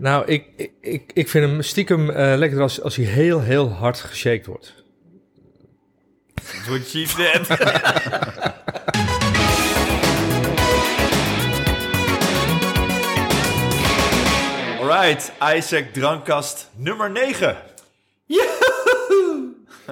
Nou, 0.00 0.26
ik, 0.26 0.44
ik- 0.80 1.10
ik, 1.14 1.28
vind 1.28 1.46
hem 1.50 1.62
stiekem 1.62 2.10
eh, 2.10 2.36
lekker 2.36 2.60
als, 2.60 2.82
als 2.82 2.96
hij 2.96 3.04
heel, 3.04 3.40
heel 3.40 3.68
hard 3.72 4.00
geshaked 4.00 4.46
wordt. 4.46 4.74
What 6.68 6.86
she 6.86 7.06
said. 7.06 7.46
Alright, 14.80 15.32
Isaac 15.56 15.92
Drankkast 15.92 16.70
nummer 16.76 17.10
9. 17.10 17.56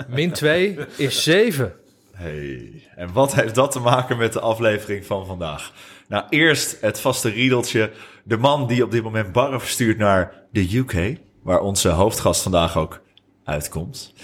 Min 0.09 0.33
2 0.33 0.79
is 0.97 1.23
7. 1.23 1.75
Hey, 2.15 2.83
en 2.97 3.13
wat 3.13 3.35
heeft 3.35 3.55
dat 3.55 3.71
te 3.71 3.79
maken 3.81 4.17
met 4.17 4.33
de 4.33 4.41
aflevering 4.41 5.07
van 5.07 5.27
vandaag? 5.27 5.73
Nou, 6.09 6.25
eerst 6.29 6.81
het 6.81 7.01
vaste 7.01 7.29
riedeltje. 7.29 7.93
De 8.25 8.37
man 8.37 8.67
die 8.67 8.85
op 8.85 8.91
dit 8.91 9.03
moment 9.03 9.33
barren 9.33 9.61
verstuurt 9.61 9.99
naar 9.99 10.33
de 10.51 10.77
UK, 10.77 11.19
waar 11.43 11.61
onze 11.61 11.89
hoofdgast 11.89 12.43
vandaag 12.43 12.77
ook 12.77 13.03
uitkomt. 13.45 14.15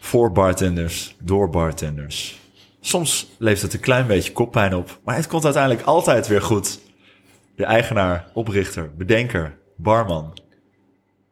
Voor 0.00 0.32
bartenders, 0.32 1.16
door 1.18 1.50
bartenders. 1.50 2.38
Soms 2.80 3.26
levert 3.38 3.62
het 3.62 3.74
een 3.74 3.80
klein 3.80 4.06
beetje 4.06 4.32
koppijn 4.32 4.74
op, 4.74 4.98
maar 5.04 5.16
het 5.16 5.26
komt 5.26 5.44
uiteindelijk 5.44 5.86
altijd 5.86 6.28
weer 6.28 6.42
goed. 6.42 6.80
De 7.56 7.64
eigenaar, 7.64 8.30
oprichter, 8.34 8.94
bedenker, 8.96 9.58
barman 9.76 10.38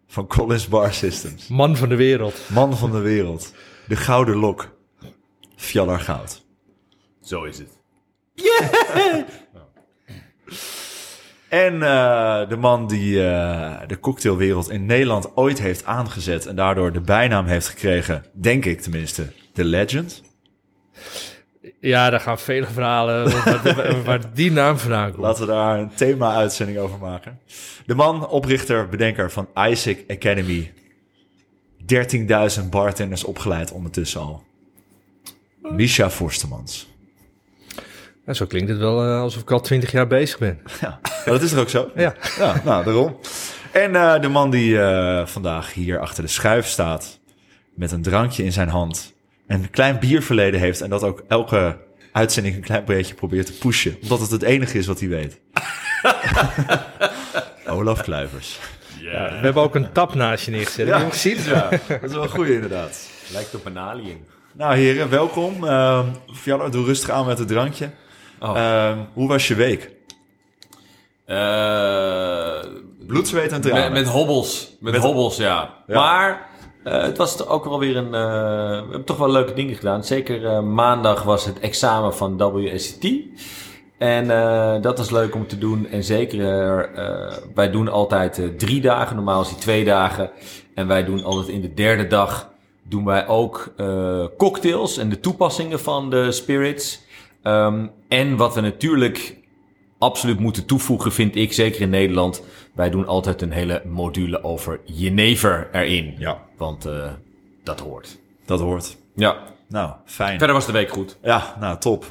van 0.07 0.27
Collins 0.27 0.69
Bar 0.69 0.93
Systems. 0.95 1.49
Man 1.49 1.77
van 1.77 1.89
de 1.89 1.97
wereld. 1.97 2.41
Man 2.49 2.77
van 2.77 2.91
de 2.91 2.99
wereld. 2.99 3.53
De 3.89 3.97
gouden 3.97 4.37
lok. 4.37 4.77
Fjallar 5.57 6.01
Goud. 6.01 6.45
Zo 7.23 7.45
is 7.45 7.59
het. 7.59 7.79
En 11.49 11.75
eh, 11.83 12.49
de 12.49 12.57
man 12.57 12.87
die 12.89 13.27
eh, 13.29 13.77
de 13.87 14.01
cocktailwereld 14.01 14.71
in 14.71 14.87
Nederland 14.87 15.37
ooit 15.37 15.61
heeft 15.61 15.85
aangezet... 15.85 16.47
en 16.47 16.57
daardoor 16.57 16.93
de 16.93 17.01
bijnaam 17.01 17.47
heeft 17.47 17.69
gekregen, 17.69 18.25
denk 18.33 18.65
ik 18.65 18.81
tenminste, 18.81 19.33
The 19.53 19.65
Legend. 19.65 20.23
Ja, 21.81 22.11
daar 22.11 22.21
gaan 22.21 22.39
vele 22.39 22.67
verhalen 22.67 23.31
waar, 23.31 23.63
waar- 23.75 24.03
waar 24.05 24.35
die 24.35 24.51
naam 24.53 24.79
vandaan 24.79 25.11
komt. 25.11 25.23
Laten 25.23 25.47
we 25.47 25.53
daar 25.53 25.79
een 25.79 25.95
thema-uitzending 25.95 26.79
over 26.79 26.99
maken. 26.99 27.39
De 27.87 27.95
man, 27.95 28.29
oprichter, 28.29 28.89
bedenker 28.89 29.31
van 29.31 29.49
Isaac 29.69 29.99
Academy. 30.09 30.73
13.000 32.61 32.69
bartenders 32.71 33.25
opgeleid 33.25 33.73
ondertussen 33.73 34.21
al. 34.21 34.43
Misha 35.63 36.11
Forstemans. 36.11 36.89
Ja, 38.29 38.35
zo 38.35 38.47
klinkt 38.47 38.69
het 38.69 38.79
wel 38.79 39.05
eh, 39.05 39.21
alsof 39.21 39.43
ik 39.43 39.51
al 39.51 39.61
20 39.61 39.93
jaar 39.93 40.07
bezig 40.07 40.39
ben. 40.39 40.61
Ja, 40.81 40.99
maar 41.03 41.23
dat 41.25 41.43
is 41.43 41.53
er 41.53 41.61
ook 41.61 41.69
zo. 41.69 41.91
Ja. 41.95 42.15
Ja, 42.39 42.61
nou, 42.65 42.85
daarom. 42.85 43.19
En 43.73 43.95
eh, 43.95 44.21
de 44.21 44.29
man 44.29 44.51
die 44.51 44.81
eh, 44.81 45.27
vandaag 45.27 45.75
hier 45.75 45.99
achter 45.99 46.23
de 46.23 46.29
schuif 46.29 46.67
staat... 46.67 47.19
met 47.75 47.93
een 47.93 48.03
drankje 48.03 48.45
in 48.45 48.53
zijn 48.53 48.69
hand... 48.69 49.15
en 49.47 49.63
een 49.63 49.71
klein 49.71 49.99
bierverleden 49.99 50.61
heeft... 50.61 50.81
en 50.81 50.91
dat 50.91 51.03
ook 51.03 51.25
elke 51.29 51.77
uitzending 52.13 52.55
een 52.55 52.63
klein 52.63 52.85
beetje 52.85 53.15
probeert 53.15 53.47
te 53.47 53.53
pushen... 53.53 53.97
omdat 54.03 54.21
het 54.21 54.31
het 54.31 54.43
enige 54.43 54.79
is 54.79 54.87
wat 54.87 55.01
hij 55.01 55.09
weet. 55.09 55.41
Olaf 57.77 58.03
Kluivers. 58.03 58.59
We 59.01 59.39
hebben 59.43 59.63
ook 59.63 59.75
een 59.75 59.93
tap 59.93 60.15
naast 60.15 60.45
je 60.45 60.51
neergezet. 60.51 60.89
Heb 60.89 61.13
je? 61.13 61.43
Ja, 61.45 61.69
dat 61.71 62.03
is 62.03 62.13
wel 62.13 62.23
een 62.23 62.29
goeie 62.29 62.55
inderdaad. 62.55 63.09
Lijkt 63.33 63.55
op 63.55 63.67
een 63.67 63.79
alien. 63.79 64.25
Nou 64.53 64.77
heren, 64.77 65.11
welkom. 65.11 65.65
Uh, 65.65 66.01
Fjallo, 66.35 66.69
doe 66.69 66.85
rustig 66.85 67.11
aan 67.11 67.27
met 67.27 67.39
het 67.39 67.49
drankje. 67.49 67.91
Oh. 68.41 68.57
Ehm, 68.59 68.99
hoe 69.13 69.29
was 69.29 69.49
je 69.49 69.55
week? 69.55 69.91
Eh, 71.25 72.65
Bloed, 73.07 73.29
zweet 73.29 73.53
en 73.53 73.61
tranen. 73.61 73.83
met, 73.83 73.93
met 74.05 74.13
hobbels. 74.13 74.77
Met, 74.81 74.93
Met- 74.93 75.03
hobbels, 75.03 75.37
ja. 75.37 75.75
Ja. 75.87 75.95
Maar 75.95 76.47
eh, 76.85 77.03
het 77.03 77.17
was 77.17 77.37
toch 77.37 77.49
ook 77.49 77.65
wel 77.65 77.79
weer 77.79 77.97
een... 77.97 78.15
eh, 78.15 78.21
we 78.71 78.75
hebben 78.91 79.05
toch 79.05 79.17
wel 79.17 79.31
leuke 79.31 79.53
dingen 79.55 79.75
gedaan. 79.75 80.05
Zeker 80.05 80.65
maandag 80.65 81.23
was 81.23 81.45
het 81.45 81.61
examen 81.61 82.15
van 82.15 82.37
WSCT. 82.53 83.07
En 83.99 84.29
dat 84.83 84.99
was 84.99 85.11
leuk 85.11 85.35
om 85.35 85.47
te 85.47 85.59
doen. 85.59 85.87
En 85.89 86.05
zeker, 86.05 86.41
wij 87.55 87.71
doen 87.71 87.89
altijd 87.89 88.59
drie 88.59 88.81
dagen. 88.81 89.17
Normaal 89.17 89.41
is 89.41 89.49
die 89.49 89.57
twee 89.59 89.85
dagen. 89.85 90.31
En 90.75 90.87
wij 90.87 91.05
doen 91.05 91.25
altijd 91.25 91.49
in 91.49 91.61
de 91.61 91.75
derde 91.75 92.07
dag... 92.07 92.49
doen 92.83 93.05
wij 93.05 93.27
ook 93.29 93.75
cocktails 94.37 94.97
en 94.99 95.09
de 95.09 95.21
toepassingen 95.21 95.81
van 95.81 96.11
de 96.11 96.33
spirits. 96.33 97.01
Ehm, 97.43 97.87
en 98.09 98.37
wat 98.37 98.55
we 98.55 98.61
natuurlijk 98.61 99.37
absoluut 99.99 100.39
moeten 100.39 100.67
toevoegen, 100.67 101.13
vind 101.13 101.37
ik, 101.37 101.53
zeker 101.53 101.81
in 101.81 101.91
Nederland. 101.91 102.43
Wij 102.75 102.91
doen 102.91 103.07
altijd 103.07 103.43
een 103.43 103.53
hele 103.53 103.83
module 103.87 104.45
over 104.45 104.81
jenever 104.85 105.69
erin. 105.73 106.15
Ja, 106.19 106.43
Want 106.57 106.87
eh, 106.87 107.13
dat 107.65 107.81
hoort. 107.81 108.19
dat 108.45 108.61
hoort. 108.61 108.97
Ja. 109.15 109.37
Nou, 109.69 109.93
fijn. 110.05 110.39
Verder 110.39 110.57
was 110.57 110.67
de 110.67 110.73
week 110.73 110.91
goed. 110.91 111.19
Ja, 111.23 111.57
nou, 111.61 111.79
top. 111.79 112.05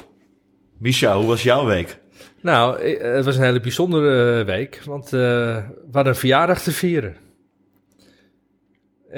Misha, 0.78 1.16
hoe 1.16 1.26
was 1.26 1.42
jouw 1.42 1.64
week? 1.66 1.98
Nou, 2.42 2.80
eh, 2.80 3.14
het 3.14 3.24
was 3.24 3.36
een 3.36 3.42
hele 3.44 3.60
bijzondere 3.60 4.38
eh, 4.40 4.46
week, 4.46 4.82
want 4.84 5.04
eh, 5.04 5.10
we 5.10 5.62
hadden 5.92 6.12
een 6.12 6.18
verjaardag 6.18 6.60
te 6.62 6.72
vieren. 6.72 7.16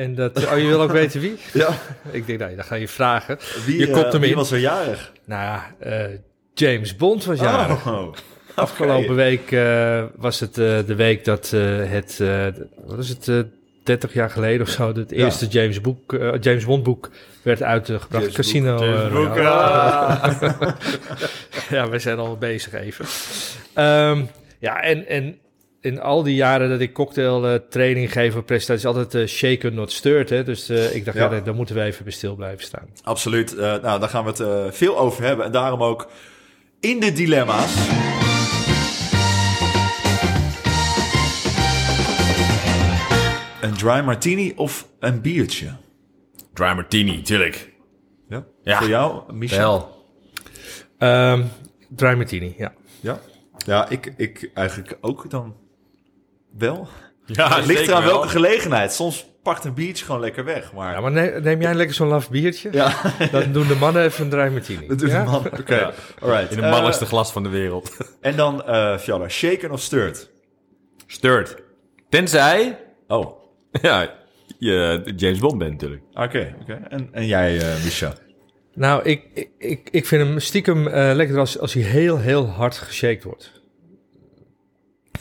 En 0.01 0.15
dat, 0.15 0.47
oh, 0.47 0.59
je 0.59 0.67
wil 0.67 0.81
ook 0.81 0.93
weten 0.93 1.21
wie? 1.21 1.37
Ja. 1.53 1.69
Ik 2.11 2.27
denk, 2.27 2.39
nou, 2.39 2.55
dan 2.55 2.65
ga 2.65 2.75
je 2.75 2.89
vragen. 2.89 3.39
Wie, 3.67 3.79
Je 3.79 3.91
kopt 3.91 4.05
eh, 4.05 4.13
hem 4.13 4.21
wie 4.21 4.31
in. 4.31 4.37
was 4.37 4.51
er 4.51 4.59
jarig? 4.59 5.13
Nou 5.25 5.43
ja, 5.43 5.75
eh, 5.79 6.19
James 6.55 6.97
Bond 6.97 7.25
was 7.25 7.41
jarig. 7.41 7.87
Oh, 7.87 8.15
Afgelopen 8.55 9.15
week 9.15 9.53
eh, 9.53 10.05
was 10.17 10.41
het 10.41 10.55
de 10.55 10.95
week 10.97 11.25
dat 11.25 11.51
het, 11.51 12.19
wat 12.85 12.99
is 12.99 13.09
het, 13.09 13.29
eh 13.29 13.39
30 13.85 14.13
jaar 14.13 14.31
geleden 14.31 14.67
of 14.67 14.73
zo, 14.73 14.89
het 14.95 15.11
Ja. 15.11 15.17
eerste 15.17 15.47
James, 15.47 15.81
boek, 15.81 16.17
James 16.41 16.65
Bond 16.65 16.83
boek 16.83 17.11
werd 17.43 17.63
uitgebracht. 17.63 18.11
James 18.13 18.35
Casino. 18.35 18.77
Boek, 19.09 19.37
Royale. 19.37 20.35
ja, 21.71 21.89
we 21.89 21.99
zijn 21.99 22.19
al 22.19 22.37
bezig 22.37 22.73
even. 22.73 23.05
Ehm, 23.75 24.23
ja, 24.59 24.83
en, 24.83 25.07
en 25.09 25.39
in 25.81 26.01
al 26.01 26.23
die 26.23 26.35
jaren 26.35 26.69
dat 26.69 26.81
ik 26.81 26.93
cocktail 26.93 27.47
eh, 27.47 27.55
training 27.71 28.13
geef 28.13 28.37
op 28.37 28.47
presentaties, 28.47 28.87
altijd 28.87 29.15
eh, 29.15 29.27
shaken 29.27 29.75
not 29.75 29.93
stirred. 29.93 30.29
Hè? 30.31 30.45
Dus 30.45 30.69
eh, 30.69 30.95
ik 30.95 31.05
dacht, 31.05 31.17
Ja. 31.17 31.33
ja. 31.33 31.41
daar- 31.41 31.55
moeten 31.55 31.75
we 31.75 31.83
even 31.83 32.05
bij 32.05 32.13
stil 32.13 32.35
blijven 32.35 32.65
staan. 32.65 32.89
Absoluut. 33.03 33.55
Eh, 33.55 33.61
nou, 33.83 34.01
daar 34.01 34.09
gaan 34.09 34.25
we 34.25 34.31
het 34.31 34.41
eh, 34.41 34.65
veel 34.71 34.99
over 34.99 35.23
hebben. 35.25 35.45
En 35.47 35.53
daarom 35.53 35.83
ook 35.83 36.09
in 36.81 37.01
de 37.01 37.13
dilemma's. 37.13 37.75
Een 43.61 43.73
dry 43.75 44.01
martini 44.05 44.53
of 44.57 44.89
een 44.99 45.21
biertje? 45.21 45.71
Dry 46.55 46.73
martini, 46.75 47.23
tuurlijk. 47.23 47.73
Ja. 48.29 48.45
Ja. 48.63 48.79
Voor 48.79 48.89
jou, 48.89 49.33
Michel? 49.33 50.05
Ehm 50.99 51.43
dry 51.89 52.15
martini, 52.17 52.55
ja. 52.57 52.73
Ja. 53.01 53.21
Ja, 53.67 53.89
ik, 53.89 54.13
ik 54.17 54.51
eigenlijk 54.55 54.99
ook 55.01 55.31
dan 55.31 55.57
wel. 56.59 56.89
Ja, 57.27 57.57
het 57.57 57.67
ligt 57.67 57.89
eraan 57.89 58.03
wel. 58.03 58.11
welke 58.13 58.29
gelegenheid. 58.29 58.93
Soms 58.93 59.27
pakt 59.43 59.65
een 59.65 59.75
biertje 59.75 60.05
gewoon 60.05 60.21
lekker 60.21 60.45
weg. 60.45 60.73
Maar, 60.73 60.93
Ja, 60.95 61.01
maar 61.01 61.11
neem, 61.11 61.43
neem 61.43 61.61
jij 61.61 61.75
lekker 61.75 61.95
zo'n 61.97 62.09
laf 62.09 62.31
biertje? 62.31 62.69
ja, 62.73 62.95
Dan 63.33 63.53
doen 63.53 63.67
de 63.67 63.75
mannen 63.75 64.03
even 64.05 64.25
een 64.25 64.31
dry 64.31 64.49
martini. 64.53 64.87
dat 64.87 65.01
ja? 65.01 65.25
de. 65.25 65.51
Oké, 65.61 65.75
Ja. 65.75 65.93
alright. 66.21 66.51
In 66.51 66.57
de 66.57 66.63
Eh, 66.63 66.69
mannelijkste 66.71 67.07
glas 67.07 67.33
van 67.33 67.43
de 67.43 67.49
wereld. 67.49 67.97
en 68.21 68.37
dan, 68.37 68.65
eh 68.65 68.99
Fjalla, 68.99 69.29
shaken 69.29 69.71
of 69.71 69.81
stirred? 69.81 70.31
Stirred. 71.07 71.57
Tenzij, 72.09 72.79
Oh, 73.09 73.19
oké. 73.21 73.37
ja, 73.89 74.11
je 74.59 75.03
James 75.17 75.39
Bond 75.39 75.59
bent 75.59 75.71
natuurlijk. 75.71 76.03
oké. 76.15 76.55
En, 76.89 77.09
en 77.13 77.27
jij, 77.27 77.59
eh 77.59 77.85
Micha? 77.85 78.13
Nou, 78.75 79.03
ik, 79.05 79.23
ik- 79.35 79.51
ik, 79.59 79.89
ik 79.91 80.07
vind 80.07 80.23
hem 80.29 80.39
stiekem 80.41 80.87
eh, 80.89 81.11
lekker 81.15 81.39
als, 81.39 81.59
als 81.59 81.75
hij 81.75 81.83
heel, 81.83 82.19
heel 82.19 82.47
hard 82.47 82.77
geshaked 82.77 83.25
wordt. 83.25 83.60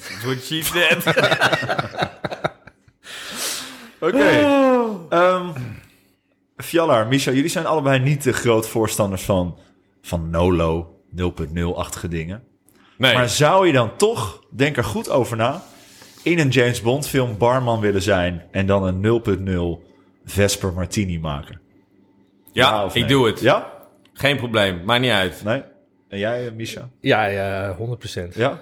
That's 0.08 0.24
what 0.24 0.44
she 0.44 0.62
said. 0.64 1.04
Oké. 4.00 4.30
Ehm 5.10 5.48
Fjallar, 6.64 7.08
Misha, 7.08 7.32
jullie 7.32 7.50
zijn 7.50 7.66
allebei 7.66 8.00
niet 8.00 8.24
de 8.24 8.34
groot 8.34 8.68
voorstanders 8.68 9.22
van, 9.24 9.58
van 10.02 10.30
NOLO, 10.30 11.00
0.0-achtige 11.16 12.08
dingen. 12.08 12.44
Nee. 12.98 13.14
Maar 13.14 13.30
zou 13.30 13.68
je 13.68 13.74
dan 13.74 13.96
toch, 13.98 14.44
denk 14.50 14.78
er 14.78 14.84
goed 14.84 15.10
over 15.10 15.38
na, 15.38 15.64
in 16.24 16.40
een 16.40 16.50
James 16.50 16.82
Bond 16.82 17.08
film 17.08 17.38
barman 17.38 17.80
willen 17.80 18.02
zijn 18.02 18.44
en 18.52 18.66
dan 18.66 18.84
een 18.84 19.80
0.0 19.82 19.88
Vesper 20.26 20.74
Martini 20.74 21.20
maken? 21.20 21.60
ja, 22.52 22.90
ik 22.94 23.08
doe 23.08 23.28
het. 23.28 23.40
Ja? 23.40 23.74
Geen 24.14 24.38
probleem. 24.38 24.84
Maakt 24.86 25.02
niet 25.02 25.12
uit. 25.12 25.44
Nee? 25.44 25.64
En 26.10 26.20
jij, 26.20 26.48
eh, 26.48 26.54
Misha? 26.54 26.90
Ja, 27.00 27.26
ja, 27.26 27.76
100%. 27.76 28.36
Ja? 28.36 28.60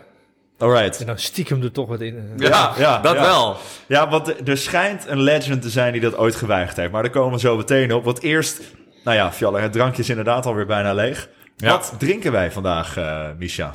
Alright. 0.58 1.00
En 1.00 1.06
dan 1.06 1.18
stiekem 1.18 1.62
er 1.64 1.72
toch 1.72 1.88
wat 1.88 2.02
in. 2.02 2.16
eh. 2.40 2.48
Ja, 2.50 2.74
ja, 2.78 3.00
dat 3.02 3.16
ja. 3.16 3.22
wel. 3.22 3.58
Ja, 3.88 4.10
want 4.10 4.48
er 4.50 4.58
schijnt 4.58 5.08
een 5.08 5.22
legend 5.22 5.62
te 5.62 5.70
zijn 5.70 5.92
die 5.92 6.02
dat 6.02 6.18
ooit 6.18 6.36
geweigerd 6.36 6.78
heeft. 6.78 6.92
Maar 6.92 7.02
daar 7.04 7.12
komen 7.12 7.34
we 7.34 7.40
zo 7.40 7.58
meteen 7.58 7.94
op. 7.94 8.04
Want 8.04 8.22
eerst, 8.22 8.62
nou 9.04 9.18
ja, 9.18 9.32
Fjaller, 9.32 9.62
het 9.62 9.72
drankje 9.74 10.02
is 10.02 10.10
inderdaad 10.10 10.46
alweer 10.46 10.66
bijna 10.66 10.94
leeg. 10.94 11.30
Ja. 11.56 11.70
Wat 11.72 11.94
drinken 11.98 12.32
wij 12.32 12.52
vandaag, 12.52 12.98
eh 12.98 13.26
Misha? 13.38 13.74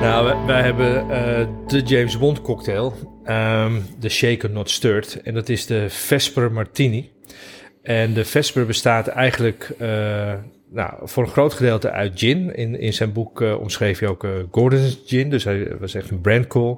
Nou, 0.00 0.24
wij, 0.24 0.36
wij 0.46 0.62
hebben 0.62 1.10
eh, 1.10 1.46
de 1.66 1.82
James 1.82 2.18
Bond 2.18 2.42
cocktail, 2.42 2.94
ehm, 3.24 3.72
de 3.98 4.08
Shaken 4.08 4.52
Not 4.52 4.70
Stirred. 4.70 5.20
En 5.22 5.34
dat 5.34 5.48
is 5.48 5.66
de 5.66 5.86
Vesper 5.90 6.52
Martini. 6.52 7.10
En 7.82 8.14
de 8.14 8.24
Vesper 8.24 8.66
bestaat 8.66 9.06
eigenlijk 9.06 9.70
eh, 9.78 10.32
nou, 10.70 10.92
voor 11.02 11.22
een 11.22 11.30
groot 11.30 11.52
gedeelte 11.52 11.90
uit 11.90 12.18
gin. 12.18 12.54
In, 12.54 12.80
in 12.80 12.92
zijn 12.92 13.12
boek 13.12 13.42
eh, 13.42 13.60
omschreef 13.60 13.98
hij 13.98 14.08
ook 14.08 14.24
eh, 14.24 14.30
Gordon's 14.50 15.00
gin, 15.06 15.30
dus 15.30 15.44
hij 15.44 15.76
was 15.80 15.94
echt 15.94 16.10
een 16.10 16.20
brandcall. 16.20 16.76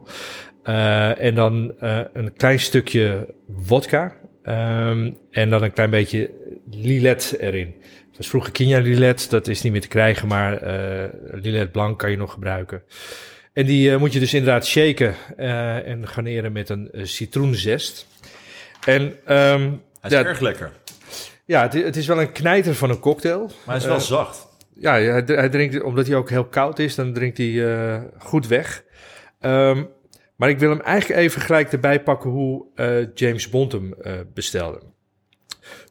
Eh 0.62 1.20
en 1.24 1.34
dan 1.34 1.72
een 2.12 2.32
klein 2.36 2.60
stukje 2.60 3.34
vodka. 3.62 4.16
ehm, 4.42 5.10
en 5.30 5.50
dan 5.50 5.62
een 5.62 5.72
klein 5.72 5.90
beetje 5.90 6.30
lilet 6.70 7.36
erin. 7.38 7.74
Het 7.82 8.16
was 8.16 8.28
vroeger 8.28 8.52
Quina 8.52 8.78
lilet, 8.78 9.30
dat 9.30 9.48
is 9.48 9.62
niet 9.62 9.72
meer 9.72 9.80
te 9.80 9.88
krijgen, 9.88 10.28
maar 10.28 10.60
lilet 11.32 11.72
blanc 11.72 11.98
kan 11.98 12.10
je 12.10 12.16
nog 12.16 12.32
gebruiken. 12.32 12.82
En 13.52 13.66
die 13.66 13.96
moet 13.96 14.12
je 14.12 14.18
dus 14.18 14.34
inderdaad 14.34 14.66
shaken 14.66 15.14
en 15.84 16.08
garneren 16.08 16.52
met 16.52 16.68
een 16.68 16.90
citroenzest. 16.92 18.06
En 18.86 19.14
ehm, 19.24 19.70
Hij 20.00 20.10
is 20.10 20.16
ja, 20.16 20.24
erg 20.24 20.40
lekker. 20.40 20.72
Ja, 21.50 21.62
het, 21.62 21.72
het 21.72 21.96
is 21.96 22.06
wel 22.06 22.20
een 22.20 22.32
knijter 22.32 22.74
van 22.74 22.90
een 22.90 22.98
cocktail. 23.00 23.40
Maar 23.46 23.54
hij 23.66 23.76
is 23.76 23.84
wel 23.84 23.94
Eh, 23.94 24.00
zacht. 24.02 24.48
ja, 24.74 24.92
hij, 24.92 25.22
hij 25.26 25.48
drinkt, 25.48 25.82
omdat 25.82 26.06
hij 26.06 26.16
ook 26.16 26.30
heel 26.30 26.44
koud 26.44 26.78
is, 26.78 26.94
dan 26.94 27.12
drinkt 27.12 27.38
hij 27.38 27.74
eh, 27.74 28.02
goed 28.18 28.46
weg. 28.46 28.84
Ehm, 29.40 29.84
maar 30.36 30.48
ik 30.48 30.58
wil 30.58 30.70
hem 30.70 30.80
eigenlijk 30.80 31.20
even 31.20 31.40
gelijk 31.40 31.72
erbij 31.72 32.02
pakken 32.02 32.30
hoe 32.30 32.64
eh, 32.74 33.06
James 33.14 33.48
Bond 33.48 33.72
hem 33.72 33.94
bestelde. 34.34 34.80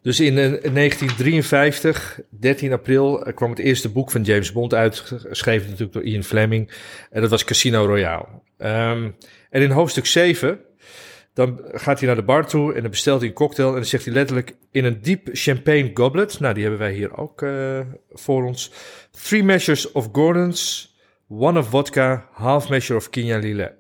Dus 0.02 0.20
in, 0.20 0.38
eh, 0.38 0.72
1953, 0.74 2.20
13 2.30 2.74
april, 2.74 3.32
kwam 3.36 3.50
het 3.50 3.60
eerste 3.60 3.90
boek 3.90 4.12
van 4.12 4.22
James 4.24 4.52
Bond 4.52 4.74
uit, 4.74 5.00
geschreven 5.00 5.66
natuurlijk 5.66 5.94
door 5.94 6.04
Ian 6.04 6.24
Fleming. 6.24 6.72
En 7.10 7.22
dat 7.22 7.30
was 7.30 7.44
Casino 7.44 7.86
Royale. 7.86 8.26
Ehm, 8.58 9.10
en 9.50 9.62
in 9.62 9.70
hoofdstuk 9.72 10.06
7, 10.06 10.60
dan 11.34 11.62
gaat 11.64 12.00
hij 12.00 12.08
naar 12.08 12.18
de 12.18 12.24
bar 12.24 12.48
toe 12.48 12.74
en 12.74 12.82
dan 12.82 12.90
bestelt 12.90 13.20
hij 13.20 13.30
een 13.30 13.36
cocktail. 13.36 13.70
En 13.70 13.76
dan 13.76 13.86
zegt 13.86 14.06
hij 14.06 14.14
letterlijk 14.14 14.56
in 14.72 14.86
een 14.86 15.02
diep 15.02 15.30
champagne 15.32 15.92
goblet. 15.94 16.40
Nou, 16.40 16.54
die 16.54 16.64
hebben 16.64 16.82
wij 16.82 16.94
hier 16.94 17.18
ook 17.18 17.42
eh, 17.42 17.80
voor 18.10 18.46
ons. 18.46 18.72
Three 19.12 19.44
measures 19.44 19.92
of 19.92 20.10
Gordon's, 20.12 20.94
one 21.28 21.60
of 21.60 21.70
vodka, 21.70 22.28
half 22.32 22.70
measure 22.70 23.00
of 23.00 23.10
Quina 23.10 23.38
Lillet. 23.38 23.74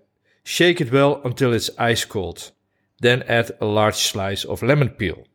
Shake 0.44 0.84
it 0.84 0.90
well 0.90 1.20
until 1.24 1.54
it's 1.54 1.72
ice 1.78 2.08
cold. 2.08 2.58
Then 2.96 3.28
add 3.28 3.62
a 3.62 3.66
large 3.66 3.98
slice 3.98 4.50
of 4.50 4.62
lemon 4.62 4.96
peel. 4.96 5.28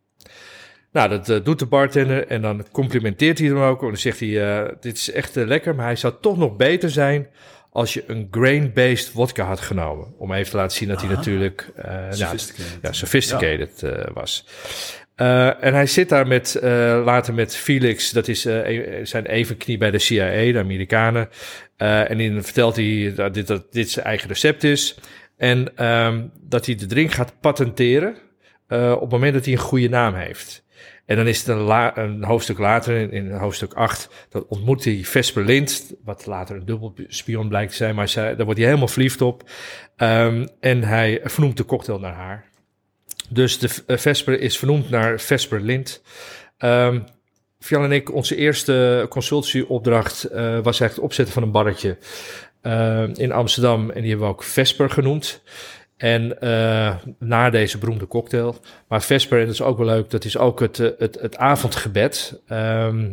Nou, 0.92 1.08
dat 1.08 1.28
eh, 1.28 1.44
doet 1.44 1.58
de 1.58 1.66
bartender 1.66 2.26
en 2.26 2.42
dan 2.42 2.64
complimenteert 2.72 3.38
hij 3.38 3.48
hem 3.48 3.58
ook. 3.58 3.80
En 3.80 3.86
dan 3.86 3.96
zegt 3.96 4.20
hij, 4.20 4.42
eh, 4.42 4.72
dit 4.80 4.96
is 4.96 5.10
echt 5.10 5.34
lekker, 5.34 5.74
maar 5.74 5.84
hij 5.84 5.96
zou 5.96 6.14
toch 6.20 6.36
nog 6.36 6.56
beter 6.56 6.90
zijn 6.90 7.28
als 7.74 7.94
je 7.94 8.04
een 8.06 8.28
grain-based 8.30 9.08
vodka 9.08 9.44
had 9.44 9.60
genomen. 9.60 10.14
Om 10.18 10.32
even 10.32 10.50
te 10.50 10.56
laten 10.56 10.76
zien 10.76 10.88
dat 10.88 11.00
hij 11.00 11.10
natuurlijk 11.10 11.72
eh, 11.76 11.94
nou, 11.94 12.12
Sophisticated. 12.14 12.78
ja, 12.82 12.92
sophisticated 12.92 13.82
eh, 13.82 14.04
was. 14.12 14.46
Eh, 15.14 15.64
en 15.64 15.74
hij 15.74 15.86
zit 15.86 16.08
daar 16.08 16.26
met, 16.26 16.58
later 17.04 17.34
met 17.34 17.56
Felix, 17.56 18.10
dat 18.10 18.28
is 18.28 18.40
zijn 19.02 19.26
evenknie 19.26 19.78
bij 19.78 19.90
de 19.90 19.98
CIA, 19.98 20.52
de 20.52 20.58
Amerikanen. 20.58 21.28
En 21.76 22.18
dan 22.18 22.44
vertelt 22.44 22.76
hij 22.76 23.12
dat 23.16 23.34
dit, 23.34 23.46
dat 23.46 23.72
dit 23.72 23.90
zijn 23.90 24.06
eigen 24.06 24.28
recept 24.28 24.64
is. 24.64 24.94
En 25.36 25.76
ehm, 25.76 26.22
dat 26.40 26.66
hij 26.66 26.74
de 26.74 26.86
drink 26.86 27.12
gaat 27.12 27.40
patenteren 27.40 28.16
op 28.68 29.00
het 29.00 29.10
moment 29.10 29.34
dat 29.34 29.44
hij 29.44 29.54
een 29.54 29.60
goede 29.60 29.88
naam 29.88 30.14
heeft. 30.14 30.63
En 31.06 31.16
dan 31.16 31.26
is 31.26 31.46
het 31.46 31.48
een, 31.96 32.24
hoofdstuk 32.24 32.58
later, 32.58 32.96
in, 32.96 33.10
in 33.12 33.32
hoofdstuk 33.32 33.72
8, 33.72 34.26
dat 34.28 34.46
ontmoet 34.48 34.84
hij 34.84 35.00
Vesper 35.04 35.44
Lind, 35.44 35.94
wat 36.04 36.26
later 36.26 36.56
een 36.56 36.64
dubbelspion 36.64 37.48
blijkt 37.48 37.70
te 37.70 37.76
zijn, 37.76 37.94
maar 37.94 38.12
daar 38.14 38.44
wordt 38.44 38.58
hij 38.58 38.68
helemaal 38.68 38.88
verliefd 38.88 39.20
op. 39.20 39.50
Ehm, 39.96 40.46
en 40.60 40.82
hij 40.82 41.20
vernoemt 41.24 41.56
de 41.56 41.64
cocktail 41.64 41.98
naar 41.98 42.14
haar. 42.14 42.44
Dus 43.28 43.58
de 43.58 43.82
eh, 43.86 43.96
Vesper 43.96 44.40
is 44.40 44.58
vernoemd 44.58 44.90
naar 44.90 45.20
Vesper 45.20 45.60
Lind. 45.60 46.02
Ehm 46.58 47.00
Fial 47.64 47.84
en 47.84 47.92
ik, 47.92 48.14
onze 48.14 48.36
eerste 48.36 49.06
consultieopdracht 49.08 50.24
eh, 50.24 50.42
was 50.42 50.80
eigenlijk 50.80 50.94
het 50.94 51.04
opzetten 51.04 51.34
van 51.34 51.42
een 51.42 51.50
barretje 51.50 51.98
eh, 52.60 53.08
in 53.14 53.32
Amsterdam. 53.32 53.90
En 53.90 54.00
die 54.00 54.10
hebben 54.10 54.28
we 54.28 54.32
ook 54.32 54.42
Vesper 54.42 54.90
genoemd. 54.90 55.42
En 55.96 56.40
eh 56.40 56.94
na 57.18 57.50
deze 57.50 57.78
beroemde 57.78 58.06
cocktail. 58.06 58.56
Maar 58.88 59.02
Vesper, 59.02 59.38
en 59.38 59.44
dat 59.44 59.54
is 59.54 59.62
ook 59.62 59.76
wel 59.78 59.86
leuk, 59.86 60.10
dat 60.10 60.24
is 60.24 60.38
ook 60.38 60.60
het, 60.60 60.80
eh, 60.80 60.88
het, 60.98 61.18
het 61.20 61.36
avondgebed. 61.36 62.40
Ehm, 62.46 63.10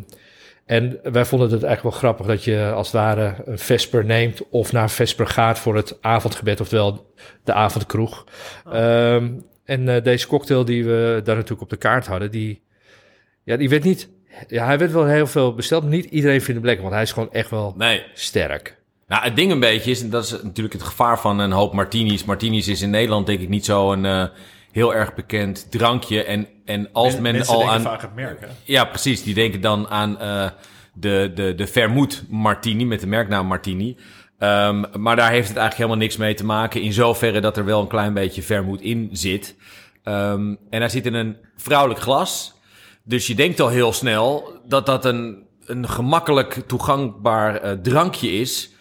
en 0.66 1.00
wij 1.04 1.25
vonden 1.25 1.51
het 1.51 1.63
eigenlijk 1.63 1.81
wel 1.83 1.92
grappig 1.92 2.25
dat 2.25 2.44
je 2.44 2.72
als 2.75 2.88
het 2.88 2.95
ware 2.95 3.36
een 3.45 3.60
Vesper 3.60 4.06
neemt 4.06 4.50
of 4.50 4.72
naar 4.72 4.89
Vesper 4.89 5.28
gaat 5.28 5.60
voor 5.60 5.75
het 5.75 5.98
avondgebed, 6.01 6.60
oftewel 6.62 7.13
de 7.44 7.54
avondkroeg. 7.54 8.25
Ehm, 8.72 9.30
en 9.66 9.89
eh, 9.89 10.04
deze 10.04 10.28
cocktail 10.28 10.66
die 10.66 10.86
we 10.86 11.22
daar 11.24 11.36
natuurlijk 11.36 11.62
op 11.62 11.69
de 11.69 11.78
kaart 11.78 12.07
hadden, 12.07 12.31
die, 12.31 12.63
ja, 13.44 13.57
die 13.57 13.69
werd 13.69 13.83
niet, 13.83 14.10
ja, 14.48 14.66
hij 14.66 14.78
werd 14.78 14.92
wel 14.92 15.06
heel 15.06 15.28
veel 15.28 15.54
besteld, 15.56 15.83
maar 15.83 15.92
niet 15.92 16.06
iedereen 16.06 16.42
vindt 16.42 16.56
hem 16.56 16.66
lekker, 16.66 16.81
want 16.83 16.94
hij 16.95 17.04
is 17.04 17.12
gewoon 17.12 17.33
echt 17.33 17.50
wel 17.50 17.74
Nee. 17.78 18.04
sterk. 18.13 18.80
Nou, 19.12 19.24
het 19.24 19.36
ding 19.36 19.52
een 19.52 19.60
beetje 19.60 19.92
is, 19.92 20.02
en 20.02 20.10
dat 20.10 20.24
is 20.24 20.31
natuurlijk 20.31 20.74
het 20.74 20.84
gevaar 20.84 21.19
van 21.19 21.40
een 21.40 21.52
hoop 21.52 21.74
martinis. 21.74 22.24
Martinis 22.24 22.68
is 22.68 22.81
in 22.81 22.90
Nederland 22.90 23.25
denk 23.25 23.40
ik 23.40 23.50
niet 23.50 23.66
zo 23.66 23.92
een 23.92 24.06
eh, 24.06 24.24
heel 24.72 24.94
erg 24.96 25.13
bekend 25.13 25.72
drankje. 25.72 26.24
En, 26.24 26.48
en 26.66 26.90
als 26.92 27.19
men 27.19 27.46
al 27.46 27.69
aan... 27.69 27.81
vaak 27.81 28.02
het 28.02 28.16
merk, 28.16 28.40
hè? 28.40 28.48
Ja, 28.63 28.86
precies. 28.86 29.24
Die 29.24 29.34
denken 29.34 29.62
dan 29.62 29.88
aan 29.88 30.19
eh, 30.19 30.50
de, 30.94 31.31
de, 31.36 31.56
de 31.56 31.68
vermoed 31.68 32.24
martini 32.30 32.86
met 32.86 33.00
de 33.00 33.08
merknaam 33.08 33.48
martini. 33.48 33.98
Ehm, 34.38 34.84
maar 35.00 35.16
daar 35.16 35.31
heeft 35.31 35.48
het 35.48 35.57
eigenlijk 35.57 35.78
helemaal 35.78 35.98
niks 35.98 36.18
mee 36.18 36.34
te 36.34 36.46
maken. 36.46 36.81
In 36.81 36.94
zoverre 36.94 37.40
dat 37.40 37.57
er 37.57 37.66
wel 37.66 37.81
een 37.81 37.88
klein 37.88 38.14
beetje 38.14 38.42
vermoed 38.42 38.81
in 38.81 39.10
zit. 39.12 39.56
Ehm, 40.04 40.56
en 40.69 40.80
hij 40.80 40.90
zit 40.90 41.06
in 41.06 41.14
een 41.14 41.38
vrouwelijk 41.56 42.00
glas. 42.00 42.54
Dus 43.04 43.28
je 43.28 43.36
denkt 43.36 43.60
al 43.60 43.69
heel 43.69 43.94
snel 43.94 44.60
dat 44.68 44.86
dat 44.86 45.06
een, 45.06 45.44
een 45.66 45.90
gemakkelijk 45.90 46.64
toegankbaar 46.68 47.56
eh, 47.56 47.72
drankje 47.72 48.31
is. 48.31 48.72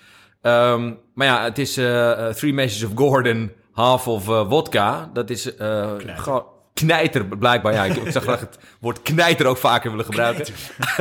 Ehm, 0.42 0.92
maar 1.14 1.26
ja, 1.26 1.44
het 1.44 1.58
is 1.58 1.76
eh, 1.76 2.28
eh, 2.28 2.34
Three 2.34 2.52
Measures 2.52 2.92
of 2.92 2.98
Gordon, 2.98 3.52
half 3.72 4.08
of 4.08 4.28
eh, 4.28 4.50
vodka. 4.50 5.10
Dat 5.12 5.30
is 5.30 5.50
gewoon 5.56 6.44
knijter, 6.74 7.24
blijkbaar. 7.26 7.72
Ja, 7.72 7.84
ik, 7.84 7.96
ik 7.96 8.12
zag 8.12 8.22
graag 8.22 8.40
het 8.40 8.58
woord 8.80 9.02
knijter 9.02 9.46
ook 9.46 9.56
vaker 9.56 9.90
willen 9.90 10.04
gebruiken. 10.04 10.54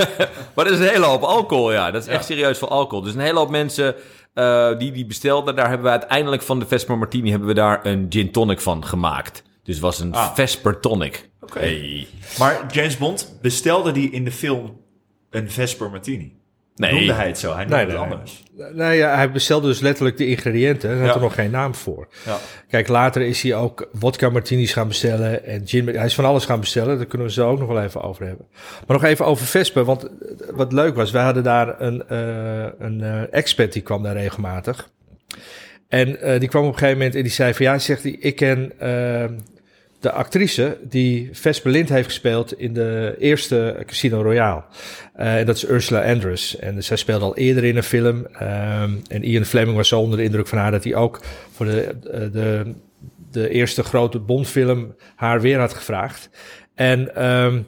maar 0.55 0.65
dat 0.65 0.73
is 0.73 0.79
een 0.79 0.87
hele 0.87 1.05
hoop 1.05 1.23
alcohol, 1.23 1.71
ja. 1.71 1.91
Dat 1.91 2.01
is 2.01 2.07
echt 2.07 2.25
serieus 2.25 2.57
veel 2.57 2.69
alcohol. 2.69 3.03
Dus 3.03 3.13
een 3.13 3.19
hele 3.19 3.39
hoop 3.39 3.49
mensen 3.49 3.95
die 4.77 4.91
die 4.91 5.05
bestelden, 5.05 5.55
daar 5.55 5.67
hebben 5.67 5.85
we 5.85 5.91
uiteindelijk 5.91 6.41
van 6.41 6.59
de 6.59 6.65
Vesper 6.65 6.97
Martini 6.97 7.29
hebben 7.29 7.47
we 7.47 7.53
daar 7.53 7.85
een 7.85 8.05
gin 8.09 8.31
tonic 8.31 8.59
van 8.59 8.85
gemaakt. 8.85 9.43
Dus 9.63 9.75
het 9.75 9.83
was 9.83 9.99
een 9.99 10.13
Ah. 10.13 10.33
Vesper 10.33 10.79
tonic. 10.79 11.29
Oké. 11.41 11.59
Hey. 11.59 12.07
Maar 12.39 12.65
James 12.71 12.97
Bond 12.97 13.37
bestelde 13.41 13.91
die 13.91 14.11
in 14.11 14.23
de 14.23 14.31
film 14.31 14.81
een 15.29 15.51
Vesper 15.51 15.89
Martini. 15.89 16.38
Nee. 16.79 16.91
Noemde 16.93 17.13
hij 17.13 17.27
het 17.27 17.37
zo? 17.39 17.53
Hij 17.55 17.65
noemde 17.65 17.75
Nee, 17.75 17.85
het 17.85 17.95
nee, 17.95 18.05
nee. 18.05 18.13
anders. 18.17 18.43
Nou 18.75 18.93
ja, 18.93 19.15
hij 19.15 19.31
bestelde 19.31 19.67
dus 19.67 19.79
letterlijk 19.79 20.17
de 20.17 20.27
ingrediënten. 20.27 20.89
Hij 20.89 20.97
had 20.99 21.07
Ja. 21.07 21.13
er 21.15 21.21
nog 21.21 21.33
geen 21.33 21.51
naam 21.51 21.75
voor. 21.75 22.07
Ja. 22.25 22.37
Kijk, 22.69 22.87
later 22.87 23.21
is 23.21 23.41
hij 23.41 23.55
ook 23.55 23.89
vodka 23.93 24.29
martinis 24.29 24.73
gaan 24.73 24.87
bestellen 24.87 25.45
en 25.45 25.61
gin. 25.67 25.87
Hij 25.87 26.05
is 26.05 26.15
van 26.15 26.25
alles 26.25 26.45
gaan 26.45 26.59
bestellen. 26.59 26.97
Daar 26.97 27.05
kunnen 27.05 27.27
we 27.27 27.33
zo 27.33 27.49
ook 27.49 27.59
nog 27.59 27.67
wel 27.67 27.81
even 27.81 28.01
over 28.01 28.25
hebben. 28.25 28.45
Maar 28.87 28.97
nog 28.97 29.05
even 29.05 29.25
over 29.25 29.45
Vesper, 29.45 29.83
want 29.83 30.03
eh, 30.03 30.09
wat 30.51 30.71
leuk 30.73 30.95
was, 30.95 31.11
wij 31.11 31.23
hadden 31.23 31.43
daar 31.43 31.81
een, 31.81 32.07
eh, 32.07 32.65
een 32.79 33.01
eh, 33.01 33.21
expert 33.33 33.73
die 33.73 33.81
kwam 33.81 34.03
daar 34.03 34.15
regelmatig. 34.15 34.89
En 35.87 36.21
eh, 36.21 36.39
die 36.39 36.49
kwam 36.49 36.63
op 36.65 36.71
een 36.71 36.77
gegeven 36.77 36.97
moment 36.97 37.15
en 37.15 37.21
die 37.23 37.31
zei 37.31 37.53
van 37.53 37.65
ja, 37.65 37.79
zegt 37.79 38.03
hij, 38.03 38.11
ik 38.19 38.35
ken 38.35 38.71
de 39.99 40.11
actrice 40.11 40.77
die 40.81 41.29
Vesper 41.31 41.71
Lind 41.71 41.89
heeft 41.89 42.07
gespeeld 42.07 42.59
in 42.59 42.73
de 42.73 43.15
eerste 43.19 43.83
Casino 43.85 44.21
Royale. 44.21 44.63
Eh, 45.13 45.37
en 45.37 45.45
dat 45.45 45.55
is 45.55 45.69
Ursula 45.69 46.03
Andress. 46.03 46.55
En 46.55 46.83
zij 46.83 46.97
speelde 46.97 47.25
al 47.25 47.37
eerder 47.37 47.63
in 47.63 47.77
een 47.77 47.83
film. 47.83 48.25
ehm, 48.25 48.93
en 49.07 49.23
Ian 49.23 49.45
Fleming 49.45 49.75
was 49.75 49.87
zo 49.87 49.99
onder 49.99 50.17
de 50.17 50.23
indruk 50.23 50.47
van 50.47 50.57
haar 50.57 50.71
dat 50.71 50.83
hij 50.83 50.95
ook 50.95 51.21
voor 51.51 51.65
de, 51.65 51.81
eh, 51.81 52.19
de, 52.31 52.73
de 53.31 53.49
eerste 53.49 53.83
grote 53.83 54.19
Bondfilm 54.19 54.95
haar 55.15 55.41
weer 55.41 55.59
had 55.59 55.73
gevraagd. 55.73 56.29
En 56.75 57.15
ehm, 57.15 57.61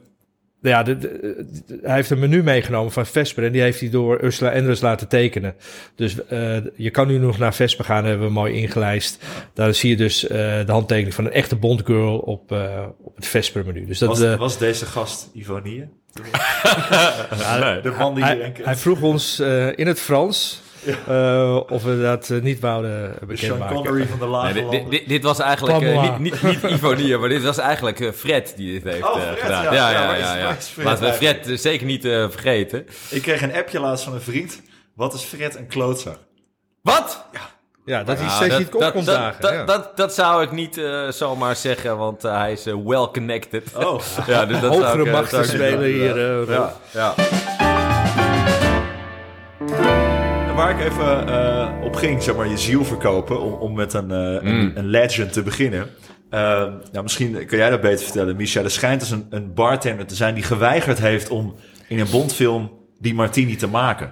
ja, 0.61 0.83
de, 0.83 0.97
de- 0.97 1.45
de- 1.67 1.79
hij 1.83 1.95
heeft 1.95 2.09
een 2.09 2.19
menu 2.19 2.43
meegenomen 2.43 2.91
van 2.91 3.05
Vesper 3.05 3.43
en 3.43 3.51
die 3.51 3.61
heeft 3.61 3.79
hij 3.79 3.89
door 3.89 4.23
Ursula 4.23 4.51
Andress 4.53 4.81
laten 4.81 5.07
tekenen. 5.07 5.55
Dus 5.95 6.25
eh, 6.25 6.57
je 6.75 6.89
kan 6.89 7.07
nu 7.07 7.17
nog 7.17 7.37
naar 7.37 7.53
Vesper 7.53 7.85
gaan, 7.85 8.05
hebben 8.05 8.27
we 8.27 8.33
mooi 8.33 8.53
ingelijst. 8.53 9.23
Daar 9.53 9.73
zie 9.73 9.89
je 9.89 9.95
dus 9.97 10.27
eh, 10.27 10.37
de 10.65 10.71
handtekening 10.71 11.13
van 11.13 11.25
een 11.25 11.31
echte 11.31 11.55
Bondgirl 11.55 12.17
op, 12.17 12.51
eh, 12.51 12.85
op 13.01 13.15
het 13.15 13.27
Vesper 13.27 13.65
menu. 13.65 13.85
Dus 13.85 13.99
dat, 13.99 14.17
Was, 14.19 14.35
was 14.35 14.57
deze 14.57 14.85
gast 14.85 15.29
Ivonie? 15.33 15.77
Nee. 16.21 17.81
De 17.81 17.93
man 17.97 18.15
die 18.15 18.23
hij, 18.23 18.75
vroeg 18.75 19.01
ons 19.01 19.39
eh, 19.39 19.77
in 19.77 19.87
het 19.87 19.99
Frans 19.99 20.61
eh, 21.07 21.59
of 21.69 21.83
we 21.83 22.01
dat 22.01 22.29
eh, 22.29 22.41
niet 22.41 22.59
wouden 22.59 22.91
De 23.01 23.07
Sean 23.17 23.27
bekendmaken. 23.27 23.75
Connery 23.75 24.07
van 24.07 24.19
de 24.19 24.25
lage 24.25 24.53
Nee, 24.53 24.69
dit, 24.69 24.89
dit, 24.91 25.07
dit- 25.07 25.23
was 25.23 25.39
eigenlijk 25.39 25.81
eh, 25.81 26.01
niet, 26.01 26.19
niet, 26.19 26.43
niet 26.63 26.71
Ivonie, 26.71 27.17
maar 27.17 27.29
dit 27.29 27.43
was 27.43 27.57
eigenlijk 27.57 28.11
Fred 28.15 28.53
die 28.55 28.71
dit 28.81 28.93
heeft 28.93 29.03
Oh, 29.05 29.15
Fred, 29.21 29.39
gedaan. 29.39 29.63
ja. 29.63 29.71
Ja, 29.73 29.89
Ja, 29.91 30.01
ja, 30.15 30.15
ja. 30.15 30.35
ja, 30.37 30.55
Fred 30.55 30.85
Laten 30.85 31.03
we? 31.05 31.13
Fred 31.13 31.49
zeker 31.59 31.85
niet 31.85 32.05
eh, 32.05 32.25
vergeten. 32.29 32.85
Ik 33.09 33.21
kreeg 33.21 33.41
een 33.41 33.53
appje 33.55 33.79
laatst 33.79 34.03
van 34.03 34.13
een 34.13 34.21
vriend. 34.21 34.61
Wat 34.95 35.13
is 35.13 35.21
Fred 35.23 35.55
een 35.57 35.67
klootzak? 35.67 36.17
Wat? 36.81 37.25
Ja, 37.85 38.03
dat 38.03 38.17
hij 38.17 38.25
Nou, 38.25 38.35
steeds 38.37 38.49
dat- 38.51 38.59
niet 38.59 38.91
komt 38.91 39.05
dat- 39.05 39.15
dagen. 39.15 39.41
Dat, 39.41 39.51
ja. 39.51 39.63
dat, 39.65 39.97
dat 39.97 40.13
zou 40.13 40.43
ik 40.43 40.51
niet 40.51 40.77
eh, 40.77 41.07
zomaar 41.09 41.55
zeggen, 41.55 41.97
want 41.97 42.21
hij 42.21 42.51
is 42.51 42.65
eh, 42.65 42.73
well 42.85 43.07
connected. 43.13 43.75
Oh, 43.75 44.01
ja, 44.27 44.45
dus 44.45 44.59
dat 44.59 44.73
zou 44.73 44.85
Hogere 44.85 45.11
machten 45.11 45.45
spelen 45.45 45.83
hier. 45.83 46.41
eh, 46.41 46.47
ja, 46.47 46.73
ja. 46.91 47.13
Waar 50.55 50.79
ik 50.79 50.91
even 50.91 51.27
eh, 51.27 51.69
op 51.83 51.95
ging, 51.95 52.23
zeg 52.23 52.35
maar, 52.35 52.47
je 52.47 52.57
ziel 52.57 52.85
verkopen 52.85 53.41
om, 53.41 53.53
om 53.53 53.73
met 53.73 53.93
een, 53.93 54.11
eh, 54.11 54.51
een, 54.51 54.77
een 54.77 54.87
legend 54.87 55.33
te 55.33 55.43
beginnen. 55.43 55.87
Eh, 56.29 56.39
nou, 56.91 57.03
misschien 57.03 57.45
kan 57.45 57.57
jij 57.57 57.69
dat 57.69 57.81
beter 57.81 58.03
vertellen, 58.03 58.35
Misha. 58.35 58.61
Er 58.61 58.71
schijnt 58.71 58.99
dus 58.99 59.09
een, 59.09 59.25
een 59.29 59.53
bartender 59.53 60.05
te 60.05 60.15
zijn 60.15 60.33
die 60.33 60.43
geweigerd 60.43 60.99
heeft 60.99 61.29
om 61.29 61.55
in 61.87 61.99
een 61.99 62.09
Bondfilm 62.11 62.71
die 62.99 63.13
martini 63.13 63.55
te 63.55 63.67
maken. 63.67 64.11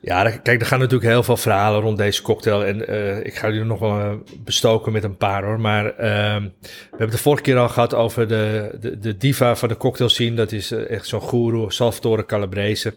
Ja, 0.00 0.30
kijk, 0.30 0.60
er 0.60 0.66
gaan 0.66 0.78
natuurlijk 0.78 1.10
heel 1.10 1.22
veel 1.22 1.36
verhalen 1.36 1.80
rond 1.80 1.96
deze 1.96 2.22
cocktail. 2.22 2.64
En 2.64 2.88
eh, 2.88 3.24
ik 3.24 3.34
ga 3.34 3.48
jullie 3.48 3.64
nog 3.64 3.78
wel 3.78 4.22
bestoken 4.44 4.92
met 4.92 5.04
een 5.04 5.16
paar 5.16 5.44
hoor. 5.44 5.60
Maar 5.60 5.84
ehm, 5.96 6.42
we 6.42 6.68
hebben 6.88 6.98
het 6.98 7.10
de 7.10 7.18
vorige 7.18 7.42
keer 7.42 7.58
al 7.58 7.68
gehad 7.68 7.94
over 7.94 8.28
de, 8.28 8.76
de, 8.80 8.98
de 8.98 9.16
diva 9.16 9.56
van 9.56 9.68
de 9.68 9.76
cocktail 9.76 10.10
scene. 10.10 10.36
Dat 10.36 10.52
is 10.52 10.70
echt 10.70 11.06
zo'n 11.06 11.22
guru, 11.22 11.64
Salvatore 11.70 12.26
Calabrese. 12.26 12.94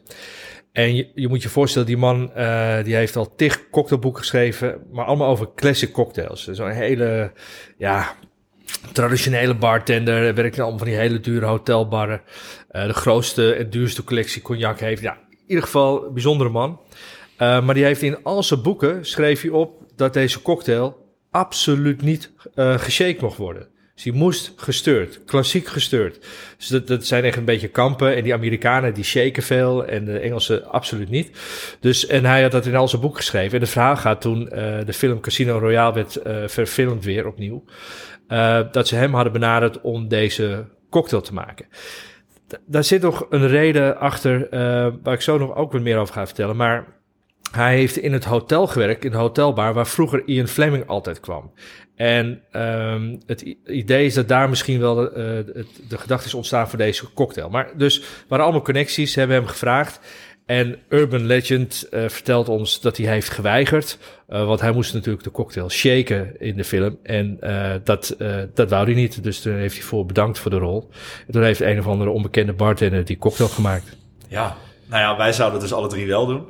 En 0.72 0.96
je, 0.96 1.12
je 1.16 1.28
moet 1.28 1.44
je 1.44 1.50
voorstellen, 1.50 1.88
die 1.88 1.98
man 1.98 2.34
eh, 2.34 2.84
die 2.84 2.96
heeft 2.96 3.16
al 3.16 3.36
tig 3.36 3.70
cocktailboeken 3.70 4.22
geschreven. 4.22 4.82
Maar 4.92 5.06
allemaal 5.06 5.30
over 5.30 5.50
classic 5.56 5.92
cocktails. 5.92 6.48
Zo'n 6.48 6.70
hele, 6.70 7.32
ja, 7.78 8.16
traditionele 8.92 9.56
bartender. 9.56 10.36
Werkt 10.36 10.56
in 10.56 10.62
allemaal 10.62 10.80
van 10.80 10.88
die 10.88 10.98
hele 10.98 11.20
dure 11.20 11.46
hotelbarren. 11.46 12.22
Eh, 12.70 12.86
de 12.86 12.94
grootste 12.94 13.54
en 13.54 13.70
duurste 13.70 14.04
collectie 14.04 14.42
cognac 14.42 14.80
heeft. 14.80 15.01
Ja, 15.01 15.13
in 15.32 15.48
ieder 15.48 15.63
geval 15.63 16.06
een 16.06 16.13
bijzondere 16.13 16.50
man. 16.50 16.80
Uh, 17.42 17.66
maar 17.66 17.74
die 17.74 17.84
heeft 17.84 18.01
in 18.01 18.24
al 18.24 18.44
zijn 18.44 18.62
boeken 18.62 19.06
schreef 19.06 19.42
hij 19.42 19.51
op 19.51 19.84
dat 19.96 20.13
deze 20.13 20.42
cocktail 20.42 21.16
absoluut 21.32 22.01
niet 22.01 22.32
uh, 22.56 22.78
geshaked 22.78 23.22
mocht 23.22 23.38
worden. 23.38 23.68
Die 24.03 24.13
moest 24.13 24.53
gestuurd, 24.55 25.24
klassiek 25.25 25.67
gestuurd. 25.67 26.20
Dus 26.58 26.67
dat, 26.67 26.88
dat 26.88 27.05
zijn 27.05 27.24
echt 27.24 27.38
een 27.38 27.46
beetje 27.46 27.67
kampen. 27.67 28.15
En 28.15 28.24
die 28.24 28.34
Amerikanen 28.34 28.93
die 28.93 29.03
shaken 29.03 29.43
veel 29.43 29.86
en 29.86 30.05
de 30.05 30.20
Engelsen 30.20 30.65
absoluut 30.65 31.10
niet. 31.10 31.31
Dus, 31.79 32.08
en 32.08 32.25
hij 32.25 32.41
had 32.41 32.51
dat 32.51 32.65
in 32.65 32.75
al 32.75 32.88
zijn 32.88 33.01
boek 33.01 33.15
geschreven. 33.15 33.53
En 33.53 33.62
het 33.62 33.70
verhaal 33.70 33.98
gaat 33.98 34.22
toen 34.22 34.41
uh, 34.41 34.50
de 34.86 34.93
film 34.93 35.20
Casino 35.20 35.58
Royale 35.58 35.93
werd 35.93 36.20
verfilmd 36.51 37.03
weer 37.03 37.27
opnieuw. 37.27 37.63
Uh, 38.27 38.60
dat 38.72 38.88
ze 38.88 38.96
hem 38.96 39.13
hadden 39.13 39.34
benaderd 39.34 39.81
om 39.81 40.08
deze 40.08 40.65
cocktail 40.89 41.22
te 41.22 41.34
maken. 41.34 41.65
Daar 42.65 42.84
zit 42.84 43.01
nog 43.01 43.25
een 43.29 43.48
reden 43.48 43.98
achter, 43.98 44.39
uh, 44.43 44.93
waar 45.03 45.13
ik 45.13 45.22
zo 45.22 45.38
nog 45.38 45.55
ook 45.55 45.72
wat 45.72 45.81
meer 45.81 45.98
over 45.98 46.13
ga 46.13 46.25
vertellen. 46.25 46.55
Maar 46.55 47.00
hij 47.51 47.75
heeft 47.75 47.98
in 47.98 48.13
het 48.13 48.24
hotel 48.24 48.67
gewerkt, 48.67 49.05
in 49.05 49.12
de 49.12 49.17
hotelbar, 49.17 49.74
waar 49.74 49.88
vroeger 49.88 50.24
Ian 50.25 50.48
Fleming 50.48 50.88
altijd 50.88 51.20
kwam. 51.20 51.51
En 51.96 52.41
um, 52.51 53.20
het 53.25 53.41
idee 53.65 54.05
is 54.05 54.13
dat 54.13 54.27
daar 54.27 54.50
misschien 54.50 54.79
wel 54.79 54.96
de, 54.96 55.12
uh, 55.55 55.63
de, 55.89 55.98
gedachte 55.98 56.27
is 56.27 56.34
ontstaan 56.34 56.70
voor 56.70 56.77
deze 56.77 57.13
cocktail. 57.13 57.50
Maar 57.50 57.70
dus, 57.77 58.03
waren 58.27 58.46
allemaal 58.46 58.63
connecties, 58.63 59.15
hebben 59.15 59.36
hem 59.36 59.46
gevraagd. 59.46 60.00
En 60.46 60.79
Urban 60.89 61.25
Legend 61.25 61.88
uh, 61.91 62.10
vertelt 62.10 62.50
ons 62.50 62.81
dat 62.81 62.98
hij 62.98 63.05
heeft 63.05 63.29
geweigerd. 63.29 63.98
Uh, 64.29 64.46
want 64.46 64.62
hij 64.62 64.72
moest 64.72 64.93
natuurlijk 64.93 65.24
de 65.24 65.31
cocktail 65.31 65.70
shaken 65.70 66.39
in 66.39 66.55
de 66.55 66.63
film. 66.63 66.98
En 67.03 67.39
dat, 67.84 68.15
dat 68.53 68.70
wou 68.70 68.86
hij 68.86 68.93
niet. 68.93 69.24
Dus 69.24 69.41
toen 69.41 69.55
heeft 69.55 69.75
hij 69.75 69.84
voor 69.84 70.05
bedankt 70.05 70.39
voor 70.39 70.51
de 70.51 70.58
rol. 70.58 70.89
En 71.27 71.34
toen 71.34 71.43
heeft 71.43 71.62
een 71.62 71.79
of 71.79 71.88
andere 71.88 72.10
onbekende 72.10 72.53
bartender 72.53 73.05
die 73.05 73.17
cocktail 73.17 73.50
gemaakt. 73.50 73.98
Ja, 74.27 74.58
nou 74.89 75.01
ja, 75.01 75.17
wij 75.17 75.34
zouden 75.34 75.60
dus 75.60 75.74
alle 75.74 75.88
drie 75.88 76.08
wel 76.08 76.25
doen. 76.25 76.46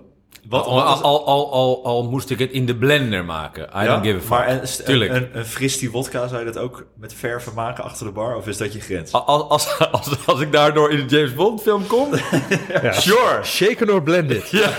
Wat, 0.50 0.66
al, 0.66 0.82
al, 0.82 1.02
al, 1.02 1.26
al, 1.26 1.52
al, 1.52 1.86
al 1.86 2.04
moest 2.10 2.30
ik 2.30 2.40
het 2.40 2.52
in 2.52 2.66
de 2.66 2.76
blender 2.76 3.26
maken. 3.26 3.64
I 3.64 3.84
ja, 3.84 3.86
don't 3.86 4.06
give 4.06 4.16
a 4.16 4.20
fuck. 4.20 4.30
Maar 4.30 4.50
een, 4.50 4.86
Tuurlijk. 4.86 5.12
een, 5.12 5.30
een 5.34 5.46
fris 5.46 5.78
die 5.78 5.92
wodka, 5.92 6.28
zou 6.28 6.40
je 6.40 6.52
dat 6.52 6.58
ook 6.58 6.86
met 6.96 7.14
verven 7.14 7.54
maken 7.54 7.84
achter 7.84 8.06
de 8.06 8.12
bar? 8.12 8.36
Of 8.36 8.48
is 8.48 8.58
dat 8.58 8.74
je 8.74 8.80
grens? 8.80 9.12
Als, 9.12 9.50
als, 9.50 9.80
als, 9.92 10.28
als 10.28 10.40
ik 10.40 10.52
daardoor 10.52 10.92
in 10.92 11.08
de 11.08 11.16
James 11.16 11.34
Bond 11.34 11.62
film 11.62 11.88
kom, 11.88 12.10
ja. 12.82 12.92
sure. 12.92 13.44
Shaken 13.44 13.90
or 13.90 14.04
blended. 14.04 14.50
ja, 14.62 14.70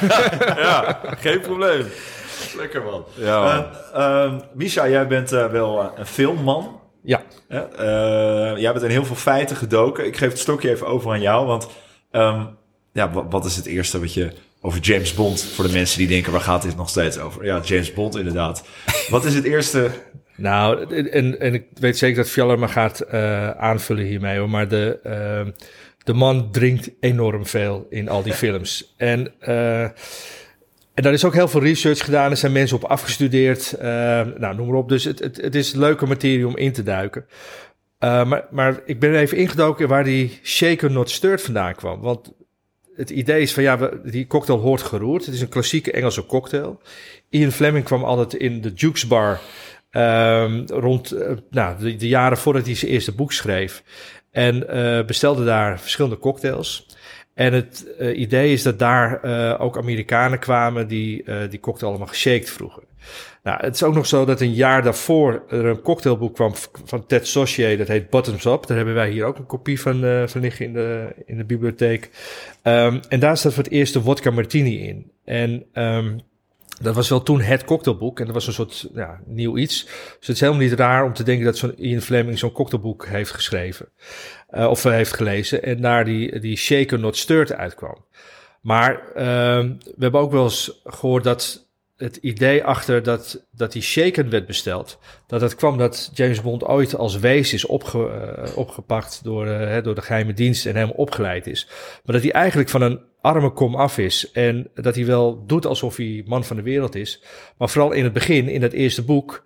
ja, 0.57 1.00
geen 1.02 1.40
probleem. 1.40 1.87
Lekker 2.57 2.83
man. 2.83 3.04
Ja. 3.14 3.71
Uh, 3.95 4.00
uh, 4.00 4.33
Misha, 4.54 4.88
jij 4.88 5.07
bent 5.07 5.33
uh, 5.33 5.47
wel 5.47 5.92
een 5.97 6.07
filmman. 6.07 6.81
Ja. 7.02 7.23
Uh, 7.49 7.59
jij 8.57 8.73
bent 8.73 8.83
in 8.85 8.90
heel 8.90 9.04
veel 9.04 9.16
feiten 9.16 9.57
gedoken. 9.57 10.07
Ik 10.07 10.16
geef 10.16 10.28
het 10.28 10.38
stokje 10.38 10.71
even 10.71 10.87
over 10.87 11.11
aan 11.11 11.21
jou, 11.21 11.47
want 11.47 11.69
um, 12.12 12.57
ja, 12.92 13.12
wat 13.28 13.45
is 13.45 13.57
het 13.57 13.66
eerste 13.66 14.00
wat 14.00 14.14
je 14.14 14.33
over 14.64 14.81
James 14.81 15.14
Bond 15.14 15.42
voor 15.42 15.66
de 15.66 15.73
mensen 15.73 15.99
die 15.99 16.09
denken 16.09 16.33
waar 16.33 16.40
gaat 16.40 16.62
dit 16.62 16.76
nog 16.76 16.88
steeds 16.88 17.19
over? 17.19 17.45
Ja, 17.45 17.61
James 17.64 17.92
Bond 17.92 18.16
inderdaad. 18.16 18.64
wat 19.09 19.25
is 19.25 19.35
het 19.35 19.45
eerste? 19.45 19.90
Nou, 20.37 20.97
en, 21.11 21.40
en 21.40 21.54
ik 21.54 21.64
weet 21.75 21.99
zeker 21.99 22.16
dat 22.16 22.31
Fjaller 22.31 22.59
me 22.59 22.69
gaat 22.69 23.04
uh, 23.12 23.50
aanvullen 23.50 24.04
hiermee, 24.04 24.38
hoor, 24.38 24.50
maar 24.50 24.69
de, 24.69 25.00
uh, 25.07 25.52
de 25.99 26.12
man 26.12 26.50
drinkt 26.50 26.90
enorm 27.00 27.47
veel 27.47 27.87
in 27.90 28.09
al 28.09 28.23
die 28.23 28.33
films. 28.45 28.95
En 28.97 29.33
uh, 29.40 29.83
en 30.95 31.02
daar 31.02 31.12
is 31.12 31.25
ook 31.25 31.35
heel 31.35 31.49
veel 31.49 31.61
research 31.61 32.04
gedaan. 32.04 32.31
Er 32.31 32.37
zijn 32.37 32.52
mensen 32.52 32.76
op 32.76 32.85
afgestudeerd. 32.85 33.75
Nou, 33.81 34.54
noem 34.54 34.66
maar 34.66 34.76
op. 34.76 34.88
Dus 34.88 35.04
het, 35.04 35.19
het, 35.19 35.37
het 35.37 35.54
is 35.54 35.75
leuke 35.75 36.07
materie 36.07 36.47
om 36.47 36.57
in 36.57 36.73
te 36.73 36.83
duiken. 36.83 37.26
Uh, 38.04 38.25
maar, 38.25 38.47
maar 38.50 38.81
ik 38.85 39.00
ben 39.00 39.14
even 39.14 39.37
ingedoken 39.37 39.88
waar 39.88 40.04
die 40.04 40.38
shaker 40.42 40.90
not 40.90 41.11
stirred 41.11 41.42
vandaan 41.42 41.75
kwam. 41.75 42.00
Want 42.00 42.33
het 42.96 43.11
idee 43.11 43.40
is 43.40 43.52
van 43.52 43.62
ja, 43.62 43.90
die 44.04 44.26
cocktail 44.26 44.58
hoort 44.58 44.82
geroerd. 44.82 45.26
Het 45.26 45.34
is 45.34 45.40
een 45.40 45.49
klassieke 45.49 45.92
Engelse 45.92 46.26
cocktail. 46.26 46.80
Ian 47.28 47.50
Fleming 47.50 47.84
kwam 47.84 48.04
altijd 48.04 48.34
in 48.34 48.61
de 48.61 48.72
Duke's 48.72 49.06
Bar 49.06 49.40
um, 49.90 50.64
rond 50.66 51.12
uh, 51.12 51.30
nou, 51.50 51.96
de, 51.96 52.08
jaren 52.08 52.38
voordat 52.38 52.66
hij 52.66 52.75
zijn 52.75 52.90
eerste 52.90 53.12
boek 53.12 53.32
schreef. 53.32 53.82
En 54.30 54.76
uh, 54.76 55.04
bestelde 55.04 55.44
daar 55.44 55.80
verschillende 55.80 56.18
cocktails. 56.18 56.87
En 57.34 57.52
het 57.52 57.86
uh, 58.00 58.18
idee 58.18 58.52
is 58.52 58.62
dat 58.62 58.78
daar 58.78 59.24
uh, 59.24 59.60
ook 59.60 59.76
Amerikanen 59.76 60.38
kwamen 60.38 60.88
die 60.88 61.22
uh, 61.24 61.36
die 61.50 61.60
cocktail 61.60 61.90
allemaal 61.90 62.08
geshaked 62.08 62.50
vroegen. 62.50 62.82
Nou, 63.42 63.58
het 63.60 63.74
is 63.74 63.82
ook 63.82 63.94
nog 63.94 64.06
zo 64.06 64.24
dat 64.24 64.40
een 64.40 64.54
jaar 64.54 64.82
daarvoor 64.82 65.42
er 65.48 65.64
een 65.64 65.80
cocktailboek 65.80 66.34
kwam 66.34 66.52
van 66.84 67.06
Ted 67.06 67.26
Saucier, 67.26 67.78
dat 67.78 67.88
heet 67.88 68.10
Bottoms 68.10 68.44
Up. 68.44 68.66
Daar 68.66 68.76
hebben 68.76 68.94
wij 68.94 69.10
hier 69.10 69.24
ook 69.24 69.38
een 69.38 69.46
kopie 69.46 69.80
van, 69.80 70.24
van 70.28 70.40
liggen 70.40 70.66
in 70.66 70.72
de, 70.72 71.14
in 71.26 71.36
de 71.36 71.44
bibliotheek. 71.44 72.10
Um, 72.62 73.00
en 73.08 73.20
daar 73.20 73.36
staat 73.36 73.54
voor 73.54 73.62
het 73.62 73.72
eerst 73.72 73.92
de 73.92 74.02
vodka 74.02 74.30
martini 74.30 74.88
in. 74.88 75.10
En 75.24 75.64
um, 75.74 76.20
dat 76.80 76.94
was 76.94 77.08
wel 77.08 77.22
toen 77.22 77.40
het 77.40 77.64
cocktailboek 77.64 78.20
en 78.20 78.24
dat 78.24 78.34
was 78.34 78.46
een 78.46 78.52
soort 78.52 78.88
ja, 78.94 79.20
nieuw 79.26 79.56
iets. 79.56 79.84
Dus 79.84 80.26
het 80.26 80.28
is 80.36 80.40
helemaal 80.40 80.62
niet 80.62 80.72
raar 80.72 81.04
om 81.04 81.12
te 81.12 81.22
denken 81.22 81.44
dat 81.44 81.56
zo'n 81.56 81.78
Ian 81.78 82.00
Fleming 82.00 82.38
zo'n 82.38 82.52
cocktailboek 82.52 83.06
heeft 83.06 83.30
geschreven. 83.30 83.88
Uh, 84.54 84.68
of 84.68 84.85
uh, 84.85 84.92
heeft 84.92 85.14
gelezen 85.14 85.62
en 85.62 85.80
daar 85.80 86.04
die, 86.04 86.38
die 86.38 86.56
shaker 86.56 86.99
not 86.99 87.16
stirred 87.16 87.52
uitkwam. 87.52 88.04
Maar 88.61 88.92
uh, 88.92 89.14
we 89.16 89.99
hebben 89.99 90.21
ook 90.21 90.32
wel 90.32 90.44
eens 90.44 90.80
gehoord 90.85 91.25
dat 91.25 91.71
het 91.97 92.16
idee 92.16 92.64
achter 92.64 93.02
dat, 93.02 93.47
dat 93.50 93.73
die 93.73 93.82
shaken 93.82 94.30
werd 94.30 94.47
besteld, 94.47 94.99
dat 95.26 95.40
het 95.40 95.54
kwam 95.54 95.78
dat 95.78 96.11
James 96.14 96.42
Bond 96.42 96.64
ooit 96.64 96.97
als 96.97 97.18
wees 97.18 97.52
is 97.52 97.64
opge, 97.64 97.99
uh, 97.99 98.56
opgepakt 98.56 99.21
door, 99.25 99.47
door 99.82 99.94
de 99.94 100.02
geheime 100.02 100.35
dienst 100.35 100.66
en 100.66 100.75
helemaal 100.75 100.94
opgeleid 100.94 101.47
is. 101.47 101.68
Maar 102.04 102.14
dat 102.14 102.23
hij 102.23 102.32
eigenlijk 102.32 102.68
van 102.68 102.82
een 102.82 103.00
arme 103.21 103.50
kom 103.50 103.75
af 103.75 103.99
is 103.99 104.30
en 104.32 104.71
dat 104.75 104.94
hij 104.94 105.06
wel 105.06 105.47
doet 105.47 105.66
alsof 105.66 105.97
hij 105.97 106.23
man 106.26 106.44
van 106.44 106.56
de 106.56 106.62
wereld 106.62 106.94
is. 106.94 107.23
Maar 107.59 107.68
vooral 107.68 107.92
in 107.92 108.04
het 108.04 108.12
begin, 108.12 108.49
in 108.49 108.61
dat 108.61 108.73
eerste 108.73 109.04
boek, 109.04 109.42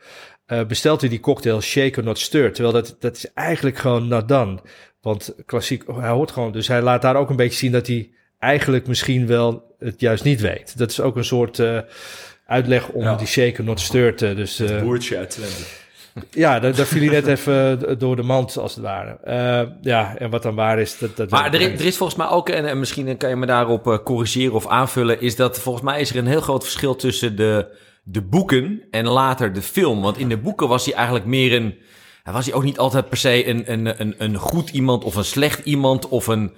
bestelt 0.69 1.01
hij 1.01 1.11
die 1.11 1.21
cocktail 1.21 1.61
shaken 1.61 2.05
not 2.05 2.19
stirred. 2.19 2.55
Terwijl 2.55 2.75
dat, 2.75 2.97
dat 2.99 3.17
is 3.17 3.33
eigenlijk 3.33 3.77
gewoon 3.77 4.27
done. 4.27 4.59
Want 5.07 5.35
klassiek, 5.47 5.83
hij 5.87 6.09
hoort 6.09 6.31
gewoon, 6.31 6.53
dus 6.53 6.69
hij 6.69 6.83
laat 6.83 7.03
daar 7.03 7.17
ook 7.17 7.31
een 7.31 7.37
beetje 7.37 7.59
zien 7.59 7.73
dat 7.73 7.87
hij 7.87 8.11
eigenlijk 8.39 8.87
misschien 8.87 9.27
wel 9.27 9.75
het 9.79 10.01
juist 10.01 10.25
niet 10.25 10.41
weet. 10.41 10.79
Dat 10.79 10.91
is 10.91 11.01
ook 11.01 11.17
een 11.17 11.25
soort 11.25 11.59
uh, 11.59 11.79
uitleg 12.47 12.89
om 12.89 13.03
ja. 13.03 13.17
die 13.17 13.27
shaker 13.27 13.65
not 13.65 13.81
stirred. 13.81 14.23
Uh, 14.23 14.37
dus, 14.37 14.61
uh, 14.61 14.83
boertje 14.83 15.17
uit 15.17 15.31
Twente. 15.31 15.63
Ja, 16.31 16.61
daar, 16.61 16.75
daar 16.75 16.87
viel 16.87 17.01
hij 17.01 17.11
net 17.11 17.27
even 17.27 17.99
door 17.99 18.17
de 18.17 18.23
mand, 18.23 18.59
als 18.59 18.75
het 18.75 18.85
ware. 18.85 19.19
Uh, 19.27 19.73
ja, 19.81 20.17
en 20.19 20.31
wat 20.31 20.43
dan 20.43 20.55
waar 20.55 20.79
is, 20.79 20.99
dat... 20.99 21.17
dat 21.17 21.31
maar 21.31 21.55
er, 21.55 21.61
er, 21.61 21.85
is 21.85 21.97
volgens 21.97 22.19
mij 22.19 22.29
ook, 22.29 22.49
en, 22.49 22.65
en 22.65 22.79
misschien 22.79 23.17
kan 23.17 23.29
je 23.29 23.37
me 23.37 23.47
daarop 23.47 23.87
uh, 23.87 23.99
corrigeren 24.05 24.55
of 24.55 24.67
aanvullen... 24.67 25.21
is 25.21 25.37
dat 25.37 25.61
volgens 25.61 25.85
mij 25.85 26.01
is 26.01 26.11
er 26.11 26.17
een 26.17 26.27
heel 26.27 26.41
groot 26.41 26.63
verschil 26.63 26.97
tussen 26.97 27.37
de, 27.37 27.77
de 28.03 28.23
boeken 28.23 28.83
en 28.91 29.09
later 29.09 29.53
de 29.53 29.63
film. 29.63 30.03
Want 30.03 30.19
in 30.19 30.29
de 30.29 30.39
boeken 30.39 30.69
was 30.69 30.85
hij 30.85 30.95
eigenlijk 30.95 31.27
meer 31.27 31.53
een... 31.53 31.75
Was 32.33 32.47
hij 32.47 32.55
ook 32.55 32.65
niet 32.65 32.79
altijd 32.79 33.09
per 33.09 33.19
se 33.19 33.49
een, 33.49 33.73
een, 33.73 34.01
een, 34.01 34.15
een 34.19 34.37
goed 34.37 34.71
iemand 34.71 35.05
of 35.05 35.15
een 35.15 35.25
slecht 35.25 35.65
iemand 35.65 36.09
of 36.09 36.27
een, 36.27 36.53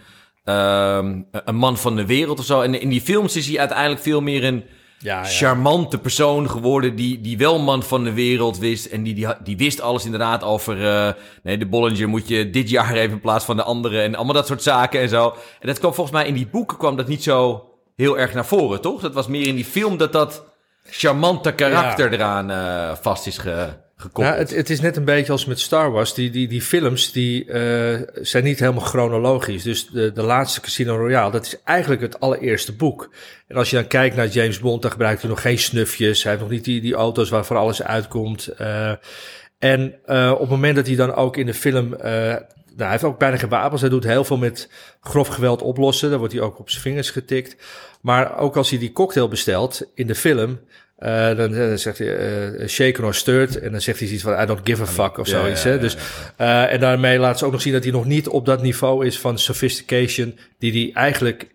uh, 0.44 0.98
een 1.32 1.56
man 1.56 1.76
van 1.76 1.96
de 1.96 2.06
wereld 2.06 2.38
of 2.38 2.44
zo. 2.44 2.60
En 2.60 2.80
in 2.80 2.88
die 2.88 3.00
films 3.00 3.36
is 3.36 3.46
hij 3.46 3.58
uiteindelijk 3.58 4.00
veel 4.00 4.20
meer 4.20 4.44
een 4.44 4.64
ja, 4.98 5.18
ja. 5.18 5.24
charmante 5.24 5.98
persoon 5.98 6.50
geworden 6.50 6.96
die, 6.96 7.20
die 7.20 7.38
wel 7.38 7.58
man 7.58 7.82
van 7.82 8.04
de 8.04 8.12
wereld 8.12 8.58
wist. 8.58 8.86
En 8.86 9.02
die, 9.02 9.14
die, 9.14 9.26
die 9.44 9.56
wist 9.56 9.80
alles 9.80 10.04
inderdaad 10.04 10.42
over, 10.42 10.80
uh, 10.80 11.12
nee, 11.42 11.58
de 11.58 11.66
Bollinger 11.66 12.08
moet 12.08 12.28
je 12.28 12.50
dit 12.50 12.70
jaar 12.70 12.94
even 12.94 13.10
in 13.10 13.20
plaats 13.20 13.44
van 13.44 13.56
de 13.56 13.62
andere. 13.62 14.00
En 14.00 14.14
allemaal 14.14 14.34
dat 14.34 14.46
soort 14.46 14.62
zaken 14.62 15.00
en 15.00 15.08
zo. 15.08 15.34
En 15.60 15.66
dat 15.66 15.78
kwam 15.78 15.94
volgens 15.94 16.16
mij 16.16 16.26
in 16.26 16.34
die 16.34 16.48
boeken 16.48 16.76
kwam 16.76 16.96
dat 16.96 17.08
niet 17.08 17.22
zo 17.22 17.68
heel 17.96 18.18
erg 18.18 18.34
naar 18.34 18.46
voren, 18.46 18.80
toch? 18.80 19.00
Dat 19.00 19.14
was 19.14 19.26
meer 19.26 19.46
in 19.46 19.54
die 19.54 19.64
film 19.64 19.96
dat 19.96 20.12
dat 20.12 20.44
charmante 20.84 21.52
karakter 21.52 22.12
eraan 22.12 22.50
eh, 22.50 22.96
vast 23.00 23.26
is 23.26 23.38
ge, 23.38 23.68
Ja, 24.14 24.34
het, 24.34 24.50
het 24.50 24.70
is 24.70 24.80
net 24.80 24.96
een 24.96 25.04
beetje 25.04 25.32
als 25.32 25.44
met 25.44 25.60
Star 25.60 25.90
Wars. 25.90 26.14
Die, 26.14 26.30
die, 26.30 26.48
die 26.48 26.62
films 26.62 27.12
die, 27.12 27.44
eh, 27.44 28.00
zijn 28.14 28.44
niet 28.44 28.58
helemaal 28.58 28.84
chronologisch. 28.84 29.62
Dus 29.62 29.88
de, 29.88 30.12
de 30.12 30.22
laatste 30.22 30.60
Casino 30.60 30.96
Royale, 30.96 31.32
dat 31.32 31.46
is 31.46 31.62
eigenlijk 31.64 32.00
het 32.00 32.20
allereerste 32.20 32.72
boek. 32.72 33.10
En 33.46 33.56
als 33.56 33.70
je 33.70 33.76
dan 33.76 33.86
kijkt 33.86 34.16
naar 34.16 34.26
James 34.26 34.58
Bond, 34.58 34.82
dan 34.82 34.90
gebruikt 34.90 35.20
hij 35.20 35.30
nog 35.30 35.40
geen 35.40 35.58
snufjes. 35.58 36.22
Hij 36.22 36.32
heeft 36.32 36.44
nog 36.44 36.52
niet 36.52 36.64
die, 36.64 36.80
die 36.80 36.94
auto's 36.94 37.28
waarvoor 37.28 37.56
alles 37.56 37.82
uitkomt. 37.82 38.46
Eh, 38.46 38.92
en 39.58 39.94
eh, 40.04 40.30
op 40.32 40.40
het 40.40 40.50
moment 40.50 40.76
dat 40.76 40.86
hij 40.86 40.96
dan 40.96 41.14
ook 41.14 41.36
in 41.36 41.46
de 41.46 41.54
film... 41.54 41.88
nou, 41.88 42.42
hij 42.76 42.90
heeft 42.90 43.04
ook 43.04 43.18
bijna 43.18 43.36
geen 43.36 43.48
wapens. 43.48 43.80
Hij 43.80 43.90
doet 43.90 44.04
heel 44.04 44.24
veel 44.24 44.36
met 44.36 44.70
grof 45.00 45.28
geweld 45.28 45.62
oplossen. 45.62 46.10
Daar 46.10 46.18
wordt 46.18 46.34
hij 46.34 46.42
ook 46.42 46.58
op 46.58 46.70
zijn 46.70 46.82
vingers 46.82 47.10
getikt. 47.10 47.56
Maar 48.00 48.38
ook 48.38 48.56
als 48.56 48.70
hij 48.70 48.78
die 48.78 48.92
cocktail 48.92 49.28
bestelt 49.28 49.90
in 49.94 50.06
de 50.06 50.14
film... 50.14 50.58
eh, 50.98 51.36
dan, 51.36 51.52
dan 51.52 51.78
zegt 51.78 51.98
hij 51.98 52.16
eh, 52.16 52.68
shaken 52.68 53.04
or 53.04 53.14
stirred. 53.14 53.60
En 53.60 53.72
dan 53.72 53.80
zegt 53.80 53.98
hij 54.00 54.08
iets 54.08 54.22
van 54.22 54.42
I 54.42 54.46
don't 54.46 54.60
give 54.64 54.82
a 54.82 54.86
fuck 54.86 55.18
of 55.18 55.26
Ja, 55.26 55.38
zoiets. 55.40 55.62
ja, 55.62 55.68
hè? 55.68 55.74
ja, 55.74 55.80
dus, 55.80 55.96
eh, 56.36 56.72
en 56.72 56.80
daarmee 56.80 57.18
laat 57.18 57.38
ze 57.38 57.44
ook 57.44 57.52
nog 57.52 57.62
zien 57.62 57.72
dat 57.72 57.82
hij 57.82 57.92
nog 57.92 58.04
niet 58.04 58.28
op 58.28 58.46
dat 58.46 58.62
niveau 58.62 59.06
is 59.06 59.18
van 59.18 59.38
sophistication... 59.38 60.38
die 60.58 60.72
hij 60.72 61.02
eigenlijk 61.02 61.54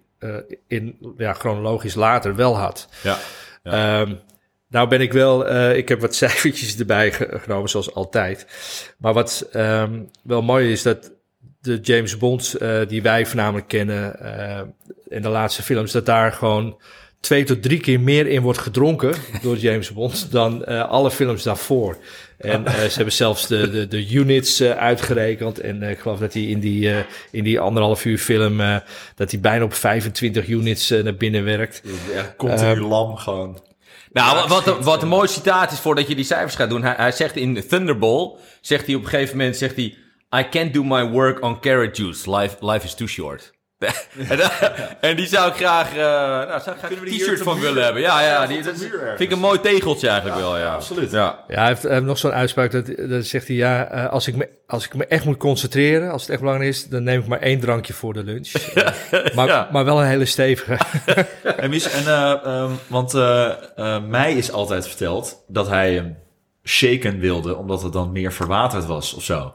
in 0.68 0.98
ja, 1.18 1.34
chronologisch 1.34 1.96
later 1.96 2.36
wel 2.36 2.58
had. 2.58 2.90
Ja. 3.02 3.18
Ehm, 3.64 4.14
nou 4.70 4.88
ben 4.88 5.02
ik 5.02 5.14
wel, 5.14 5.56
ik 5.76 5.90
heb 5.90 6.02
wat 6.02 6.16
cijfertjes 6.24 6.80
erbij 6.80 7.12
ge- 7.12 7.40
genomen, 7.42 7.70
zoals 7.70 7.94
altijd. 7.94 8.48
Maar 8.98 9.14
wat 9.14 9.48
ehm, 9.52 10.00
wel 10.24 10.42
mooi 10.42 10.72
is, 10.72 10.82
dat 10.84 11.12
de 11.62 11.80
James 11.82 12.18
Bonds 12.18 12.58
eh, 12.58 12.80
die 12.88 13.02
wij 13.02 13.26
voornamelijk 13.26 13.68
kennen 13.68 14.20
in 15.08 15.22
de 15.22 15.30
laatste 15.30 15.64
films, 15.64 15.92
dat 15.92 16.06
daar 16.06 16.32
gewoon 16.32 16.82
twee 17.24 17.44
tot 17.44 17.62
drie 17.62 17.80
keer 17.80 18.00
meer 18.00 18.28
in 18.28 18.42
wordt 18.42 18.60
gedronken 18.60 19.14
door 19.42 19.58
James 19.58 19.94
Bond 19.94 20.32
dan 20.32 20.66
eh, 20.66 20.90
alle 20.90 21.12
films 21.12 21.44
daarvoor. 21.44 21.98
En 22.38 22.66
eh, 22.66 22.74
ze 22.74 22.96
hebben 22.96 23.14
zelfs 23.14 23.48
de, 23.48 23.70
de, 23.70 23.88
de 23.88 24.10
units 24.12 24.60
eh, 24.60 24.72
uitgerekend. 24.72 25.60
En 25.60 25.84
eh, 25.84 25.90
ik 25.90 26.00
geloof 26.00 26.20
dat 26.20 26.34
hij 26.34 26.44
in 26.44 26.60
die, 26.60 26.92
eh, 26.92 27.04
in 27.32 27.44
die 27.44 27.60
anderhalf 27.60 28.06
uur 28.06 28.18
film, 28.18 28.62
eh, 28.62 28.76
dat 29.16 29.32
hij 29.32 29.40
bijna 29.40 29.64
op 29.64 29.74
25 29.74 30.48
units 30.48 30.90
naar 30.90 31.16
binnen 31.16 31.44
werkt. 31.44 31.82
Echt 32.16 32.36
continu 32.36 32.70
Ehm, 32.72 32.82
lam 32.82 33.16
gewoon. 33.16 33.62
Nou, 34.12 34.48
wat, 34.48 34.66
wat, 34.66 34.84
wat 34.84 35.02
een 35.02 35.08
mooi 35.08 35.28
citaat 35.28 35.72
is 35.72 35.80
voordat 35.80 36.08
je 36.08 36.16
die 36.16 36.26
cijfers 36.26 36.56
gaat 36.56 36.70
doen. 36.70 36.84
Hij, 36.84 36.94
hij 36.98 37.12
zegt 37.12 37.36
in 37.36 37.68
Thunderball, 37.68 38.32
zegt 38.62 38.86
hij 38.86 38.96
op 38.96 39.04
een 39.04 39.10
gegeven 39.10 39.38
moment, 39.38 39.58
zegt 39.58 39.76
hij... 39.76 39.98
I 40.40 40.50
can't 40.50 40.74
do 40.74 40.84
my 40.84 41.10
work 41.10 41.42
on 41.42 41.60
carrot 41.60 41.98
juice. 41.98 42.36
Life, 42.38 42.56
life 42.60 42.86
is 42.86 42.94
too 42.94 43.08
short. 43.08 43.54
en, 45.00 45.16
die 45.16 45.28
zou 45.28 45.50
ik 45.50 45.56
graag, 45.56 45.90
eh 45.92 45.96
nou, 46.48 46.62
zou 46.62 46.76
ik 46.76 46.78
graag 46.84 46.92
een 46.92 47.06
t-shirt 47.06 47.42
van 47.42 47.60
willen 47.60 47.74
muur- 47.74 47.84
hebben. 47.84 48.02
Ja, 48.02 48.22
ja, 48.22 48.28
Ja, 48.42 48.48
die, 48.48 48.62
dat 48.64 48.76
vind 48.78 49.20
ik 49.20 49.32
een 49.32 49.40
mooi 49.40 49.60
tegeltje 49.60 50.08
eigenlijk 50.08 50.40
wel, 50.40 50.58
ja. 50.58 50.74
absoluut. 50.74 51.12
Ja. 51.12 51.40
Ja, 51.48 51.56
hij 51.60 51.68
heeft, 51.68 51.84
hij 51.84 51.94
heeft 51.94 52.06
nog 52.06 52.18
zo'n 52.18 52.32
uitspraak, 52.34 52.72
dat, 52.72 52.86
dat 53.10 53.26
zegt 53.26 53.48
hij, 53.48 53.56
ja, 53.56 53.88
eh, 53.92 54.10
als, 54.10 54.28
ik 54.28 54.36
me, 54.36 54.50
als 54.68 54.86
ik 54.86 54.94
me 54.94 55.06
echt 55.06 55.26
moet 55.26 55.38
concentreren, 55.38 56.12
als 56.12 56.22
het 56.22 56.32
echt 56.32 56.40
belangrijk 56.40 56.70
is, 56.72 56.88
dan 56.88 57.04
neem 57.04 57.20
ik 57.20 57.28
maar 57.28 57.40
één 57.42 57.60
drankje 57.60 57.94
voor 57.94 58.14
de 58.14 58.24
lunch. 58.24 58.52
Maar, 59.36 59.48
Ja. 59.48 59.68
maar 59.72 59.86
wel 59.86 60.02
een 60.02 60.08
hele 60.08 60.26
stevige. 60.26 60.78
En, 61.58 61.72
en 61.72 62.06
eh, 62.06 62.32
ehm, 62.44 62.72
want 62.88 63.14
mij 64.08 64.34
is 64.34 64.52
altijd 64.52 64.88
verteld 64.88 65.44
dat 65.48 65.68
hij 65.68 65.94
hem 65.94 66.18
shaken 66.66 67.20
wilde, 67.20 67.56
omdat 67.56 67.82
het 67.82 67.94
dan 67.94 68.12
meer 68.12 68.34
verwaterd 68.34 68.86
was 68.86 69.14
of 69.14 69.24
zo. 69.24 69.54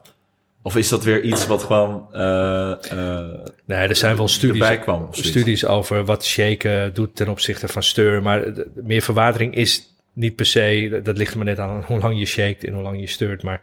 Of 0.68 0.76
is 0.76 0.88
dat 0.88 1.04
weer 1.04 1.22
iets 1.22 1.46
wat 1.46 1.62
gewoon 1.62 2.06
eh, 2.12 2.70
eh, 2.70 3.26
Nee, 3.64 3.88
er 3.88 3.96
zijn 3.96 4.16
wel 4.16 4.28
studies, 4.28 4.60
erbij 4.60 4.78
kwam? 4.78 5.08
studies 5.10 5.66
over 5.66 6.04
wat 6.04 6.24
shaken 6.24 6.94
doet 6.94 7.16
ten 7.16 7.28
opzichte 7.28 7.68
van 7.68 7.82
stir. 7.82 8.22
Maar 8.22 8.42
meer 8.74 9.02
verwatering 9.02 9.54
is 9.54 9.94
niet 10.12 10.36
per 10.36 10.46
se, 10.46 11.00
dat 11.02 11.16
ligt 11.16 11.30
er 11.30 11.36
maar 11.36 11.46
net 11.46 11.58
aan 11.58 11.84
hoe 11.86 11.98
lang 11.98 12.18
je 12.18 12.26
shakt 12.26 12.64
en 12.64 12.72
hoe 12.72 12.82
lang 12.82 13.00
je 13.00 13.06
steurt. 13.06 13.42
Maar 13.42 13.60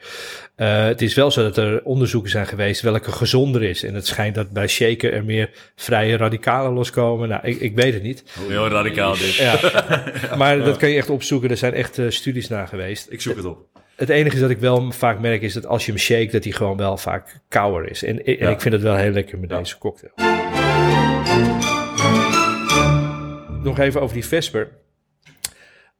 eh, 0.55 0.85
het 0.85 1.01
is 1.01 1.13
wel 1.13 1.31
zo 1.31 1.41
dat 1.41 1.57
er 1.57 1.83
onderzoeken 1.83 2.31
zijn 2.31 2.47
geweest 2.47 2.81
welke 2.81 3.11
gezonder 3.11 3.63
is. 3.63 3.83
En 3.83 3.93
het 3.93 4.07
schijnt 4.07 4.35
dat 4.35 4.51
bij 4.51 4.67
shaken 4.67 5.11
er 5.11 5.25
meer 5.25 5.49
vrije 5.75 6.17
radicalen 6.17 6.73
loskomen. 6.73 7.29
Nou, 7.29 7.41
ik, 7.43 7.59
ik 7.59 7.75
weet 7.75 7.93
het 7.93 8.03
niet. 8.03 8.23
Heel 8.47 8.67
radicaal 8.67 9.13
dit. 9.17 9.35
Ja, 9.35 9.59
maar 10.37 10.63
dat 10.63 10.77
kan 10.77 10.89
je 10.89 10.97
echt 10.97 11.09
opzoeken. 11.09 11.49
Er 11.49 11.57
zijn 11.57 11.73
echt 11.73 11.99
studies 12.09 12.47
naar 12.47 12.67
geweest. 12.67 13.07
Ik 13.09 13.21
zoek 13.21 13.35
het 13.35 13.45
op. 13.45 13.74
Het 13.95 14.09
enige 14.09 14.35
is 14.35 14.41
dat 14.41 14.49
ik 14.49 14.57
wel 14.57 14.91
vaak 14.91 15.19
merk 15.19 15.41
is 15.41 15.53
dat 15.53 15.65
als 15.65 15.85
je 15.85 15.91
hem 15.91 15.99
shake, 15.99 16.31
dat 16.31 16.43
hij 16.43 16.53
gewoon 16.53 16.77
wel 16.77 16.97
vaak 16.97 17.39
kouder 17.49 17.89
is. 17.89 18.03
En, 18.03 18.25
en 18.25 18.37
Ja. 18.37 18.49
ik 18.49 18.61
vind 18.61 18.73
het 18.73 18.83
wel 18.83 18.95
heel 18.95 19.11
lekker 19.11 19.39
met 19.39 19.49
Ja. 19.49 19.57
deze 19.57 19.77
cocktail. 19.77 20.13
Nog 23.63 23.79
even 23.79 24.01
over 24.01 24.13
die 24.13 24.25
Vesper. 24.25 24.69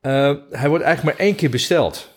Eh, 0.02 0.34
hij 0.52 0.70
wordt 0.70 0.84
eigenlijk 0.84 1.18
maar 1.18 1.26
één 1.28 1.36
keer 1.36 1.50
besteld. 1.50 2.14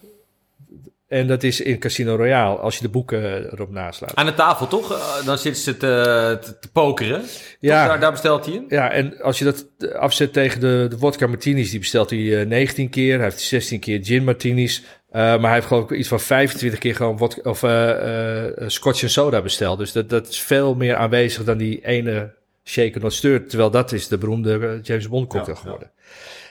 En 1.09 1.27
dat 1.27 1.43
is 1.43 1.61
in 1.61 1.79
Casino 1.79 2.17
Royale, 2.17 2.57
als 2.59 2.77
je 2.77 2.83
de 2.83 2.89
boeken 2.89 3.53
erop 3.53 3.71
naslaat. 3.71 4.15
Aan 4.15 4.27
de 4.27 4.35
tafel, 4.35 4.67
toch? 4.67 4.93
Eh, 4.93 5.27
dan 5.27 5.39
zitten 5.39 5.63
ze 5.63 5.77
te, 5.77 6.39
te, 6.43 6.59
te 6.59 6.69
pokeren. 6.73 7.23
Ja. 7.61 7.87
Daar, 7.87 8.01
daar 8.01 8.11
bestelt 8.11 8.45
hij 8.47 8.55
in. 8.55 8.65
Ja, 8.69 8.91
en 8.91 9.21
als 9.21 9.39
je 9.39 9.45
dat 9.45 9.67
afzet 9.95 10.33
tegen 10.33 10.61
de, 10.61 10.87
de 10.91 10.99
vodka 10.99 11.27
martinis, 11.27 11.71
die 11.71 11.79
bestelt 11.79 12.11
hij 12.11 12.41
eh, 12.41 12.47
19 12.47 12.89
keer. 12.91 13.15
Hij 13.15 13.25
heeft 13.25 13.41
16 13.41 13.81
keer 13.81 14.05
gin 14.05 14.25
martinis. 14.25 14.83
Eh, 15.19 15.25
maar 15.25 15.41
hij 15.41 15.53
heeft 15.55 15.67
geloof 15.67 15.91
ik 15.91 15.97
iets 15.99 16.09
van 16.09 16.21
25 16.21 16.79
keer 16.79 16.95
gewoon 16.95 17.19
vodka, 17.19 17.51
of, 17.51 17.63
eh, 17.63 18.47
eh, 18.47 18.53
scotch 18.67 19.03
en 19.03 19.11
soda 19.11 19.43
besteld. 19.43 19.79
Dus 19.79 19.93
dat, 19.93 20.09
dat 20.11 20.29
is 20.29 20.41
veel 20.41 20.75
meer 20.75 20.97
aanwezig 20.97 21.45
dan 21.45 21.59
die 21.59 21.85
ene 21.87 22.35
shaken 22.65 23.01
not 23.01 23.13
stirred. 23.13 23.49
Terwijl 23.49 23.71
dat 23.71 23.93
is 23.93 24.09
de 24.09 24.19
beroemde 24.19 24.81
James 24.83 25.09
Bond 25.09 25.29
cocktail 25.29 25.47
Ja, 25.47 25.55
ja. 25.55 25.61
geworden. 25.61 25.91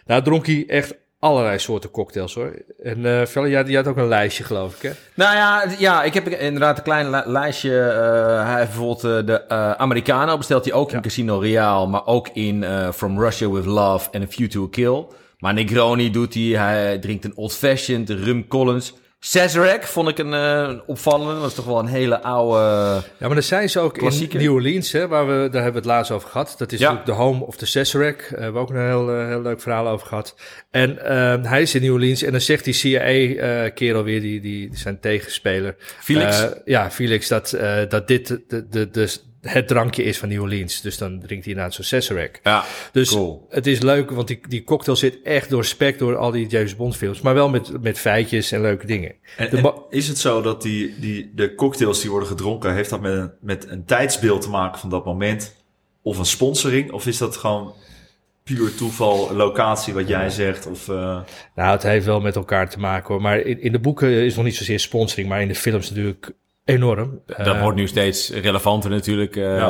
Nou 0.05 0.23
dronk 0.23 0.45
hij 0.45 0.63
echt 0.67 0.95
allerlei 1.19 1.59
soorten 1.59 1.91
cocktails 1.91 2.33
hoor. 2.33 2.53
En 2.83 3.27
Felle, 3.27 3.49
jij, 3.49 3.63
jij 3.63 3.75
had 3.75 3.87
ook 3.87 3.97
een 3.97 4.07
lijstje 4.07 4.43
geloof 4.43 4.75
ik 4.75 4.81
hè? 4.81 4.91
Nou 5.13 5.35
ja, 5.35 5.63
ja, 5.77 6.03
ik 6.03 6.13
heb 6.13 6.27
inderdaad 6.27 6.77
een 6.77 6.83
klein 6.83 7.09
li- 7.09 7.23
lijstje. 7.25 7.71
hij 8.45 8.57
heeft 8.57 8.67
bijvoorbeeld 8.75 9.27
de 9.27 9.41
eh, 9.47 9.71
Americano 9.71 10.37
bestelt 10.37 10.65
hij 10.65 10.73
ook 10.73 10.91
in 10.91 11.01
Casino 11.01 11.35
Royale, 11.35 11.87
maar 11.87 12.05
ook 12.05 12.29
in 12.33 12.65
From 12.93 13.19
Russia 13.19 13.49
with 13.49 13.65
Love 13.65 14.09
en 14.11 14.21
A 14.21 14.25
View 14.29 14.47
to 14.49 14.63
a 14.63 14.67
Kill. 14.71 15.05
Maar 15.37 15.53
Negroni 15.53 16.11
doet 16.11 16.33
hij, 16.33 16.43
hij 16.43 16.99
drinkt 16.99 17.25
een 17.25 17.35
Old 17.35 17.53
Fashioned, 17.55 18.09
Rum 18.09 18.47
Collins. 18.47 18.93
Sazerac 19.19 19.83
vond 19.83 20.09
ik 20.09 20.17
een 20.17 20.33
eh, 20.33 20.73
opvallende, 20.85 21.33
dat 21.41 21.49
is 21.49 21.55
toch 21.55 21.65
wel 21.65 21.79
een 21.79 21.85
hele 21.87 22.21
oude... 22.21 22.59
Ja, 22.93 23.03
maar 23.19 23.33
dan 23.33 23.43
zijn 23.43 23.69
ze 23.69 23.79
ook 23.79 23.97
in 23.97 24.29
New 24.37 24.53
Orleans, 24.53 24.91
hè, 24.91 25.07
waar 25.07 25.27
we, 25.27 25.33
daar 25.33 25.63
hebben 25.63 25.71
we 25.71 25.77
het 25.77 25.97
laatst 25.97 26.11
over 26.11 26.29
gehad. 26.29 26.55
Dat 26.57 26.71
is 26.71 26.79
Ja. 26.79 26.91
natuurlijk 26.91 27.17
de 27.17 27.23
home 27.23 27.45
of 27.45 27.55
the 27.55 27.65
Sazerac. 27.65 28.17
Daar 28.17 28.29
hebben 28.29 28.53
we 28.53 28.59
ook 28.59 28.69
een 28.69 28.87
heel, 28.87 29.09
eh, 29.11 29.27
heel 29.27 29.41
leuk 29.41 29.61
verhaal 29.61 29.87
over 29.87 30.07
gehad. 30.07 30.35
En 30.71 31.05
eh, 31.05 31.49
hij 31.49 31.61
is 31.61 31.75
in 31.75 31.81
New 31.81 31.93
Orleans 31.93 32.21
en 32.23 32.31
dan 32.31 32.41
zegt 32.41 32.63
die 32.63 32.73
CIA-kerel 32.73 34.03
weer, 34.03 34.21
die, 34.21 34.41
die, 34.41 34.69
zijn 34.73 34.99
tegenspeler. 34.99 35.75
Felix. 35.99 36.41
Eh, 36.41 36.49
ja, 36.65 36.91
Felix, 36.91 37.27
dat, 37.27 37.53
eh, 37.53 37.79
dat 37.89 38.07
dit 38.07 38.27
de, 38.27 38.67
de, 38.69 38.89
de, 38.89 39.17
het 39.47 39.67
drankje 39.67 40.03
is 40.03 40.17
van 40.17 40.29
New 40.29 40.41
Orleans. 40.41 40.81
Dus 40.81 40.97
dan 40.97 41.19
drinkt 41.19 41.45
hij 41.45 41.53
inderdaad 41.53 41.73
zo'n 41.73 41.83
Sazerac. 41.83 42.39
ja, 42.43 42.63
Dus 42.91 43.09
Cool. 43.09 43.45
het 43.49 43.67
is 43.67 43.81
leuk, 43.81 44.11
want 44.11 44.27
die, 44.27 44.39
die 44.47 44.63
cocktail 44.63 44.97
zit 44.97 45.21
echt 45.23 45.49
doorspekt 45.49 45.99
door 45.99 46.15
al 46.15 46.31
die 46.31 46.47
James 46.47 46.75
Bond 46.75 46.97
films. 46.97 47.21
Maar 47.21 47.33
wel 47.33 47.49
met, 47.49 47.81
met 47.81 47.99
feitjes 47.99 48.51
en 48.51 48.61
leuke 48.61 48.85
dingen. 48.85 49.15
En, 49.37 49.73
is 49.89 50.07
het 50.07 50.17
zo 50.17 50.41
dat 50.41 50.61
die, 50.61 50.99
die, 50.99 51.31
de 51.35 51.55
cocktails 51.55 52.01
die 52.01 52.09
worden 52.09 52.29
gedronken, 52.29 52.73
heeft 52.73 52.89
dat 52.89 53.01
met 53.01 53.13
een, 53.13 53.31
met 53.41 53.69
een 53.69 53.85
tijdsbeeld 53.85 54.41
te 54.41 54.49
maken 54.49 54.79
van 54.79 54.89
dat 54.89 55.05
moment? 55.05 55.55
Of 56.01 56.17
een 56.17 56.25
sponsoring? 56.25 56.91
Of 56.91 57.05
is 57.07 57.17
dat 57.17 57.37
gewoon 57.37 57.73
puur 58.43 58.75
toeval, 58.75 59.35
locatie 59.35 59.93
wat 59.93 60.07
jij 60.07 60.29
zegt? 60.29 60.67
Of, 60.67 60.89
eh, 60.89 61.19
Nou, 61.55 61.71
het 61.71 61.83
heeft 61.83 62.05
wel 62.05 62.19
met 62.21 62.35
elkaar 62.35 62.69
te 62.69 62.79
maken 62.79 63.07
hoor. 63.13 63.21
Maar 63.21 63.39
in, 63.39 63.61
in 63.61 63.71
de 63.71 63.79
boeken 63.79 64.09
is 64.09 64.35
nog 64.35 64.45
niet 64.45 64.55
zozeer 64.55 64.79
sponsoring, 64.79 65.29
maar 65.29 65.41
in 65.41 65.47
de 65.47 65.55
films 65.55 65.89
natuurlijk 65.89 66.31
enorm. 66.67 67.21
dat 67.25 67.37
Eh, 67.37 67.61
wordt 67.61 67.77
nu 67.77 67.87
steeds 67.87 68.29
relevanter 68.31 68.89
natuurlijk. 68.89 69.35
eh, 69.35 69.57
Ja. 69.57 69.69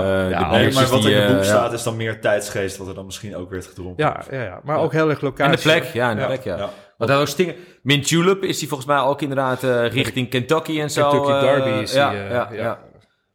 maar 0.49 0.87
wat 0.89 1.01
die, 1.01 1.11
in 1.11 1.17
het 1.21 1.29
eh, 1.29 1.35
boek 1.35 1.43
staat 1.43 1.73
is 1.73 1.83
dan 1.83 1.95
meer 1.97 2.21
tijdsgeest, 2.21 2.77
wat 2.77 2.87
er 2.87 2.95
dan 2.95 3.05
misschien 3.05 3.35
ook 3.35 3.49
werd 3.49 3.65
gedronken. 3.65 4.05
Ja, 4.05 4.23
ja, 4.31 4.43
ja, 4.43 4.59
maar 4.63 4.77
ook 4.79 4.91
heel 4.91 5.09
erg 5.09 5.21
locatie. 5.21 5.45
En 5.45 5.51
de 5.51 5.61
plek, 5.61 5.83
ja, 5.93 6.09
en 6.09 6.15
de 6.15 6.21
Ja, 6.21 6.27
plek, 6.27 6.43
ja. 6.43 6.57
ja. 6.57 6.69
Want 6.97 7.09
hij 7.11 7.19
ook 7.19 7.27
stingen. 7.27 7.55
Mint 7.81 8.09
Julep 8.09 8.43
is 8.43 8.59
hij 8.59 8.67
volgens 8.67 8.89
mij 8.89 8.99
ook 8.99 9.21
inderdaad 9.21 9.63
eh, 9.63 9.87
richting 9.91 10.29
Kentucky 10.29 10.79
en 10.81 10.89
zo. 10.91 11.09
Kentucky 11.09 11.39
Derby 11.39 11.69
is 11.69 11.93
ja, 11.93 12.09
die, 12.09 12.19
ja, 12.19 12.29
ja. 12.29 12.49
ja. 12.51 12.79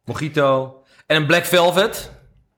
Mojito. 0.05 0.81
En 1.07 1.15
een 1.15 1.25
Black 1.25 1.45
Velvet. 1.45 2.11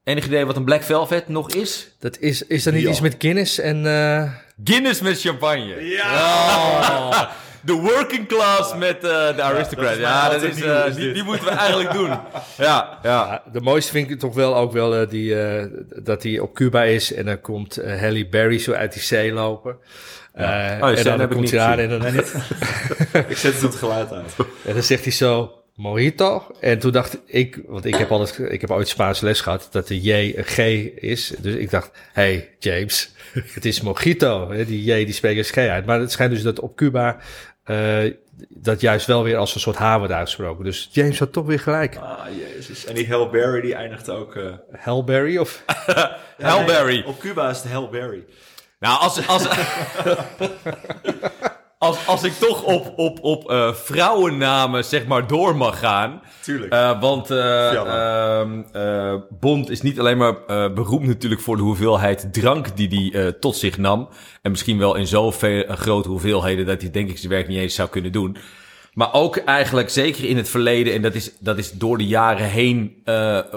Enig 0.04 0.26
idee 0.26 0.46
wat 0.46 0.56
een 0.56 0.66
Black 0.66 0.84
Velvet 0.84 1.28
nog 1.28 1.50
is? 1.52 1.96
Dat 2.00 2.18
is, 2.20 2.42
is 2.48 2.64
dat 2.64 2.74
niet 2.74 2.84
Ja. 2.84 2.90
iets 2.90 3.02
met 3.02 3.16
Guinness 3.18 3.60
en... 3.60 3.86
eh, 3.86 4.32
Guinness 4.64 5.02
met 5.02 5.22
champagne. 5.22 5.86
Ja! 5.86 7.30
De 7.66 7.74
working 7.74 8.28
class 8.28 8.76
met 8.76 8.96
eh, 8.96 9.36
de 9.36 9.42
aristocrat. 9.42 9.88
dat 9.88 9.94
is 9.94 10.00
mijn 10.00 10.14
Ja, 10.14 10.30
dat 10.30 10.42
is, 10.42 10.62
eh, 10.62 11.14
die, 11.14 11.24
moeten 11.24 11.46
we 11.46 11.52
eigenlijk 11.52 11.92
doen. 11.92 12.10
Ja, 12.58 12.58
ja. 12.58 13.00
ja, 13.04 13.44
de 13.52 13.62
mooiste 13.62 13.92
vind 13.92 14.10
ik 14.10 14.20
toch 14.20 14.36
wel 14.36 14.56
ook 14.56 14.72
wel 14.72 14.96
eh, 14.96 15.10
die, 15.10 15.40
eh, 15.42 15.66
dat 16.04 16.24
hij 16.24 16.40
op 16.40 16.54
Cuba 16.54 16.84
is 16.84 17.14
en 17.14 17.26
dan 17.26 17.42
komt 17.42 17.76
Halle 18.00 18.28
Berry 18.28 18.58
zo 18.60 18.72
uit 18.72 18.94
die 18.94 19.02
zee 19.02 19.32
lopen. 19.34 19.78
Eh, 20.34 20.78
Oh, 20.82 20.98
en 20.98 21.04
dan 21.18 21.28
komt 21.28 21.40
niet 21.42 21.52
hij 21.52 21.60
aan 21.60 21.80
en 21.80 21.90
dan, 21.90 22.06
Ik 23.28 23.38
zet 23.38 23.54
het 23.54 23.62
het 23.62 23.76
geluid 23.76 24.12
uit. 24.12 24.36
en 24.66 24.74
dan 24.74 24.84
zegt 24.84 25.04
hij 25.04 25.14
zo... 25.14 25.60
Mojito. 25.76 26.48
En 26.60 26.80
toen 26.80 26.92
dacht 26.92 27.18
ik, 27.26 27.60
want 27.68 27.86
ik 27.86 27.96
heb, 27.96 28.12
altijd, 28.12 28.52
ik 28.52 28.62
heb 28.62 28.72
ooit 28.72 28.88
Spaans 28.88 29.20
les 29.22 29.42
gehad, 29.42 29.68
dat 29.72 29.88
de 29.88 30.02
J 30.02 30.34
een 30.36 30.44
G 30.44 30.58
is. 30.96 31.34
Dus 31.40 31.56
ik 31.56 31.70
dacht, 31.70 31.92
hey 32.14 32.50
James, 32.60 33.12
het 33.54 33.66
is 33.66 33.82
Mojito. 33.82 34.52
Hè, 34.52 34.66
Die 34.66 34.84
J 34.84 35.06
die 35.06 35.14
spreekt 35.14 35.38
als 35.38 35.50
G 35.52 35.58
uit. 35.58 35.86
Maar 35.86 36.00
het 36.00 36.12
schijnt 36.12 36.32
dus 36.34 36.42
dat 36.42 36.60
op 36.60 36.76
Cuba 36.76 37.18
eh, 37.66 38.14
dat 38.50 38.82
juist 38.82 39.06
wel 39.06 39.24
weer 39.24 39.38
als 39.38 39.56
een 39.56 39.62
soort 39.62 39.78
H 39.78 39.98
wordt 39.98 40.14
uitgesproken. 40.14 40.64
Dus 40.66 40.90
James 40.92 41.20
had 41.20 41.34
toch 41.34 41.46
weer 41.46 41.60
gelijk. 41.60 41.96
Ah, 41.98 42.20
jezus. 42.38 42.86
En 42.86 42.96
die 42.96 43.08
Hail 43.08 43.30
Berry, 43.30 43.62
die 43.62 43.76
eindigt 43.76 44.10
ook... 44.10 44.36
eh, 44.36 44.54
Hellberry 44.72 45.38
of... 45.38 45.64
Hail 46.38 46.66
Berry. 46.66 46.94
nee, 46.94 47.06
op 47.08 47.20
Cuba 47.20 47.50
is 47.50 47.58
het 47.58 47.72
Hail 47.72 47.90
Berry. 47.90 48.26
Nou, 48.80 49.00
als, 49.00 49.28
als, 49.28 49.48
als, 51.86 52.08
als 52.08 52.24
ik 52.24 52.34
toch 52.34 52.64
op, 52.64 52.94
op, 52.96 53.24
op 53.24 53.52
eh, 53.52 53.74
vrouwennamen 53.74 54.86
zeg 54.86 55.06
maar 55.06 55.28
door 55.28 55.56
mag 55.56 55.80
gaan. 55.80 56.22
Tuurlijk. 56.42 56.74
Eh, 56.74 57.02
want 57.02 57.32
eh, 57.32 59.14
Bond 59.40 59.70
is 59.70 59.82
niet 59.82 60.00
alleen 60.00 60.18
maar 60.18 60.36
beroemd 60.74 61.08
natuurlijk 61.08 61.42
voor 61.42 61.56
de 61.56 61.62
hoeveelheid 61.62 62.34
drank 62.34 62.78
die 62.78 63.12
hij 63.12 63.26
eh, 63.26 63.32
tot 63.40 63.56
zich 63.56 63.78
nam. 63.78 64.10
En 64.42 64.52
misschien 64.52 64.78
wel 64.78 64.96
in 64.96 65.08
zoveel 65.08 65.64
grote 65.68 66.10
hoeveelheden 66.10 66.66
dat 66.66 66.82
hij 66.82 66.92
denk 66.92 67.10
ik 67.10 67.18
zijn 67.18 67.32
werk 67.32 67.48
niet 67.48 67.58
eens 67.58 67.76
zou 67.76 67.90
kunnen 67.90 68.12
doen. 68.12 68.38
Maar 68.94 69.14
ook 69.14 69.38
eigenlijk 69.38 69.90
zeker 69.90 70.24
in 70.24 70.38
het 70.38 70.50
verleden, 70.50 70.94
en 70.94 71.02
dat 71.02 71.16
is, 71.16 71.32
dat 71.40 71.58
is 71.58 71.72
door 71.72 71.98
de 71.98 72.08
jaren 72.08 72.50
heen, 72.50 73.04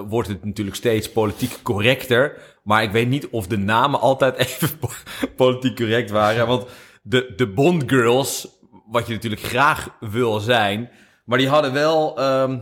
wordt 0.09 0.29
het 0.29 0.45
natuurlijk 0.45 0.77
steeds 0.77 1.13
politiek 1.13 1.59
correcter. 1.63 2.37
Maar 2.63 2.83
ik 2.83 2.91
weet 2.91 3.09
niet 3.09 3.29
of 3.29 3.47
de 3.47 3.59
namen 3.59 4.01
altijd 4.01 4.37
even 4.47 4.79
po- 4.79 4.91
politiek 5.37 5.77
correct 5.77 6.11
waren. 6.11 6.47
Want 6.47 6.67
de, 7.03 7.33
de 7.37 7.47
Bond 7.49 7.83
Girls, 7.87 8.49
wat 8.87 9.07
je 9.07 9.13
natuurlijk 9.13 9.43
graag 9.43 9.89
wil 10.01 10.41
zijn, 10.41 10.91
maar 11.25 11.39
die 11.39 11.49
hadden 11.49 11.73
wel, 11.73 12.19
ehm, 12.19 12.59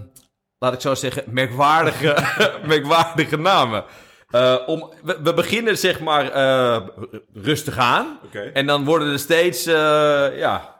laat 0.58 0.72
ik 0.72 0.80
zo 0.80 0.94
zeggen, 0.94 1.22
merkwaardige, 1.26 2.16
merkwaardige 2.66 3.36
namen. 3.36 3.84
Eh, 4.30 4.56
om, 4.66 4.92
we, 5.02 5.18
we 5.22 5.34
beginnen 5.34 5.78
zeg 5.78 6.00
maar 6.00 6.30
eh, 6.30 6.86
rustig 7.32 7.78
aan. 7.78 8.18
En 8.52 8.66
dan 8.66 8.84
worden 8.84 9.12
er 9.12 9.18
steeds, 9.18 9.66
eh, 9.66 10.38
ja, 10.38 10.74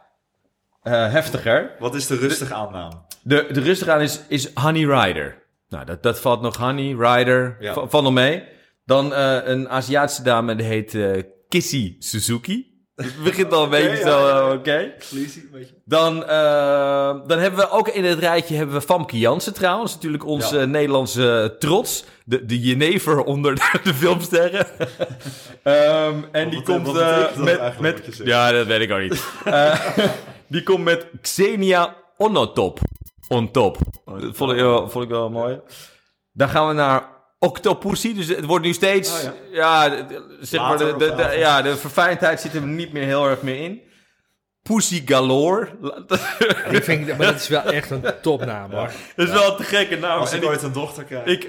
heftiger. 0.83 1.71
Wat 1.79 1.95
is 1.95 2.07
de 2.07 2.17
rustige 2.17 2.55
aannaam? 2.55 3.07
De, 3.23 3.47
de 3.53 3.61
rustig 3.61 3.89
aan 3.89 4.01
is, 4.01 4.21
is 4.29 4.51
Honey 4.55 4.85
Rider. 5.05 5.43
Nou, 5.69 5.85
dat, 5.85 6.03
dat 6.03 6.21
valt 6.21 6.41
nog 6.41 6.57
Honey 6.57 6.95
Rider. 6.99 7.57
Ja. 7.61 7.73
va- 7.73 7.87
Valt 7.89 8.05
nog 8.05 8.13
mee. 8.13 8.45
Dan 8.85 9.13
een 9.15 9.69
Aziatische 9.69 10.23
dame, 10.23 10.55
die 10.57 10.67
heet 10.67 10.99
Kissy 11.49 11.97
Suzuki. 11.99 12.76
Het 12.97 13.23
begint 13.25 13.53
al 13.53 13.63
een 13.63 13.71
beetje 13.71 13.97
zo, 13.97 14.29
ja, 14.29 14.39
eh, 14.49 14.53
oké. 14.53 14.93
Dan, 15.85 16.25
eh, 16.25 17.15
dan 17.27 17.39
hebben 17.39 17.61
we 17.61 17.71
ook 17.71 17.89
in 17.89 18.05
het 18.05 18.19
rijtje 18.19 18.57
hebben 18.57 18.75
we 18.75 18.81
Famke 18.81 19.19
Jansen 19.19 19.55
trouwens. 19.55 19.95
Natuurlijk 19.95 20.25
onze 20.27 20.55
Ja. 20.57 20.61
eh, 20.63 20.67
Nederlandse 20.69 21.57
trots. 21.59 22.05
De, 22.25 22.47
de 22.47 22.61
jenever 22.61 23.23
onder 23.25 23.55
de, 23.55 23.79
de 23.83 23.95
filmsterren. 23.95 24.67
Ehm, 25.63 26.15
en 26.33 26.49
die 26.51 26.59
Wat- 26.65 26.65
komt 26.65 26.93
met... 27.39 27.81
met 27.81 28.21
ja, 28.25 28.51
dat 28.53 28.67
weet 28.67 28.81
ik 28.81 28.91
ook 28.93 29.01
niet. 29.01 29.25
Die 30.49 30.63
komt 30.63 30.85
met 30.85 31.07
Xenia 31.23 31.95
Onotop. 32.17 32.79
On 33.29 33.51
top. 33.51 33.79
Dat 34.05 34.37
vond 34.37 34.53
ik, 34.53 34.59
wel- 34.59 34.89
vond 34.91 35.05
ik 35.05 35.11
wel 35.11 35.31
mooi. 35.31 35.61
Dan 36.33 36.49
gaan 36.49 36.69
we 36.69 36.75
naar 36.75 37.09
Octopussy. 37.39 38.15
Dus 38.15 38.29
het 38.29 38.45
wordt 38.45 38.65
nu 38.65 38.73
steeds... 38.73 39.25
Oh, 39.25 39.31
ja. 39.53 40.07
zeg 40.41 40.61
maar, 40.61 40.79
de, 40.79 41.35
ja, 41.37 41.63
de 41.63 41.77
verfijndheid 41.77 42.41
zit 42.41 42.55
er 42.55 42.63
niet 42.63 42.93
meer 42.93 43.05
heel 43.05 43.29
erg 43.29 43.43
meer 43.43 43.63
in. 43.63 43.81
Pussy 44.63 45.03
Galore. 45.07 45.69
Die 46.71 46.83
vind 46.83 47.09
ik, 47.09 47.17
maar 47.17 47.27
dat 47.27 47.35
is 47.41 47.49
wel 47.49 47.63
echt 47.63 47.91
een 47.91 48.05
topnaam 48.23 48.71
hoor. 48.71 48.91
Dat 49.17 49.27
is 49.27 49.33
wel 49.33 49.51
een 49.51 49.57
te 49.57 49.63
gekke 49.63 49.97
naam. 49.97 50.19
Als 50.21 50.33
ik 50.33 50.43
ik- 50.43 50.49
ooit 50.49 50.63
een 50.63 50.73
dochter 50.73 51.05
krijg. 51.05 51.27
ik... 51.27 51.49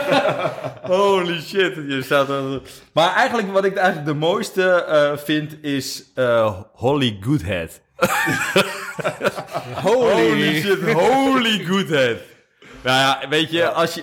Holy 0.82 1.40
shit. 1.40 1.74
Je 1.74 2.00
staat 2.04 2.28
er... 2.28 2.60
Maar 2.92 3.14
eigenlijk 3.14 3.52
wat 3.52 3.64
ik 3.64 3.76
eigenlijk 3.76 4.06
de 4.06 4.14
mooiste 4.14 4.70
eh, 4.72 5.16
vind 5.16 5.64
is 5.64 6.04
eh, 6.14 6.60
Holly 6.72 7.18
Goodhead. 7.20 7.80
Holy 9.74 10.60
shit, 10.60 10.92
holy 10.92 11.64
Goodhead. 11.64 12.16
Nou 12.82 12.98
ja, 12.98 13.28
weet 13.28 13.50
je, 13.50 13.70
als 13.70 13.94
je... 13.94 14.02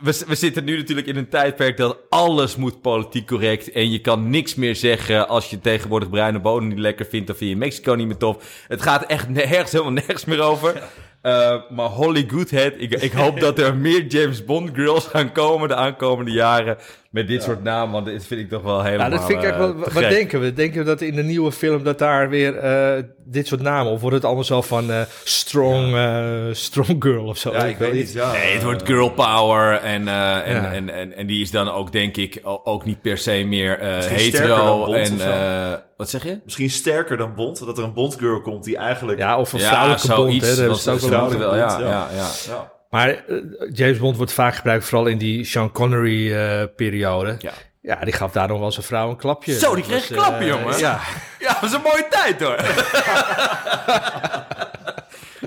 We, 0.00 0.34
zitten 0.34 0.64
nu 0.64 0.76
natuurlijk 0.76 1.06
in 1.06 1.16
een 1.16 1.28
tijdperk 1.28 1.76
dat 1.76 1.98
alles 2.08 2.56
moet 2.56 2.80
politiek 2.80 3.26
correct. 3.26 3.70
En 3.70 3.90
je 3.90 3.98
kan 3.98 4.30
niks 4.30 4.54
meer 4.54 4.76
zeggen 4.76 5.28
als 5.28 5.50
je 5.50 5.60
tegenwoordig 5.60 6.10
bruine 6.10 6.40
bonen 6.40 6.68
niet 6.68 6.78
lekker 6.78 7.06
vindt. 7.06 7.30
Of 7.30 7.36
vind 7.36 7.50
je 7.50 7.56
Mexico 7.56 7.94
niet 7.94 8.06
meer 8.06 8.16
tof. 8.16 8.64
Het 8.68 8.82
gaat 8.82 9.06
echt 9.06 9.28
nergens, 9.28 9.72
helemaal 9.72 9.92
nergens 9.92 10.24
meer 10.24 10.40
over. 10.40 10.82
Eh, 11.22 11.54
maar 11.70 11.88
Holly 11.88 12.24
Goodhead, 12.28 12.72
ik, 12.76 12.94
ik 12.94 13.12
hoop 13.12 13.40
dat 13.40 13.58
er 13.58 13.76
meer 13.76 14.06
James 14.06 14.44
Bond 14.44 14.70
girls 14.74 15.06
gaan 15.06 15.32
komen 15.32 15.68
de 15.68 15.74
aankomende 15.74 16.30
jaren. 16.30 16.76
Met 17.10 17.28
dit 17.28 17.42
soort 17.42 17.62
namen, 17.62 17.92
want 17.92 18.06
dit 18.06 18.26
vind 18.26 18.40
ik 18.40 18.48
toch 18.48 18.62
wel 18.62 18.82
helemaal 18.82 19.10
Ja, 19.10 19.16
dat 19.16 19.26
vind 19.26 19.38
ik 19.38 19.44
echt 19.44 19.54
eh, 19.54 19.58
wel. 19.58 19.74
Wat 19.74 19.92
gek. 19.92 20.08
denken 20.08 20.40
we? 20.40 20.52
Denken 20.52 20.78
we 20.78 20.84
dat 20.84 21.00
in 21.00 21.14
de 21.14 21.22
nieuwe 21.22 21.52
film 21.52 21.84
dat 21.84 21.98
daar 21.98 22.28
weer 22.28 22.56
eh, 22.56 23.02
dit 23.24 23.46
soort 23.46 23.60
namen 23.60 23.92
of 23.92 24.00
wordt 24.00 24.16
het 24.16 24.24
allemaal 24.24 24.44
zo 24.44 24.62
van 24.62 24.90
eh, 24.90 25.00
strong, 25.24 25.94
eh, 25.94 26.44
strong 26.52 26.96
girl 26.98 27.24
of 27.26 27.38
zo? 27.38 27.52
ja, 27.52 27.64
ik 27.64 27.76
weet 27.76 27.92
niet. 27.92 28.12
Ja, 28.12 28.32
Nee, 28.32 28.52
het 28.54 28.62
wordt 28.62 28.86
girl 28.86 29.10
power 29.10 29.72
en, 29.80 30.08
eh, 30.08 30.46
en, 30.46 30.54
Ja. 30.62 30.72
en, 30.72 30.90
en, 30.90 31.12
en 31.16 31.26
die 31.26 31.42
is 31.42 31.50
dan 31.50 31.70
ook, 31.70 31.92
denk 31.92 32.16
ik, 32.16 32.40
ook 32.42 32.84
niet 32.84 33.00
per 33.00 33.18
se 33.18 33.44
meer 33.44 33.78
eh, 33.78 33.98
hetero. 33.98 34.92
En, 34.92 35.20
eh, 35.20 35.72
wat 35.96 36.10
zeg 36.10 36.24
je? 36.24 36.40
Misschien 36.44 36.70
sterker 36.70 37.16
dan 37.16 37.34
Bond. 37.34 37.66
Dat 37.66 37.78
er 37.78 37.84
een 37.84 37.92
Bond-girl 37.94 38.40
komt 38.40 38.64
die 38.64 38.76
eigenlijk... 38.76 39.18
Ja, 39.18 39.38
of 39.38 39.52
een 39.52 39.60
vrouwelijke 39.60 40.14
bond. 40.14 40.42
Hè, 40.42 40.54
ze 40.54 40.62
het 40.62 40.88
ook 40.88 41.00
wel 41.00 41.38
wel, 41.38 41.56
ja, 41.56 41.78
ja, 41.80 42.08
ja. 42.46 42.76
Ja. 42.90 42.98
Ja. 42.98 43.06
Maar 43.06 43.08
eh, 43.08 43.36
James 43.72 43.98
Bond 43.98 44.16
wordt 44.16 44.32
vaak 44.32 44.54
gebruikt, 44.54 44.84
vooral 44.84 45.06
in 45.06 45.18
die 45.18 45.44
Sean 45.44 45.72
Connery-periode. 45.72 47.36
Ja. 47.38 47.52
ja. 47.80 47.96
die 48.04 48.12
gaf 48.12 48.32
daar 48.32 48.48
nog 48.48 48.58
wel 48.60 48.72
zijn 48.72 48.86
vrouw 48.86 49.10
een 49.10 49.16
klapje. 49.16 49.58
Zo, 49.58 49.74
die 49.74 49.84
kreeg 49.84 50.10
een 50.10 50.16
klapje, 50.16 50.38
eh, 50.38 50.46
jongen. 50.46 50.78
Ja, 50.78 51.00
Ja, 51.38 51.52
dat 51.52 51.60
was 51.60 51.72
een 51.72 51.82
mooie 51.82 52.06
tijd 52.10 52.40
hoor. 52.40 52.56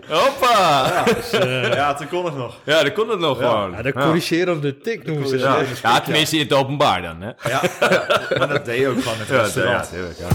Hoppa! 0.07 1.03
ja, 1.75 1.93
toen 1.93 2.07
kon 2.07 2.25
het 2.25 2.35
nog. 2.35 2.55
Ja, 2.63 2.83
dat 2.83 2.93
kon 2.93 3.09
het 3.09 3.19
nog 3.19 3.37
gewoon. 3.37 3.71
ja 3.71 3.81
de 3.81 3.93
corrigerende 3.93 4.77
tik 4.77 5.05
noemen 5.05 5.27
ze 5.27 5.37
Ja. 5.37 5.57
dat. 5.57 5.79
Ja, 5.81 6.01
tenminste 6.01 6.35
in 6.35 6.41
het 6.43 6.53
openbaar 6.53 7.01
dan, 7.01 7.21
hè? 7.21 7.49
Ja, 7.49 7.61
ja, 7.79 8.05
maar 8.37 8.47
dat 8.47 8.65
deed 8.65 8.79
je 8.79 8.87
ook 8.87 8.97
gewoon 9.01 9.13
in 9.13 9.19
het 9.19 9.29
restaurant. 9.29 9.89
ja. 10.17 10.27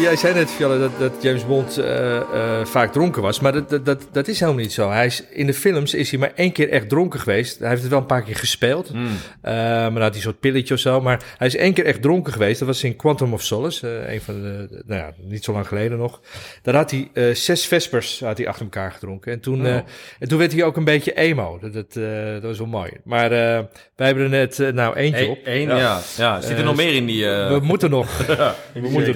Jij 0.00 0.16
zei 0.16 0.34
net, 0.34 0.50
Fjalle, 0.50 0.78
dat, 0.78 0.90
dat 0.98 1.12
James 1.22 1.46
Bond 1.46 1.78
eh, 1.78 2.16
eh, 2.16 2.24
vaak 2.66 2.92
dronken 2.92 3.22
was. 3.22 3.40
Maar 3.40 3.52
dat, 3.52 3.84
dat, 3.84 4.08
dat, 4.12 4.28
is 4.28 4.40
helemaal 4.40 4.60
niet 4.60 4.72
zo. 4.72 4.90
Hij 4.90 5.06
is, 5.06 5.24
in 5.30 5.46
de 5.46 5.54
films 5.54 5.94
is 5.94 6.10
hij 6.10 6.18
maar 6.20 6.32
één 6.34 6.52
keer 6.52 6.68
echt 6.70 6.88
dronken 6.88 7.20
geweest. 7.20 7.58
Hij 7.58 7.68
heeft 7.68 7.80
het 7.80 7.90
wel 7.90 8.00
een 8.00 8.06
paar 8.06 8.22
keer 8.22 8.36
gespeeld. 8.36 8.90
Eh, 8.90 9.52
maar 9.52 9.92
dan 9.92 10.00
had 10.02 10.06
hij 10.08 10.14
een 10.16 10.20
soort 10.20 10.40
pilletje 10.40 10.74
of 10.74 10.80
zo. 10.80 11.00
Maar 11.00 11.22
hij 11.38 11.46
is 11.46 11.56
één 11.56 11.72
keer 11.72 11.84
echt 11.84 12.02
dronken 12.02 12.32
geweest. 12.32 12.58
Dat 12.58 12.68
was 12.68 12.84
in 12.84 12.96
Quantum 12.96 13.32
of 13.32 13.42
Solace. 13.42 13.88
eh, 13.88 14.12
een 14.14 14.20
van 14.20 14.34
de, 14.42 14.82
nou 14.86 15.00
ja, 15.00 15.12
niet 15.22 15.44
zo 15.44 15.52
lang 15.52 15.66
geleden 15.68 15.98
nog. 15.98 16.20
Daar 16.62 16.74
had 16.74 16.90
hij 16.90 17.10
eh, 17.14 17.34
zes 17.34 17.66
Vespers 17.66 18.20
had 18.20 18.38
hij 18.38 18.48
achter 18.48 18.62
elkaar 18.64 18.92
gedronken. 18.92 19.32
En 19.32 19.40
toen, 19.40 19.66
eh, 19.66 19.74
en 20.18 20.28
toen 20.28 20.38
werd 20.38 20.52
hij 20.52 20.64
ook 20.64 20.76
een 20.76 20.84
beetje 20.84 21.12
emo. 21.14 21.58
Dat, 21.60 21.72
dat, 21.72 21.96
eh, 21.96 22.32
dat 22.32 22.42
was 22.42 22.58
wel 22.58 22.66
mooi. 22.66 22.90
Maar 23.04 23.24
eh, 23.32 23.58
wij 23.96 24.06
hebben 24.06 24.24
er 24.24 24.30
net 24.30 24.74
nou 24.74 24.96
eentje 24.96 25.28
op. 25.28 25.38
Eén, 25.44 25.68
ja. 25.68 26.00
ja. 26.16 26.40
Zit 26.40 26.58
er 26.58 26.64
nog 26.64 26.76
meer 26.76 26.94
in 26.94 27.06
die... 27.06 27.26
eh, 27.30 27.48
We 27.48 27.58
moeten 27.60 27.90
nog. 27.90 28.18
We 28.74 28.88
moeten 28.88 29.12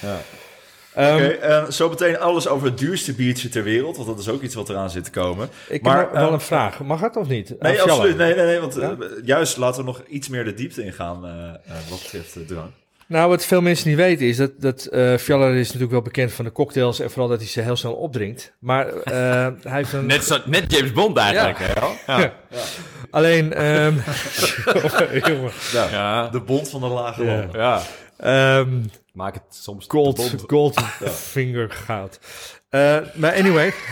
pitcher. 0.00 0.18
Ehm, 0.94 1.14
Oké, 1.14 1.26
en 1.26 1.72
zo 1.72 1.88
meteen 1.88 2.18
alles 2.18 2.48
over 2.48 2.66
het 2.66 2.78
duurste 2.78 3.12
biertje 3.14 3.48
ter 3.48 3.62
wereld. 3.62 3.96
Want 3.96 4.08
dat 4.08 4.18
is 4.18 4.28
ook 4.28 4.42
iets 4.42 4.54
wat 4.54 4.68
eraan 4.68 4.90
zit 4.90 5.04
te 5.04 5.10
komen. 5.10 5.48
Ik 5.68 5.82
Maar, 5.82 5.98
heb 5.98 6.12
wel 6.12 6.26
eh, 6.26 6.32
een 6.32 6.40
vraag. 6.40 6.80
Mag 6.82 7.00
het 7.00 7.16
of 7.16 7.28
niet? 7.28 7.54
Nee, 7.60 7.82
absoluut. 7.82 8.16
Nee, 8.16 8.34
nee, 8.34 8.44
nee. 8.46 8.60
Want 8.60 8.74
Ja? 8.74 8.90
eh, 9.00 9.06
juist 9.24 9.56
laten 9.56 9.80
we 9.80 9.86
nog 9.86 10.02
iets 10.08 10.28
meer 10.28 10.44
de 10.44 10.54
diepte 10.54 10.84
ingaan 10.84 11.24
eh 11.26 11.30
eh, 11.32 11.76
wat 11.90 12.02
betreft 12.02 12.34
de 12.34 12.44
drank. 12.44 12.70
Nou, 13.06 13.28
wat 13.28 13.44
veel 13.44 13.60
mensen 13.60 13.88
niet 13.88 13.96
weten 13.96 14.26
is 14.26 14.36
dat, 14.36 14.50
dat 14.60 14.84
eh 14.84 15.16
Fjaller 15.16 15.54
is 15.54 15.64
natuurlijk 15.66 15.92
wel 15.92 16.02
bekend 16.02 16.32
van 16.32 16.44
de 16.44 16.52
cocktails 16.52 17.00
en 17.00 17.10
vooral 17.10 17.28
dat 17.28 17.38
hij 17.38 17.48
ze 17.48 17.60
heel 17.60 17.76
snel 17.76 17.94
opdrinkt. 17.94 18.52
Maar 18.58 18.86
eh, 18.88 19.12
hij 19.62 19.76
heeft 19.76 19.92
een... 19.92 20.06
net, 20.06 20.24
zo, 20.24 20.38
net 20.44 20.72
James 20.72 20.92
Bond 20.92 21.16
eigenlijk, 21.16 21.58
hè? 21.58 21.72
Ja. 22.16 22.32
Alleen, 23.10 23.52
ehm, 23.54 23.94
jongen, 25.28 25.50
Ja. 25.72 26.28
De 26.28 26.40
bond 26.40 26.70
van 26.70 26.80
de 26.80 26.86
lage 26.86 27.24
Ja. 27.24 27.36
landen. 27.36 27.60
ja. 27.60 27.82
Ehm, 28.18 28.82
Maak 29.12 29.34
het 29.34 29.42
soms 29.48 29.84
gold, 29.88 30.16
bond. 30.16 30.44
gold 30.46 30.80
finger 31.32 31.70
goud. 31.70 32.18
Eh, 32.68 32.98
maar 33.14 33.34
anyway, 33.34 33.72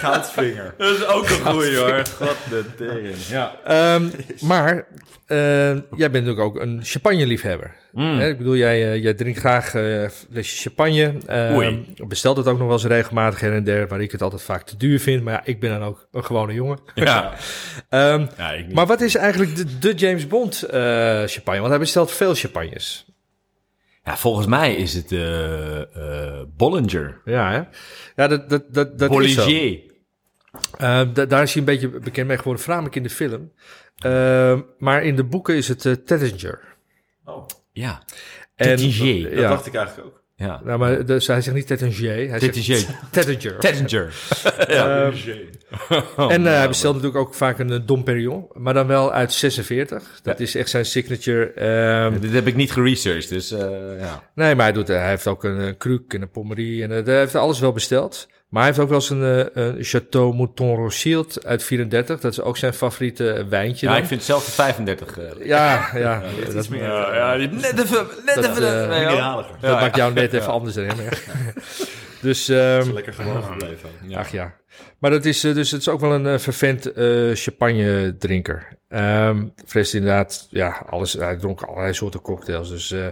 Goudvinger. 0.00 0.74
Dat 0.78 0.96
is 0.96 1.06
ook 1.06 1.28
een 1.28 1.44
goeie 1.52 1.76
hoor. 1.76 2.02
God 2.16 2.36
de 2.50 2.64
tering. 2.76 3.16
Ja. 3.16 3.56
ehm, 3.64 4.08
maar 4.40 4.86
eh, 5.26 5.38
jij 5.70 6.10
bent 6.10 6.12
natuurlijk 6.12 6.40
ook 6.40 6.56
een 6.60 6.80
champagne-liefhebber. 6.82 7.74
Mm. 7.92 8.18
Hè, 8.18 8.28
ik 8.28 8.38
bedoel, 8.38 8.56
jij, 8.56 8.92
eh, 8.92 9.02
jij 9.02 9.14
drinkt 9.14 9.38
graag 9.38 9.74
eh, 9.74 10.08
flesje 10.08 10.56
champagne. 10.62 11.14
Ehm, 11.26 11.54
Oei. 11.54 11.94
bestelt 12.06 12.36
het 12.36 12.46
ook 12.46 12.58
nog 12.58 12.66
wel 12.66 12.76
eens 12.76 12.86
regelmatig 12.86 13.40
her 13.40 13.52
en 13.54 13.64
der, 13.64 13.88
waar 13.88 14.00
ik 14.00 14.12
het 14.12 14.22
altijd 14.22 14.42
vaak 14.42 14.62
te 14.62 14.76
duur 14.76 15.00
vind. 15.00 15.22
Maar 15.24 15.32
ja, 15.32 15.40
ik 15.44 15.60
ben 15.60 15.70
dan 15.70 15.82
ook 15.88 16.08
een 16.12 16.24
gewone 16.24 16.52
jongen. 16.52 16.78
Ja. 16.94 17.34
Ehm, 17.88 18.26
ja. 18.36 18.54
Maar 18.72 18.86
wat 18.86 19.00
is 19.00 19.14
eigenlijk 19.14 19.56
de, 19.56 19.78
de 19.78 19.94
James 19.94 20.26
Bond 20.26 20.62
eh, 20.62 21.22
champagne? 21.24 21.58
Want 21.58 21.68
hij 21.70 21.78
bestelt 21.78 22.12
veel 22.12 22.34
champagnes. 22.34 23.06
Ja, 24.08 24.16
volgens 24.16 24.46
mij 24.46 24.74
is 24.74 24.94
het 24.94 25.12
eh 25.12 25.80
eh 25.80 26.42
Bollinger. 26.56 27.20
Ja, 27.24 27.50
hè? 27.50 27.62
Ja, 28.22 28.28
dat, 28.28 28.48
dat, 28.48 28.74
dat, 28.74 28.98
dat 28.98 29.10
is 29.20 29.34
zo. 29.34 29.44
Bollinger. 29.44 29.80
Eh, 30.78 31.00
da- 31.12 31.26
daar 31.26 31.42
is 31.42 31.52
hij 31.52 31.60
een 31.60 31.64
beetje 31.64 31.88
bekend 31.88 32.26
mee 32.28 32.36
geworden, 32.38 32.62
voornamelijk 32.62 32.96
in 32.96 33.02
de 33.02 33.10
film. 33.10 33.52
Maar 34.78 35.02
in 35.02 35.16
de 35.16 35.24
boeken 35.24 35.56
is 35.56 35.68
het 35.68 35.84
uh, 35.84 35.92
Tettinger. 35.94 36.76
Oh, 37.24 37.46
Ja. 37.72 38.02
En- 38.54 38.66
Tettinger. 38.76 39.22
dat 39.30 39.38
Ja. 39.38 39.48
dacht 39.48 39.66
ik 39.66 39.74
eigenlijk 39.74 40.06
ook. 40.08 40.17
Ja. 40.38 40.60
Nou, 40.64 40.78
maar 40.78 41.06
dus 41.06 41.26
hij 41.26 41.40
zegt 41.40 41.56
niet 41.56 41.66
Tettinger, 41.66 42.28
hij 42.30 42.38
Tettinger. 42.38 42.78
zegt 42.78 42.92
Tettinger. 43.10 43.56
Tettinger. 43.66 44.14
Ehm, 44.68 45.12
Oh, 46.16 46.32
en 46.32 46.46
eh, 46.46 46.52
hij 46.56 46.68
bestelt 46.68 46.94
natuurlijk 46.94 47.20
ook 47.26 47.34
vaak 47.34 47.58
een 47.58 47.70
uh, 47.70 47.78
Dom 47.86 48.04
Perignon, 48.04 48.46
maar 48.52 48.74
dan 48.74 48.86
wel 48.86 49.12
uit 49.12 49.32
46. 49.32 50.20
Dat 50.22 50.40
is 50.40 50.54
echt 50.54 50.70
zijn 50.70 50.84
signature. 50.84 51.52
Ehm, 51.52 52.20
Dit 52.20 52.32
heb 52.32 52.46
ik 52.46 52.56
niet 52.56 52.72
geresearched, 52.72 53.28
dus 53.28 53.50
eh, 53.50 54.00
ja. 54.00 54.22
nee, 54.34 54.54
maar 54.54 54.64
hij, 54.64 54.72
doet, 54.74 54.88
hij 54.88 55.08
heeft 55.08 55.26
ook 55.26 55.44
een, 55.44 55.60
eh, 55.60 55.72
Kruk 55.78 56.14
en 56.14 56.22
een 56.22 56.30
Pommerie 56.30 56.82
en 56.82 56.92
eh, 56.92 57.04
hij 57.04 57.18
heeft 57.18 57.34
alles 57.34 57.60
wel 57.60 57.72
besteld. 57.72 58.28
Maar 58.48 58.62
hij 58.62 58.70
heeft 58.70 58.82
ook 58.82 58.88
wel 58.88 58.98
eens 58.98 59.10
een, 59.10 59.50
eh, 59.54 59.64
een 59.64 59.84
Chateau 59.84 60.34
Mouton 60.34 60.76
Rothschild 60.76 61.44
uit 61.46 61.62
34. 61.64 62.20
Dat 62.20 62.32
is 62.32 62.40
ook 62.40 62.56
zijn 62.56 62.74
favoriete 62.74 63.32
eh, 63.32 63.44
wijntje. 63.48 63.86
Ja, 63.86 63.92
dan. 63.92 64.02
ik 64.02 64.08
vind 64.08 64.22
zelf 64.22 64.44
de 64.44 64.50
35. 64.50 65.18
eh, 65.18 65.24
ja, 65.46 65.88
ja, 65.94 66.20
Dat 66.20 66.52
dat, 66.52 66.62
is 66.62 66.68
meer 66.68 66.82
ja, 66.82 67.14
ja, 67.14 67.36
net 67.50 67.80
even, 67.82 68.06
net 68.24 68.34
Dat, 68.34 68.44
even. 68.44 68.82
eh, 68.82 68.88
nee, 68.88 69.04
dat 69.04 69.46
Ja, 69.60 69.80
maakt 69.80 69.96
jou 69.96 70.12
net 70.12 70.32
even 70.32 70.52
anders 70.52 70.74
ja. 70.74 70.94
dus, 72.20 72.48
ehm, 72.48 72.92
lekker 72.92 73.12
gewoon 73.12 73.42
gebleven. 73.42 73.88
Ja. 74.02 74.18
ach 74.18 74.30
ja. 74.30 74.54
Maar 74.98 75.10
dat 75.10 75.24
is, 75.24 75.40
dus 75.40 75.70
het 75.70 75.80
is 75.80 75.88
ook 75.88 76.00
wel 76.00 76.12
een 76.14 76.40
vervent 76.40 76.92
eh, 76.92 77.30
champagne 77.34 78.16
drinker. 78.18 78.68
Ehm 78.88 79.44
Fres 79.66 79.94
inderdaad, 79.94 80.46
ja, 80.50 80.82
alles, 80.88 81.12
hij 81.12 81.36
dronk 81.36 81.62
allerlei 81.62 81.94
soorten 81.94 82.20
cocktails. 82.20 82.68
Dus, 82.68 82.90
eh, 82.90 83.06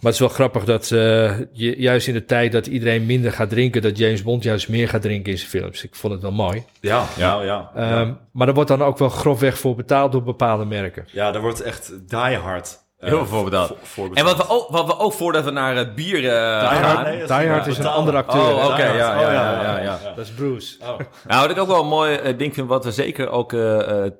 maar 0.00 0.12
het 0.12 0.14
is 0.14 0.18
wel 0.18 0.28
grappig 0.28 0.64
dat 0.64 0.90
eh, 0.90 1.38
je, 1.52 1.80
juist 1.80 2.08
in 2.08 2.14
de 2.14 2.24
tijd 2.24 2.52
dat 2.52 2.66
iedereen 2.66 3.06
minder 3.06 3.32
gaat 3.32 3.50
drinken, 3.50 3.82
dat 3.82 3.98
James 3.98 4.22
Bond 4.22 4.42
juist 4.42 4.68
meer 4.68 4.88
gaat 4.88 5.02
drinken 5.02 5.32
in 5.32 5.38
zijn 5.38 5.50
films. 5.50 5.84
Ik 5.84 5.94
vond 5.94 6.12
het 6.12 6.22
wel 6.22 6.32
mooi. 6.32 6.64
Ja, 6.80 7.04
ja, 7.16 7.42
ja. 7.42 7.70
Ehm, 7.74 8.12
Maar 8.32 8.46
daar 8.46 8.54
wordt 8.54 8.70
dan 8.70 8.82
ook 8.82 8.98
wel 8.98 9.08
grofweg 9.08 9.58
voor 9.58 9.74
betaald 9.74 10.12
door 10.12 10.22
bepaalde 10.22 10.64
merken. 10.64 11.04
Ja, 11.12 11.30
daar 11.30 11.42
wordt 11.42 11.60
echt 11.60 11.92
die 12.08 12.36
hard. 12.36 12.78
eh, 12.98 13.08
Heel 13.08 13.18
veel 13.18 13.26
voor 13.26 13.44
betaald. 13.44 13.76
voor- 13.82 14.10
En 14.14 14.24
wat 14.24 14.36
we, 14.36 14.48
ook, 14.48 14.68
wat 14.70 14.86
we 14.86 14.98
ook 14.98 15.12
voordat 15.12 15.44
we 15.44 15.50
naar 15.50 15.76
het 15.76 15.94
bier 15.94 16.28
eh, 16.28 16.62
Hard, 16.68 16.76
gaan. 16.86 17.04
nee, 17.04 17.18
dat 17.26 17.38
Die 17.38 17.48
Hard 17.48 17.66
is 17.66 17.78
een 17.78 17.86
andere 17.86 18.16
acteur. 18.16 18.40
Oh, 18.54 18.64
oké, 18.64 18.84
ja, 18.84 19.14
Oh, 19.16 19.20
ja, 19.22 19.32
ja, 19.32 19.62
ja, 19.62 19.78
ja. 19.82 19.98
Dat 20.16 20.24
is 20.24 20.30
Bruce. 20.30 20.76
Oh. 20.80 20.98
Nou, 21.28 21.40
wat 21.42 21.50
ik 21.50 21.58
ook 21.58 21.68
wel 21.68 21.80
een 21.82 21.88
mooi 21.88 22.14
eh, 22.14 22.38
ding 22.38 22.54
vind, 22.54 22.68
wat 22.68 22.84
we 22.84 22.92
zeker 22.92 23.28
ook 23.30 23.52
eh, 23.52 23.80
eh, 23.80 24.04
eh, 24.06 24.12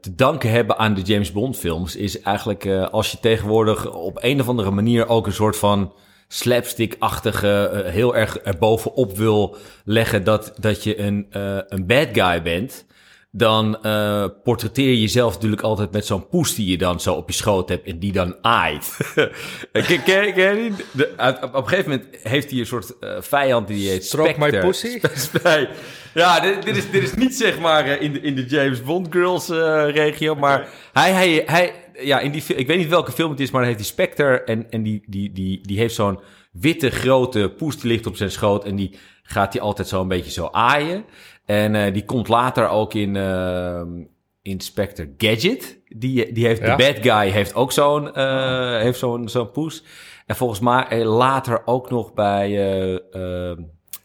te 0.00 0.14
danken 0.14 0.50
hebben 0.50 0.78
aan 0.78 0.94
de 0.94 1.00
James 1.00 1.32
Bond 1.32 1.56
films, 1.56 1.96
is 1.96 2.20
eigenlijk 2.20 2.64
eh, 2.64 2.88
als 2.88 3.10
je 3.10 3.20
tegenwoordig 3.20 3.92
op 3.92 4.18
een 4.20 4.40
of 4.40 4.48
andere 4.48 4.70
manier 4.70 5.08
ook 5.08 5.26
een 5.26 5.32
soort 5.32 5.56
van 5.56 5.92
slapstick-achtige, 6.28 7.68
eh, 7.68 7.92
heel 7.92 8.16
erg 8.16 8.36
erbovenop 8.36 9.16
wil 9.16 9.56
leggen 9.84 10.24
dat, 10.24 10.52
dat 10.58 10.84
je 10.84 11.00
een, 11.00 11.26
eh, 11.30 11.58
een 11.68 11.86
bad 11.86 12.08
guy 12.12 12.42
bent. 12.42 12.84
Dan 13.32 13.82
eh 13.82 14.24
portretteer 14.44 14.88
je 14.88 15.00
jezelf 15.00 15.34
natuurlijk 15.34 15.62
altijd 15.62 15.92
met 15.92 16.06
zo'n 16.06 16.28
poes 16.28 16.54
die 16.54 16.70
je 16.70 16.78
dan 16.78 17.00
zo 17.00 17.14
op 17.14 17.28
je 17.28 17.34
schoot 17.34 17.68
hebt 17.68 17.86
en 17.86 17.98
die 17.98 18.12
dan 18.12 18.36
aait. 18.42 18.96
Ken- 19.72 20.02
ken- 20.02 20.32
ken 20.34 20.56
je 20.56 20.70
die? 20.76 20.84
De- 20.92 21.12
uit- 21.16 21.36
op, 21.42 21.54
op 21.54 21.62
een 21.62 21.68
gegeven 21.68 21.90
moment 21.90 22.08
heeft 22.22 22.50
hij 22.50 22.58
een 22.60 22.66
soort 22.66 22.98
eh, 22.98 23.16
vijand 23.20 23.68
die 23.68 23.88
heet 23.88 24.04
Stroke 24.04 24.34
my 24.38 24.58
pussy? 24.60 25.00
Ja, 26.14 26.40
dit, 26.40 26.62
dit, 26.62 26.76
is, 26.76 26.90
dit 26.90 27.02
is 27.02 27.14
niet 27.14 27.34
zeg 27.36 27.58
maar 27.58 27.84
eh, 27.86 28.02
in 28.02 28.12
de, 28.12 28.20
in 28.20 28.34
de 28.34 28.44
James 28.44 28.82
Bond 28.82 29.06
girls 29.10 29.48
eh, 29.50 29.84
regio, 29.90 30.34
maar 30.34 30.68
hij, 30.92 31.12
hij, 31.12 31.42
hij, 31.46 31.72
ja, 32.00 32.20
in 32.20 32.30
die, 32.30 32.42
ik 32.54 32.66
weet 32.66 32.78
niet 32.78 32.88
welke 32.88 33.12
film 33.12 33.30
het 33.30 33.40
is, 33.40 33.50
maar 33.50 33.60
hij 33.60 33.70
heeft 33.70 33.82
die 33.82 33.92
Spectre 33.92 34.42
en, 34.42 34.66
en 34.70 34.82
die, 34.82 35.02
die, 35.06 35.32
die, 35.32 35.60
die 35.62 35.78
heeft 35.78 35.94
zo'n 35.94 36.20
witte 36.50 36.90
grote 36.90 37.52
poes 37.56 37.78
die 37.80 37.90
ligt 37.90 38.06
op 38.06 38.16
zijn 38.16 38.30
schoot 38.30 38.64
en 38.64 38.76
die 38.76 38.98
gaat 39.22 39.52
hij 39.52 39.62
altijd 39.62 39.88
zo 39.88 40.00
een 40.00 40.08
beetje 40.08 40.30
zo 40.30 40.48
aaien. 40.52 41.04
En 41.44 41.74
eh, 41.74 41.92
die 41.92 42.04
komt 42.04 42.28
later 42.28 42.68
ook 42.68 42.94
in, 42.94 43.16
eh, 43.16 43.82
in 44.42 44.60
Spectre 44.60 45.14
Gadget. 45.16 45.80
Die, 45.86 46.32
die 46.32 46.46
heeft, 46.46 46.60
Ja. 46.60 46.76
de 46.76 46.84
bad 46.84 46.98
guy 47.02 47.30
heeft 47.30 47.54
ook 47.54 47.72
zo'n, 47.72 48.14
eh, 48.14 48.78
heeft 48.80 48.98
zo'n, 48.98 49.28
zo'n 49.28 49.50
poes. 49.50 49.84
En 50.26 50.36
volgens 50.36 50.60
mij 50.60 51.04
later 51.04 51.62
ook 51.64 51.90
nog 51.90 52.14
bij, 52.14 52.48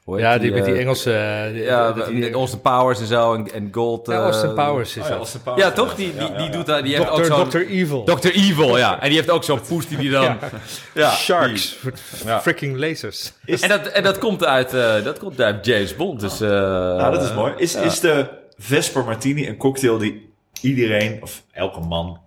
hoe 0.05 0.19
Ja, 0.19 0.37
die, 0.37 0.51
met 0.51 0.65
die 0.65 0.73
eh, 0.73 0.79
Engelse... 0.79 1.13
eh, 1.13 1.53
die- 1.53 1.61
ja, 1.63 1.91
die- 1.91 2.19
met 2.19 2.33
Austin 2.33 2.61
Powers 2.61 2.99
en 2.99 3.05
zo 3.05 3.33
en, 3.33 3.53
en 3.53 3.69
Gold. 3.71 4.07
Ja, 4.07 4.13
eh, 4.13 4.19
Austin 4.19 4.53
Powers 4.53 4.89
is 4.95 5.01
Oh 5.01 5.03
ja, 5.03 5.09
dat. 5.09 5.17
Austin 5.17 5.41
Powers. 5.41 5.61
Ja, 5.63 5.71
toch? 5.71 5.95
Die, 5.95 6.11
die, 6.11 6.21
Ja, 6.21 6.27
ja, 6.27 6.37
die 6.37 6.45
ja. 6.45 6.51
doet 6.51 6.65
dat. 6.65 6.83
Die 6.83 6.95
heeft 6.95 7.09
ook 7.09 7.17
Dr. 7.23 7.25
zo'n... 7.33 7.49
Dr. 7.49 7.57
Evil. 7.57 8.03
Dr. 8.03 8.27
Evil, 8.27 8.77
ja. 8.77 8.99
En 9.01 9.07
die 9.07 9.17
heeft 9.17 9.29
ook 9.29 9.43
zo'n 9.43 9.61
poes 9.61 9.87
die 9.87 9.97
die 9.97 10.09
dan... 10.11 10.23
Ja. 10.23 10.37
Ja. 10.93 11.11
Sharks. 11.11 11.77
Ja. 12.25 12.41
Freaking 12.41 12.77
lasers. 12.77 13.33
En 13.45 13.69
dat, 13.69 13.87
en 13.87 14.03
dat 14.03 14.17
komt 14.17 14.45
uit, 14.45 14.73
eh, 14.73 15.03
dat 15.03 15.19
komt 15.19 15.41
uit 15.41 15.65
James 15.65 15.95
Bond, 15.95 16.19
dus... 16.19 16.41
eh 16.41 16.49
Nou, 16.49 17.11
dat 17.13 17.23
is 17.23 17.33
mooi. 17.33 17.53
Is, 17.57 17.75
is 17.75 17.99
de 17.99 18.27
Vesper 18.57 19.03
Martini 19.05 19.47
een 19.47 19.57
cocktail 19.57 19.97
die 19.97 20.29
iedereen, 20.61 21.19
of 21.21 21.43
elke 21.51 21.79
man, 21.79 22.19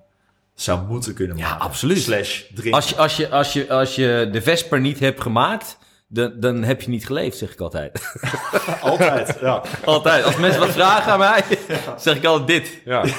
zou 0.55 0.81
moeten 0.89 1.15
kunnen 1.15 1.37
Ja, 1.37 1.49
maken? 1.49 1.61
absoluut. 1.65 1.99
Slash 2.03 2.43
drinken. 2.55 2.73
Als 2.73 2.89
je, 2.89 2.97
als, 2.97 3.17
je, 3.17 3.29
als, 3.31 3.53
je, 3.53 3.69
als 3.69 3.95
je 3.95 4.29
de 4.33 4.43
Vesper 4.43 4.81
niet 4.81 4.99
hebt 4.99 5.21
gemaakt, 5.21 5.79
dan, 6.09 6.33
dan 6.41 6.63
heb 6.63 6.83
je 6.83 6.91
niet 6.91 7.07
geleefd, 7.07 7.39
zeg 7.39 7.53
ik 7.53 7.61
altijd. 7.61 8.01
Altijd, 8.81 9.39
ja. 9.41 9.63
altijd. 9.85 10.25
Als 10.25 10.37
mensen 10.37 10.61
wat 10.61 10.71
vragen 10.71 11.13
aan 11.13 11.19
mij, 11.19 11.43
zeg 11.97 12.17
ik 12.17 12.25
altijd 12.25 12.47
dit. 12.47 12.81
Ja. 12.85 13.05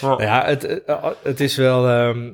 Nou 0.00 0.22
Ja, 0.22 0.44
het, 0.46 0.84
eh, 0.84 1.04
het 1.22 1.40
is 1.40 1.56
wel... 1.56 1.88
ehm, 1.88 2.30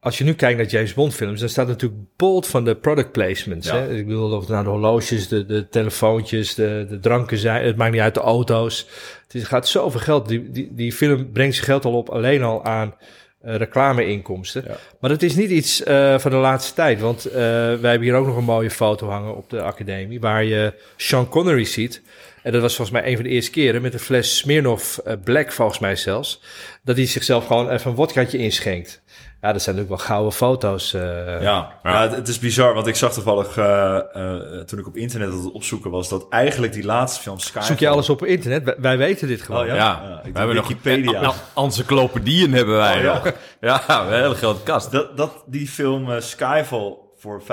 als 0.00 0.18
je 0.18 0.24
nu 0.24 0.34
kijkt 0.34 0.58
naar 0.58 0.66
James 0.66 0.94
Bond 0.94 1.14
films, 1.14 1.40
dan 1.40 1.48
staat 1.48 1.66
natuurlijk 1.66 2.02
bold 2.16 2.46
van 2.46 2.64
de 2.64 2.76
product 2.76 3.12
placements. 3.12 3.66
Ja. 3.66 3.76
Hè? 3.76 3.94
Ik 3.96 4.06
bedoel, 4.06 4.32
of 4.32 4.40
het 4.40 4.48
nou 4.48 4.64
de 4.64 4.70
horloges, 4.70 5.28
de, 5.28 5.46
de 5.46 5.68
telefoontjes, 5.68 6.54
de, 6.54 6.86
de 6.88 6.98
dranken 6.98 7.38
zijn, 7.38 7.64
het 7.64 7.76
maakt 7.76 7.92
niet 7.92 8.00
uit, 8.00 8.14
de 8.14 8.20
auto's. 8.20 8.86
Het 9.22 9.34
is, 9.34 9.44
gaat 9.44 9.68
zoveel 9.68 10.00
geld. 10.00 10.28
Die, 10.28 10.50
die, 10.50 10.74
die 10.74 10.92
film 10.92 11.32
brengt 11.32 11.54
zijn 11.54 11.66
geld 11.66 11.84
al 11.84 11.92
op 11.92 12.08
alleen 12.08 12.42
al 12.42 12.64
aan 12.64 12.88
eh, 12.88 13.06
reclameinkomsten. 13.42 14.64
Ja. 14.66 14.76
Maar 15.00 15.10
dat 15.10 15.22
is 15.22 15.34
niet 15.34 15.50
iets 15.50 15.82
eh, 15.82 16.18
van 16.18 16.30
de 16.30 16.36
laatste 16.36 16.74
tijd. 16.74 17.00
Want 17.00 17.24
eh, 17.24 17.34
wij 17.34 17.90
hebben 17.90 18.02
hier 18.02 18.14
ook 18.14 18.26
nog 18.26 18.36
een 18.36 18.44
mooie 18.44 18.70
foto 18.70 19.08
hangen 19.08 19.36
op 19.36 19.50
de 19.50 19.62
academie, 19.62 20.20
waar 20.20 20.44
je 20.44 20.74
Sean 20.96 21.28
Connery 21.28 21.64
ziet. 21.64 22.02
En 22.42 22.52
dat 22.52 22.60
was 22.60 22.76
volgens 22.76 23.00
mij 23.00 23.10
een 23.10 23.14
van 23.16 23.24
de 23.24 23.30
eerste 23.30 23.50
keren 23.50 23.82
met 23.82 23.92
een 23.92 24.00
fles 24.00 24.36
Smirnoff 24.36 24.98
eh, 24.98 25.14
Black, 25.24 25.52
volgens 25.52 25.78
mij 25.78 25.96
zelfs. 25.96 26.42
Dat 26.84 26.96
hij 26.96 27.06
zichzelf 27.06 27.46
gewoon 27.46 27.70
even 27.70 27.90
een 27.90 27.96
wodkaatje 27.96 28.38
inschenkt. 28.38 29.01
Ja, 29.42 29.52
dat 29.52 29.62
zijn 29.62 29.76
natuurlijk 29.76 30.02
wel 30.02 30.10
gouden 30.16 30.32
foto's. 30.32 30.94
eh. 30.94 31.42
Ja, 31.42 31.72
ja. 31.82 32.02
het, 32.02 32.14
het 32.14 32.28
is 32.28 32.38
bizar, 32.38 32.74
want 32.74 32.86
ik 32.86 32.94
zag 32.96 33.12
toevallig 33.12 33.56
eh, 33.56 33.96
eh, 34.12 34.60
toen 34.66 34.78
ik 34.78 34.86
op 34.86 34.96
internet 34.96 35.28
aan 35.30 35.36
het 35.36 35.52
opzoeken 35.52 35.90
was, 35.90 36.08
dat 36.08 36.26
eigenlijk 36.30 36.72
die 36.72 36.84
laatste 36.84 37.20
film 37.22 37.38
Skyfall... 37.38 37.62
Zoek 37.62 37.78
je 37.78 37.88
alles 37.88 38.08
op 38.08 38.24
internet? 38.24 38.64
Wij, 38.64 38.74
wij 38.80 38.98
weten 38.98 39.28
dit 39.28 39.42
gewoon. 39.42 39.60
Oh, 39.60 39.66
ja? 39.66 39.74
Ja, 39.74 40.00
Ja, 40.08 40.20
ik 40.24 40.32
we 40.32 40.38
hebben 40.38 40.56
nog 40.56 40.68
Wikipedia. 40.68 41.20
Nou, 41.20 41.34
encyclopedieën 41.56 42.52
hebben 42.52 42.76
wij 42.76 42.96
Oh, 42.96 43.02
ja. 43.02 43.12
nog. 43.14 43.32
Ja, 43.60 43.82
een 44.06 44.12
hele 44.22 44.34
grote 44.34 44.62
kast. 44.62 44.90
Dat, 44.92 45.16
dat 45.16 45.44
die 45.46 45.68
film 45.68 46.20
Skyfall 46.20 46.96
voor 47.16 47.42
75% 47.42 47.46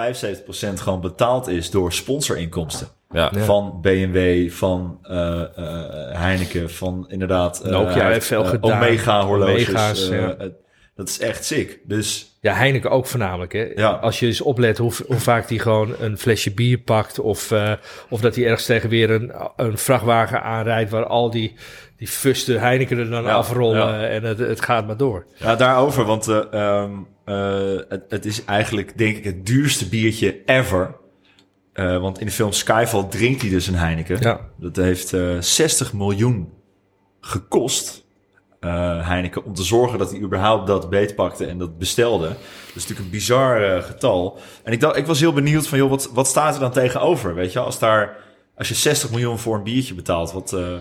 gewoon 0.75 1.02
betaald 1.02 1.47
is 1.47 1.69
door 1.71 1.93
sponsorinkomsten. 1.93 2.88
Ja. 3.12 3.32
Van 3.34 3.80
BMW, 3.82 4.49
van 4.52 4.99
eh, 5.04 5.41
eh, 5.41 5.47
Heineken, 6.17 6.69
van 6.71 7.06
inderdaad... 7.10 7.62
eh, 7.62 7.71
Nokia 7.71 8.08
heeft 8.08 8.25
veel 8.28 8.45
gedaan. 8.45 8.71
Omega 8.78 9.25
horloges. 9.25 9.67
Omega's, 9.67 10.08
ja. 10.08 10.36
het- 10.38 10.54
dat 11.00 11.10
is 11.10 11.20
echt 11.20 11.46
sick. 11.46 11.80
Dus 11.84 12.38
Ja, 12.42 12.54
Heineken 12.54 12.90
ook 12.92 13.06
voornamelijk. 13.06 13.54
Hè? 13.54 13.72
Ja. 13.76 13.90
Als 13.90 14.20
je 14.20 14.26
eens 14.26 14.42
oplet 14.42 14.78
hoe, 14.78 14.92
hoe 15.08 15.20
vaak 15.20 15.48
die 15.48 15.60
gewoon 15.60 15.96
een 16.00 16.18
flesje 16.18 16.52
bier 16.54 16.78
pakt. 16.78 17.20
Of, 17.20 17.52
eh, 17.52 17.74
of 18.10 18.22
dat 18.22 18.36
hij 18.36 18.46
ergens 18.46 18.66
tegen 18.66 18.90
weer 18.90 19.10
een, 19.12 19.32
een 19.56 19.78
vrachtwagen 19.78 20.44
aanrijdt 20.44 20.92
waar 20.92 21.06
al 21.06 21.30
die, 21.30 21.54
die 21.98 22.08
fuste 22.08 22.54
Heineken 22.58 22.98
er 22.98 23.10
dan 23.10 23.24
Ja, 23.24 23.34
afrollen. 23.34 23.78
ja. 24.00 24.08
En 24.08 24.24
het, 24.24 24.38
het 24.40 24.62
gaat 24.62 24.88
maar 24.88 24.98
door. 24.98 25.26
ja, 25.38 25.56
daarover, 25.56 26.06
want 26.06 26.28
eh, 26.28 26.54
ehm, 26.54 26.92
eh, 27.26 27.80
het, 27.90 28.04
het 28.10 28.26
is 28.26 28.46
eigenlijk 28.46 28.98
denk 28.98 29.18
ik 29.18 29.24
het 29.24 29.46
duurste 29.46 29.90
biertje 29.90 30.42
ever. 30.46 30.96
Want 31.74 32.20
in 32.20 32.26
de 32.26 32.32
film 32.32 32.52
Skyfall 32.52 33.04
drinkt 33.10 33.42
hij 33.42 33.50
dus 33.50 33.68
een 33.68 33.76
Heineken. 33.76 34.40
Dat 34.58 34.76
heeft 34.76 35.14
eh 35.14 35.38
60 35.40 35.94
miljoen 35.94 36.50
gekost, 37.22 38.06
eh, 38.60 39.08
Heineken, 39.08 39.45
om 39.45 39.54
te 39.54 39.63
zorgen 39.63 40.00
dat 40.00 40.12
hij 40.12 40.19
überhaupt 40.19 40.67
dat 40.67 40.89
beetpakte 40.89 41.45
en 41.45 41.58
dat 41.58 41.78
bestelde. 41.78 42.28
Dat 42.28 42.38
is 42.67 42.74
natuurlijk 42.74 43.00
een 43.00 43.10
bizar 43.10 43.63
eh, 43.63 43.84
getal. 43.84 44.39
En 44.63 44.74
ik, 44.74 44.80
dacht, 44.80 44.95
ik 44.95 45.06
was 45.06 45.19
heel 45.19 45.34
benieuwd 45.34 45.67
van, 45.67 45.78
joh, 45.78 45.89
wat, 45.89 46.10
wat 46.13 46.28
staat 46.28 46.54
er 46.54 46.60
dan 46.60 46.72
tegenover? 46.72 47.36
Weet 47.36 47.54
je, 47.54 47.60
als, 47.60 47.80
daar, 47.80 48.17
als 48.56 48.67
je 48.67 48.76
60 48.76 49.10
miljoen 49.10 49.39
voor 49.39 49.56
een 49.56 49.63
biertje 49.63 49.93
betaalt. 49.93 50.32
Wat, 50.32 50.54
eh, 50.54 50.74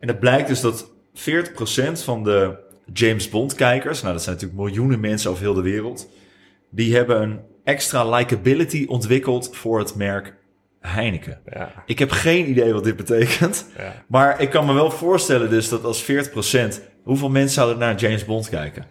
en 0.00 0.08
het 0.08 0.20
blijkt 0.20 0.48
dus 0.48 0.60
dat 0.60 0.90
40% 1.14 2.04
van 2.04 2.24
de 2.24 2.56
James 2.92 3.28
Bond 3.28 3.54
kijkers, 3.54 4.00
nou 4.02 4.12
dat 4.12 4.22
zijn 4.22 4.34
natuurlijk 4.34 4.62
miljoenen 4.62 5.00
mensen 5.00 5.30
over 5.30 5.42
heel 5.42 5.54
de 5.54 5.62
wereld, 5.62 6.08
die 6.70 6.96
hebben 6.96 7.22
een 7.22 7.40
extra 7.64 8.10
likability 8.10 8.84
ontwikkeld 8.88 9.56
voor 9.56 9.78
het 9.78 9.94
merk 9.94 10.34
Heineken. 10.80 11.38
Ja, 11.52 11.72
Ik 11.86 11.98
heb 11.98 12.10
geen 12.10 12.48
idee 12.50 12.72
wat 12.72 12.84
dit 12.84 12.96
betekent. 12.96 13.66
ja. 13.78 13.92
Maar 14.06 14.40
ik 14.40 14.50
kan 14.50 14.66
me 14.66 14.72
wel 14.72 14.90
voorstellen 14.90 15.50
dus 15.50 15.68
dat 15.68 15.84
als 15.84 16.02
40%... 16.02 16.06
Hoeveel 17.04 17.28
mensen 17.30 17.54
zouden 17.54 17.78
naar 17.78 17.94
James 17.94 18.24
Bond 18.24 18.48
kijken? 18.48 18.84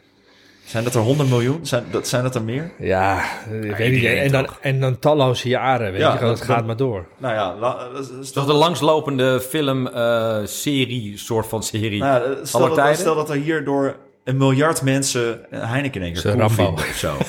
Zijn 0.65 0.83
dat 0.83 0.95
er 0.95 1.01
100 1.01 1.29
miljoen? 1.29 1.65
Zijn 1.65 1.83
dat, 1.91 2.07
zijn 2.07 2.23
dat 2.23 2.35
er 2.35 2.43
meer? 2.43 2.71
Ja, 2.79 3.23
ik 3.61 3.75
weet 3.75 3.91
niet. 3.91 4.03
En 4.05 4.31
dan, 4.31 4.45
toch? 4.45 4.57
en 4.61 4.79
dan 4.79 4.99
talloze 4.99 5.47
jaren, 5.49 5.91
weet 5.91 6.01
Ja, 6.01 6.13
je. 6.13 6.19
dat- 6.19 6.41
gaat 6.41 6.65
maar 6.65 6.75
door. 6.77 7.07
Nou 7.17 7.33
ja, 7.33 7.55
la- 7.59 7.89
dat 7.93 7.99
is- 7.99 8.07
dat 8.09 8.19
is 8.23 8.31
Dat 8.33 8.43
is 8.47 8.51
de 8.51 8.57
langslopende 8.57 9.41
film-serie, 9.41 11.17
soort 11.17 11.47
van 11.47 11.63
serie. 11.63 11.99
Nou, 11.99 12.29
ja, 12.29 12.45
stel, 12.45 12.59
dat, 12.59 12.73
tijden? 12.73 12.95
stel 12.97 13.15
dat 13.15 13.29
er 13.29 13.35
hier 13.35 13.63
door 13.65 13.95
een 14.29 14.37
miljard 14.37 14.81
mensen 14.81 15.39
Heineken 15.49 16.01
in 16.01 16.13
één 16.13 16.21
keer 16.21 16.43
of 16.73 16.95
zo. 16.95 17.17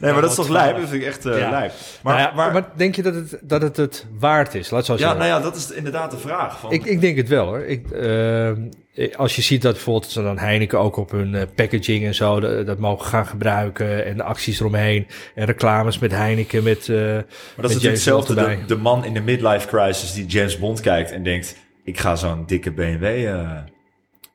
Nee, 0.00 0.12
maar 0.12 0.20
dat 0.20 0.30
is 0.30 0.36
toch 0.36 0.48
lijp? 0.48 0.76
Dat 0.76 0.88
vind 0.88 1.02
ik 1.02 1.08
echt 1.08 1.26
eh 1.26 1.38
Ja. 1.38 1.50
lijp. 1.50 1.72
Maar, 2.02 2.14
Maar, 2.14 2.32
maar, 2.34 2.52
maar, 2.52 2.70
denk 2.76 2.94
je 2.96 3.02
dat 3.02 3.14
het, 3.14 3.38
dat 3.42 3.62
het 3.62 3.76
het 3.76 4.06
waard 4.18 4.54
is? 4.54 4.70
Laat 4.70 4.84
zo 4.84 4.92
ja, 4.92 4.98
zeggen. 4.98 5.18
nou 5.18 5.30
ja, 5.30 5.40
dat 5.40 5.56
is 5.56 5.70
inderdaad 5.70 6.10
de 6.10 6.18
vraag. 6.18 6.58
Van, 6.60 6.72
Ik, 6.72 6.84
ik 6.84 7.00
denk 7.00 7.16
het 7.16 7.28
wel 7.28 7.46
hoor. 7.46 7.64
Ik, 7.64 7.90
ehm, 7.90 8.60
als 9.16 9.36
je 9.36 9.42
ziet 9.42 9.62
dat 9.62 9.72
bijvoorbeeld 9.72 10.12
ze 10.12 10.22
dan 10.22 10.38
Heineken 10.38 10.78
ook 10.78 10.96
op 10.96 11.10
hun 11.10 11.34
eh, 11.34 11.42
packaging 11.54 12.04
en 12.04 12.14
zo 12.14 12.40
dat, 12.40 12.66
dat 12.66 12.78
mogen 12.78 13.06
gaan 13.06 13.26
gebruiken 13.26 14.04
en 14.04 14.16
de 14.16 14.22
acties 14.22 14.60
eromheen 14.60 15.06
en 15.34 15.46
reclames 15.46 15.98
met 15.98 16.10
Heineken 16.10 16.62
met. 16.62 16.88
eh, 16.88 16.96
maar 16.96 17.24
dat 17.56 17.70
is 17.70 17.74
natuurlijk 17.74 17.84
hetzelfde. 17.94 18.34
De, 18.34 18.58
de 18.66 18.76
man 18.76 19.04
in 19.04 19.14
de 19.14 19.20
midlife 19.20 19.66
crisis 19.68 20.12
die 20.12 20.26
James 20.26 20.58
Bond 20.58 20.80
kijkt 20.80 21.12
en 21.12 21.22
denkt... 21.22 21.56
ik 21.84 21.98
ga 22.00 22.16
zo'n 22.16 22.42
dikke 22.46 22.70
BMW 22.72 23.04
eh 23.04 23.50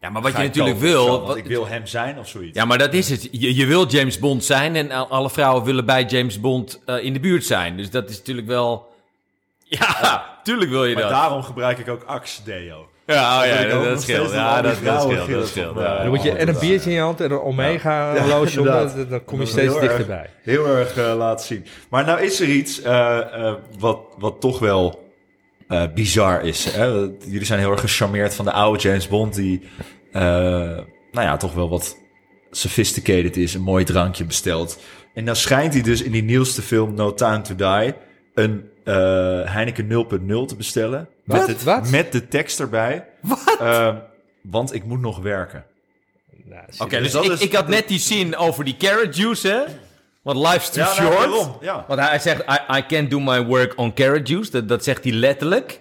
Ja, 0.01 0.09
maar 0.09 0.21
wat 0.21 0.31
je 0.31 0.37
natuurlijk 0.37 0.75
zo, 0.75 0.81
wil... 0.81 1.07
want 1.09 1.27
wat- 1.27 1.37
ik 1.37 1.45
wil 1.45 1.67
hem 1.67 1.85
zijn 1.87 2.19
of 2.19 2.27
zoiets. 2.27 2.57
Ja, 2.57 2.65
maar 2.65 2.77
dat 2.77 2.93
is 2.93 3.09
het. 3.09 3.27
Je, 3.31 3.55
je 3.55 3.65
wil 3.65 3.87
James 3.87 4.19
Bond 4.19 4.43
zijn 4.43 4.75
en 4.75 4.91
al- 4.91 5.07
alle 5.09 5.29
vrouwen 5.29 5.63
willen 5.63 5.85
bij 5.85 6.03
James 6.03 6.39
Bond 6.39 6.81
eh, 6.85 7.03
in 7.03 7.13
de 7.13 7.19
buurt 7.19 7.45
zijn. 7.45 7.77
Dus 7.77 7.89
dat 7.89 8.09
is 8.09 8.17
natuurlijk 8.17 8.47
wel... 8.47 8.87
Ja, 9.63 10.25
tuurlijk 10.43 10.71
wil 10.71 10.85
je 10.85 10.93
maar 10.93 11.03
dat. 11.03 11.11
daarom 11.11 11.43
gebruik 11.43 11.77
ik 11.77 11.89
ook 11.89 12.03
Axe 12.03 12.43
Deo. 12.43 12.87
Ja, 13.05 13.39
oh, 13.41 13.45
ja 13.45 13.63
dat, 13.63 14.01
scheelt. 14.01 14.01
steeds 14.27 14.31
Ja, 14.33 14.61
dat, 14.61 14.83
dat 14.83 15.01
scheelt. 15.01 15.29
Dat 15.31 15.47
scheelt. 15.47 15.73
van, 15.73 15.83
ja. 15.83 15.93
eh, 15.95 15.99
dan 16.01 16.09
moet 16.09 16.23
je 16.23 16.31
en 16.31 16.47
een 16.47 16.59
biertje 16.59 16.89
in 16.89 16.95
je 16.95 17.01
hand 17.01 17.21
en 17.21 17.31
een 17.31 17.39
Omega 17.39 18.13
Ja, 18.15 18.27
dan, 18.27 19.07
dan 19.09 19.23
kom 19.25 19.37
je 19.39 19.43
Dat 19.43 19.53
steeds 19.53 19.55
heel 19.73 19.75
erg- 19.81 19.81
dichterbij. 19.87 20.29
Heel 20.43 20.67
erg 20.67 20.97
eh, 20.97 21.13
laten 21.17 21.45
zien. 21.45 21.65
Maar 21.89 22.05
nou 22.05 22.21
is 22.21 22.39
er 22.39 22.47
iets 22.47 22.81
eh, 22.81 23.17
eh, 23.47 23.53
wat, 23.79 23.99
wat 24.17 24.41
toch 24.41 24.59
wel 24.59 25.08
eh, 25.69 25.83
bizar 25.93 26.45
is. 26.45 26.65
Hè? 26.65 26.85
Jullie 27.25 27.45
zijn 27.45 27.59
heel 27.59 27.71
erg 27.71 27.79
gecharmeerd 27.79 28.33
van 28.33 28.45
de 28.45 28.51
oude 28.51 28.79
James 28.79 29.07
Bond... 29.07 29.35
die 29.35 29.61
eh, 30.11 30.21
nou 31.11 31.27
ja, 31.27 31.37
toch 31.37 31.53
wel 31.53 31.69
wat 31.69 31.97
sophisticated 32.51 33.37
is. 33.37 33.53
Een 33.53 33.61
mooi 33.61 33.83
drankje 33.85 34.25
bestelt. 34.25 34.79
En 35.13 35.25
dan 35.25 35.35
schijnt 35.35 35.73
hij 35.73 35.81
dus 35.81 36.01
in 36.01 36.11
die 36.11 36.23
nieuwste 36.23 36.61
film 36.61 36.93
No 36.93 37.13
Time 37.13 37.41
to 37.41 37.55
Die... 37.55 37.93
een 38.33 38.69
eh, 38.83 38.93
Heineken 39.53 39.87
0.0 39.89 40.45
te 40.47 40.55
bestellen. 40.57 41.09
Met, 41.23 41.47
het, 41.47 41.63
Wat? 41.63 41.89
met 41.89 42.11
de 42.11 42.27
tekst 42.27 42.59
erbij. 42.59 43.05
Wat? 43.21 43.57
want 44.41 44.73
ik 44.73 44.83
moet 44.83 44.99
nog 45.01 45.19
werken. 45.19 45.65
Nou, 46.45 46.63
Oké, 46.79 46.89
Dus 46.89 47.01
dus 47.03 47.11
dat 47.11 47.25
ik, 47.25 47.31
is- 47.31 47.39
ik 47.41 47.53
had 47.53 47.67
net 47.67 47.87
die 47.87 47.99
zin 47.99 48.35
over 48.35 48.63
die 48.63 48.77
carrot 48.77 49.15
juice, 49.15 49.47
hè? 49.47 49.61
Want 50.21 50.37
life's 50.37 50.69
too 50.69 50.83
nou, 50.83 50.95
short. 50.95 51.49
ja. 51.61 51.85
Want 51.87 51.99
hij 51.99 52.19
zegt, 52.19 52.41
I, 52.49 52.77
I 52.77 52.85
can't 52.87 53.09
do 53.09 53.19
my 53.19 53.45
work 53.45 53.73
on 53.77 53.93
carrot 53.93 54.27
juice. 54.27 54.51
Dat, 54.51 54.67
dat 54.67 54.83
zegt 54.83 55.03
hij 55.03 55.13
letterlijk. 55.13 55.79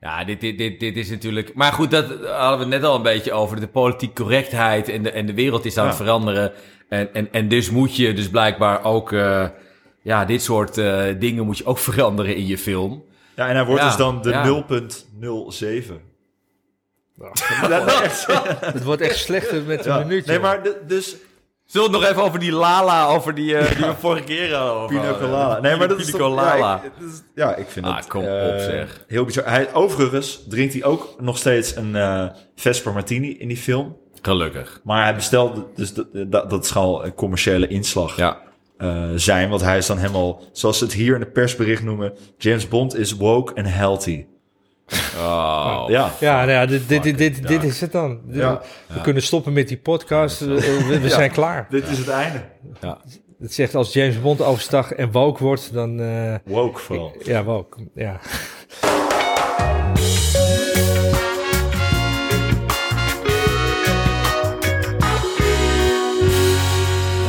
Ja, 0.00 0.24
dit, 0.24 0.40
dit, 0.40 0.58
dit, 0.58 0.80
dit 0.80 0.96
is 0.96 1.10
natuurlijk... 1.10 1.54
Maar 1.54 1.72
goed, 1.72 1.90
dat 1.90 2.04
hadden 2.26 2.58
we 2.58 2.58
het 2.58 2.68
net 2.68 2.84
al 2.84 2.96
een 2.96 3.02
beetje 3.02 3.32
over. 3.32 3.60
De 3.60 3.68
politieke 3.68 4.22
correctheid 4.22 4.88
en 4.88 5.02
de, 5.02 5.10
en 5.10 5.26
de 5.26 5.34
wereld 5.34 5.64
is 5.64 5.76
aan 5.76 5.82
Ja. 5.84 5.88
het 5.90 5.98
veranderen. 5.98 6.52
En, 6.88 7.14
en, 7.14 7.28
en 7.32 7.48
dus 7.48 7.70
moet 7.70 7.96
je 7.96 8.12
dus 8.12 8.28
blijkbaar 8.28 8.84
ook... 8.84 9.12
eh, 9.12 9.46
ja, 10.02 10.24
dit 10.24 10.42
soort 10.42 10.78
eh, 10.78 11.04
dingen 11.18 11.44
moet 11.44 11.58
je 11.58 11.64
ook 11.66 11.78
veranderen 11.88 12.36
in 12.36 12.46
je 12.46 12.58
film. 12.58 13.04
Ja, 13.36 13.48
en 13.48 13.54
hij 13.54 13.64
wordt 13.64 13.82
Ja, 13.82 13.86
dus 13.88 13.96
dan 13.96 14.22
de 14.22 14.30
ja. 14.30 14.64
0.07. 15.88 15.92
Het 18.74 18.84
wordt 18.84 19.02
echt 19.02 19.16
slechter 19.18 19.62
met 19.62 19.86
een 19.86 19.92
Ja. 19.92 19.98
minuut. 19.98 20.26
Nee, 20.26 20.38
maar 20.38 20.62
de- 20.62 20.80
dus 20.86 21.16
Zullen 21.68 21.90
we 21.90 21.96
het 21.96 22.02
nog 22.04 22.10
even 22.10 22.22
over 22.28 22.38
die 22.38 22.52
Lala, 22.52 23.06
over 23.06 23.34
die, 23.34 23.56
eh, 23.56 23.76
die 23.76 23.86
we 23.86 23.94
vorige 23.98 24.24
keer 24.24 24.54
hadden? 24.54 24.86
Pina 24.88 25.14
Colada. 25.20 25.60
Nee, 25.60 25.76
maar 25.76 25.88
dat 25.88 25.98
is 25.98 26.10
toch... 26.10 26.34
Ja, 26.40 26.82
ik, 26.84 26.90
is- 27.06 27.22
ja, 27.34 27.54
ik 27.54 27.66
vind 27.68 27.86
Ah, 27.86 27.96
het 27.96 28.06
kom 28.06 28.22
eh, 28.24 28.46
op, 28.54 28.58
zeg. 28.60 29.04
heel 29.06 29.24
bizar. 29.24 29.44
Hij, 29.44 29.74
overigens 29.74 30.40
drinkt 30.48 30.72
hij 30.72 30.84
ook 30.84 31.14
nog 31.20 31.38
steeds 31.38 31.76
een 31.76 31.96
eh 31.96 32.26
Vesper 32.56 32.92
Martini 32.92 33.28
in 33.38 33.48
die 33.48 33.56
film. 33.56 33.96
Gelukkig. 34.22 34.80
Maar 34.84 35.02
hij 35.04 35.14
bestelde, 35.14 35.64
dus 35.74 35.94
dat, 35.94 36.06
dat, 36.12 36.50
dat 36.50 36.66
zal 36.66 37.04
een 37.04 37.14
commerciële 37.14 37.68
inslag 37.68 38.16
Ja. 38.16 38.38
eh, 38.76 39.04
zijn. 39.14 39.48
Want 39.48 39.60
hij 39.60 39.76
is 39.78 39.86
dan 39.86 39.98
helemaal, 39.98 40.40
zoals 40.52 40.78
ze 40.78 40.84
het 40.84 40.92
hier 40.92 41.14
in 41.14 41.20
de 41.20 41.26
persbericht 41.30 41.82
noemen... 41.82 42.12
James 42.38 42.68
Bond 42.68 42.96
is 42.96 43.12
woke 43.16 43.54
and 43.54 43.68
healthy. 43.68 44.24
Oh. 45.16 45.84
Ja, 45.88 46.12
Ja, 46.20 46.36
nou 46.38 46.50
ja, 46.50 46.66
dit, 46.66 46.88
dit, 46.88 47.02
dit, 47.18 47.48
dit, 47.48 47.62
is 47.62 47.80
het 47.80 47.92
dan. 47.92 48.20
Ja. 48.28 48.62
We 48.86 49.00
kunnen 49.00 49.22
stoppen 49.22 49.52
met 49.52 49.68
die 49.68 49.76
podcast. 49.78 50.40
We, 50.40 51.04
zijn 51.08 51.30
klaar. 51.30 51.66
dit 51.70 51.88
is 51.88 51.98
het 51.98 52.08
einde. 52.08 52.42
Het 53.40 53.54
zegt 53.54 53.74
als 53.74 53.92
James 53.92 54.20
Bond 54.20 54.42
overstag 54.42 54.92
en 54.92 55.12
woke 55.12 55.44
wordt, 55.44 55.72
dan... 55.72 56.00
eh, 56.00 56.34
Woke 56.44 56.80
vooral. 56.80 57.16
ja, 57.22 57.44
woke. 57.44 57.78
Ja. 57.94 58.20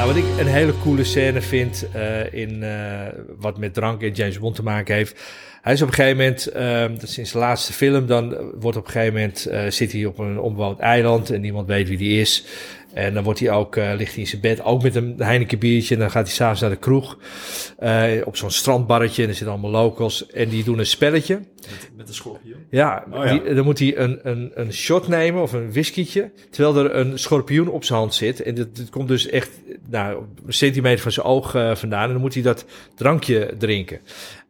Wat 0.10 0.18
ik 0.18 0.40
een 0.40 0.48
hele 0.48 0.74
coole 0.82 1.04
scène 1.04 1.42
vind 1.42 1.88
eh, 1.94 2.34
in 2.34 2.64
eh, 2.64 3.08
wat 3.40 3.58
met 3.58 3.74
drank 3.74 4.02
en 4.02 4.12
James 4.12 4.40
Bond 4.40 4.56
te 4.56 4.64
maken 4.64 4.96
heeft. 4.96 5.22
Hij 5.62 5.74
is 5.74 5.82
op 5.82 5.88
een 5.88 5.94
gegeven 5.94 6.18
moment, 6.18 6.48
ehm, 6.48 6.94
dat 6.94 7.04
is 7.04 7.18
in 7.18 7.28
zijn 7.28 7.44
laatste 7.44 7.74
film, 7.74 8.06
dan 8.06 8.38
wordt 8.60 8.78
op 8.78 8.86
een 8.86 8.92
gegeven 8.92 9.14
moment 9.14 9.46
eh, 9.46 9.62
zit 9.68 9.92
hij 9.92 10.06
op 10.06 10.18
een 10.18 10.40
onbewoond 10.40 10.80
eiland 10.80 11.30
en 11.30 11.42
niemand 11.42 11.68
weet 11.68 11.88
wie 11.88 11.98
die 11.98 12.20
is. 12.20 12.46
En 12.94 13.14
dan 13.14 13.24
wordt 13.24 13.40
hij 13.40 13.52
ook, 13.52 13.76
ligt 13.76 14.12
hij 14.14 14.24
in 14.24 14.28
zijn 14.28 14.42
bed, 14.42 14.64
ook 14.64 14.84
met 14.84 14.96
een 14.96 15.16
Heineken 15.18 15.60
biertje. 15.60 15.94
En 15.94 16.00
dan 16.00 16.12
gaat 16.12 16.26
hij 16.26 16.36
s'avonds 16.36 16.62
naar 16.62 16.70
de 16.70 16.76
kroeg 16.76 17.18
op 18.26 18.38
zo'n 18.38 18.52
strandbarretje. 18.52 19.24
En 19.24 19.30
er 19.30 19.36
zitten 19.36 19.54
allemaal 19.54 19.82
locals. 19.82 20.28
En 20.28 20.50
die 20.50 20.64
doen 20.64 20.80
een 20.80 20.86
spelletje. 20.86 21.40
Met 21.98 22.08
de 22.08 22.14
schorpioen. 22.14 22.66
Ja, 22.70 23.06
Oh 23.12 23.26
ja. 23.26 23.32
Die, 23.32 23.54
dan 23.54 23.66
moet 23.66 23.80
hij 23.80 23.98
een, 23.98 24.20
een, 24.24 24.52
een 24.54 24.74
shot 24.74 25.08
nemen 25.08 25.42
of 25.42 25.54
een 25.54 25.72
whiskietje. 25.72 26.32
Terwijl 26.50 26.86
er 26.86 26.96
een 26.96 27.20
schorpioen 27.20 27.68
op 27.68 27.84
zijn 27.84 28.00
hand 28.00 28.14
zit. 28.14 28.42
En 28.42 28.56
dit 28.56 28.90
komt 28.90 29.08
dus 29.08 29.28
echt 29.28 29.50
nou, 29.92 30.24
een 30.46 30.54
centimeter 30.54 31.00
van 31.02 31.12
zijn 31.12 31.26
oog 31.26 31.56
eh, 31.56 31.76
vandaan. 31.76 32.04
En 32.06 32.12
dan 32.12 32.22
moet 32.22 32.34
hij 32.34 32.44
dat 32.44 32.66
drankje 32.96 33.54
drinken. 33.58 34.00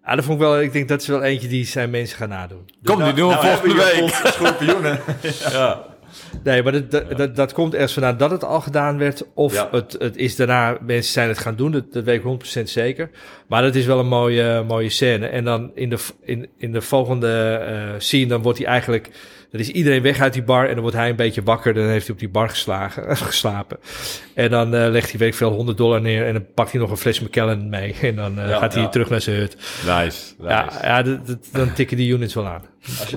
Ah, 0.04 0.16
dat 0.16 0.24
vond 0.26 0.40
ik 0.42 0.46
wel, 0.48 0.62
ik 0.62 0.72
denk 0.74 0.88
dat 0.88 1.02
is 1.02 1.08
wel 1.08 1.24
eentje 1.24 1.48
die 1.48 1.66
zijn 1.66 1.90
mensen 1.90 2.18
gaan 2.18 2.30
nadoen. 2.30 2.70
Kom, 2.84 3.04
die 3.04 3.14
doen 3.14 3.30
we 3.30 3.34
nou 3.34 3.46
volgende 3.48 3.76
week. 3.96 4.10
schorpioenen. 4.34 5.00
Ja. 5.52 5.86
Nee, 6.44 6.64
maar 6.64 6.72
dat, 6.72 6.92
dat, 6.92 7.18
dat, 7.18 7.36
dat 7.36 7.54
komt 7.54 7.74
ergens 7.74 7.94
vandaan 7.94 8.18
dat 8.18 8.32
het 8.32 8.44
al 8.44 8.62
gedaan 8.62 8.98
werd. 8.98 9.24
Of 9.34 9.54
Ja. 9.54 9.68
het, 9.72 9.96
het 10.00 10.18
is 10.18 10.36
daarna, 10.36 10.78
mensen 10.82 11.14
zijn 11.14 11.28
het 11.28 11.38
gaan 11.38 11.56
doen. 11.56 11.72
Dat, 11.72 11.94
dat 11.94 12.04
weet 12.04 12.24
ik 12.24 12.60
100% 12.60 12.64
zeker. 12.64 13.10
Maar 13.48 13.62
dat 13.62 13.76
is 13.76 13.86
wel 13.86 14.00
een 14.00 14.08
mooie, 14.08 14.64
mooie 14.68 14.90
scène. 14.90 15.28
En 15.28 15.44
dan 15.44 15.72
in 15.76 15.90
de, 15.90 15.98
in, 16.24 16.50
in 16.58 16.72
de 16.72 16.82
volgende 16.82 17.60
eh 17.68 18.00
scene, 18.00 18.26
dan 18.28 18.42
wordt 18.42 18.58
hij 18.58 18.68
eigenlijk... 18.68 19.10
Dan 19.52 19.60
is 19.62 19.70
iedereen 19.70 20.02
weg 20.02 20.20
uit 20.20 20.34
die 20.34 20.44
bar 20.44 20.66
en 20.68 20.72
dan 20.74 20.82
wordt 20.82 20.96
hij 20.98 21.10
een 21.10 21.16
beetje 21.16 21.44
wakker. 21.44 21.74
Dan 21.74 21.84
heeft 21.88 22.06
hij 22.06 22.14
op 22.14 22.20
die 22.20 22.30
bar 22.30 22.50
geslagen, 22.50 23.18
geslapen. 23.28 23.78
En 24.34 24.50
dan 24.50 24.76
eh, 24.76 24.90
legt 24.90 25.10
hij 25.10 25.20
weet 25.20 25.30
ik 25.30 25.36
veel 25.36 25.52
100 25.52 25.78
dollar 25.78 26.02
neer 26.02 26.26
en 26.28 26.34
dan 26.34 26.46
pakt 26.54 26.72
hij 26.72 26.82
nog 26.82 26.90
een 26.92 26.98
fles 26.98 27.20
McKellen 27.20 27.70
mee. 27.70 27.96
En 28.02 28.16
dan 28.16 28.40
eh, 28.40 28.50
Ja, 28.50 28.58
gaat 28.60 28.74
hij 28.74 28.82
ja. 28.84 28.90
terug 28.90 29.10
naar 29.10 29.22
zijn 29.22 29.36
hut. 29.38 29.56
Nice. 29.86 30.34
Ja, 30.42 30.70
ja 30.82 31.02
dat, 31.02 31.28
dat- 31.28 31.48
dan 31.52 31.74
tikken 31.74 31.98
die 31.98 32.14
units 32.14 32.34
wel 32.34 32.48
aan. 32.48 32.64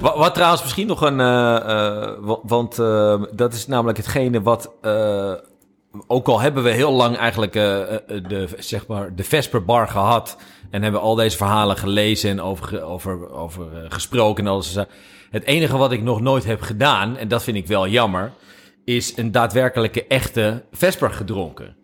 Wat, 0.00 0.16
wat 0.16 0.34
trouwens 0.34 0.62
misschien 0.62 0.86
nog 0.86 1.00
een... 1.00 1.20
eh, 1.20 1.56
eh, 1.56 2.12
wa- 2.20 2.38
want 2.42 2.78
eh, 2.78 3.22
dat 3.34 3.52
is 3.54 3.66
namelijk 3.66 3.98
hetgene 3.98 4.42
wat... 4.42 4.72
eh, 4.82 5.32
ook 6.06 6.28
al 6.28 6.40
hebben 6.40 6.62
we 6.62 6.70
heel 6.70 6.92
lang 6.92 7.16
eigenlijk 7.16 7.52
de, 7.52 8.48
zeg 8.58 8.86
maar, 8.86 9.14
de 9.14 9.24
Vesper 9.24 9.64
Bar 9.64 9.88
gehad... 9.88 10.36
en 10.70 10.82
hebben 10.82 11.00
al 11.00 11.14
deze 11.14 11.36
verhalen 11.36 11.76
gelezen 11.76 12.30
en 12.30 12.40
over, 12.40 12.82
over, 12.82 13.30
over 13.32 13.66
eh, 13.74 13.84
gesproken 13.88 14.44
en 14.46 14.50
alles. 14.50 14.76
Het 15.32 15.44
enige 15.44 15.76
wat 15.76 15.92
ik 15.92 16.02
nog 16.02 16.20
nooit 16.20 16.44
heb 16.44 16.60
gedaan, 16.60 17.16
en 17.16 17.28
dat 17.28 17.42
vind 17.42 17.56
ik 17.56 17.66
wel 17.66 17.88
jammer... 17.88 18.32
is 18.84 19.16
een 19.16 19.32
daadwerkelijke 19.32 20.06
echte 20.06 20.62
Vesper 20.72 21.10
gedronken. 21.10 21.76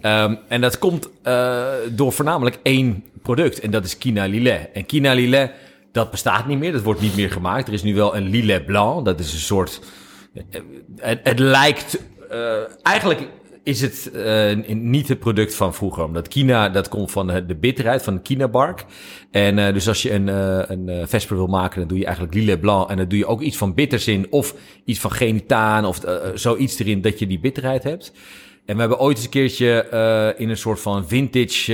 Ehm, 0.00 0.34
en 0.48 0.60
dat 0.60 0.78
komt 0.78 1.08
eh, 1.22 1.64
door 1.90 2.12
voornamelijk 2.12 2.58
één 2.62 3.04
product. 3.22 3.60
En 3.60 3.70
dat 3.70 3.84
is 3.84 3.98
Kina 3.98 4.26
Lillet. 4.26 4.68
En 4.72 4.86
Kina 4.86 5.12
Lillet, 5.12 5.50
dat 5.92 6.10
bestaat 6.10 6.46
niet 6.46 6.58
meer. 6.58 6.72
Dat 6.72 6.82
wordt 6.82 7.00
niet 7.00 7.16
meer 7.16 7.30
gemaakt. 7.30 7.68
Er 7.68 7.74
is 7.74 7.82
nu 7.82 7.94
wel 7.94 8.16
een 8.16 8.28
Lillet 8.28 8.66
Blanc. 8.66 9.04
Dat 9.04 9.20
is 9.20 9.32
een 9.32 9.38
soort... 9.38 9.80
eh, 10.34 10.60
Het, 10.96 11.20
het 11.22 11.38
lijkt... 11.38 11.98
eh, 12.30 12.56
eigenlijk 12.82 13.20
is 13.66 13.80
het 13.80 14.10
eh, 14.10 14.56
niet 14.66 15.08
het 15.08 15.18
product 15.18 15.54
van 15.54 15.74
vroeger. 15.74 16.04
Omdat 16.04 16.28
Kina, 16.28 16.68
dat 16.68 16.88
komt 16.88 17.10
van 17.10 17.26
de, 17.26 17.56
bitterheid, 17.60 18.02
van 18.02 18.14
de 18.14 18.20
kinabark. 18.20 18.84
En 19.30 19.58
eh, 19.58 19.72
dus 19.72 19.88
als 19.88 20.02
je 20.02 20.12
een, 20.12 20.28
eh, 20.28 20.62
een 20.66 21.08
Vesper 21.08 21.36
wil 21.36 21.46
maken, 21.46 21.78
dan 21.78 21.88
doe 21.88 21.98
je 21.98 22.04
eigenlijk 22.04 22.34
Lillet 22.34 22.60
Blanc. 22.60 22.90
En 22.90 22.96
dan 22.96 23.08
doe 23.08 23.18
je 23.18 23.26
ook 23.26 23.40
iets 23.40 23.56
van 23.56 23.74
bitters 23.74 24.08
in. 24.08 24.26
Of 24.30 24.54
iets 24.84 25.00
van 25.00 25.10
genitaan. 25.10 25.84
Of 25.84 26.00
zoiets 26.34 26.78
erin 26.78 27.00
dat 27.00 27.18
je 27.18 27.26
die 27.26 27.38
bitterheid 27.38 27.82
hebt. 27.82 28.12
En 28.64 28.74
we 28.74 28.80
hebben 28.80 28.98
ooit 28.98 29.16
eens 29.16 29.24
een 29.24 29.30
keertje 29.30 30.34
in 30.36 30.48
een 30.48 30.56
soort 30.56 30.80
van 30.80 31.08
vintage 31.08 31.72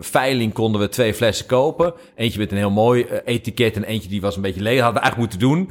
veiling 0.00 0.52
konden 0.52 0.80
we 0.80 0.88
twee 0.88 1.14
flessen 1.14 1.46
kopen. 1.46 1.94
Eentje 2.14 2.38
met 2.38 2.50
een 2.50 2.56
heel 2.56 2.70
mooi 2.70 3.06
etiket 3.24 3.76
en 3.76 3.84
eentje 3.84 4.08
die 4.08 4.20
was 4.20 4.36
een 4.36 4.42
beetje 4.42 4.62
leeg. 4.62 4.80
Hadden 4.80 5.02
we 5.02 5.08
eigenlijk 5.08 5.32
moeten 5.32 5.48
doen. 5.48 5.68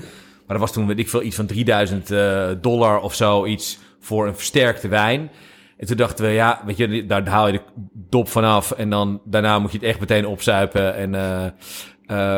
Maar 0.47 0.57
dat 0.57 0.65
was 0.65 0.76
toen, 0.76 0.88
weet 0.88 0.99
ik 0.99 1.09
veel, 1.09 1.24
iets 1.24 1.36
van 1.36 1.45
3000 1.45 2.11
eh, 2.11 2.49
dollar 2.61 2.99
of 2.99 3.13
zo. 3.15 3.45
Iets 3.45 3.80
voor 4.08 4.28
een 4.28 4.36
versterkte 4.36 4.88
wijn. 4.88 5.32
En 5.78 5.88
toen 5.88 5.97
dachten 5.97 6.26
we, 6.26 6.32
ja, 6.32 6.62
weet 6.66 6.78
je, 6.78 7.05
daar 7.05 7.28
haal 7.28 7.47
je 7.47 7.53
de 7.53 7.62
dop 7.93 8.30
vanaf 8.30 8.72
en 8.72 8.89
dan 8.89 9.22
daarna 9.26 9.60
moet 9.60 9.72
je 9.72 9.78
het 9.78 9.88
echt 9.88 9.99
meteen 9.99 10.26
opzuipen. 10.28 10.95
En, 10.95 11.16
eh, 11.16 11.45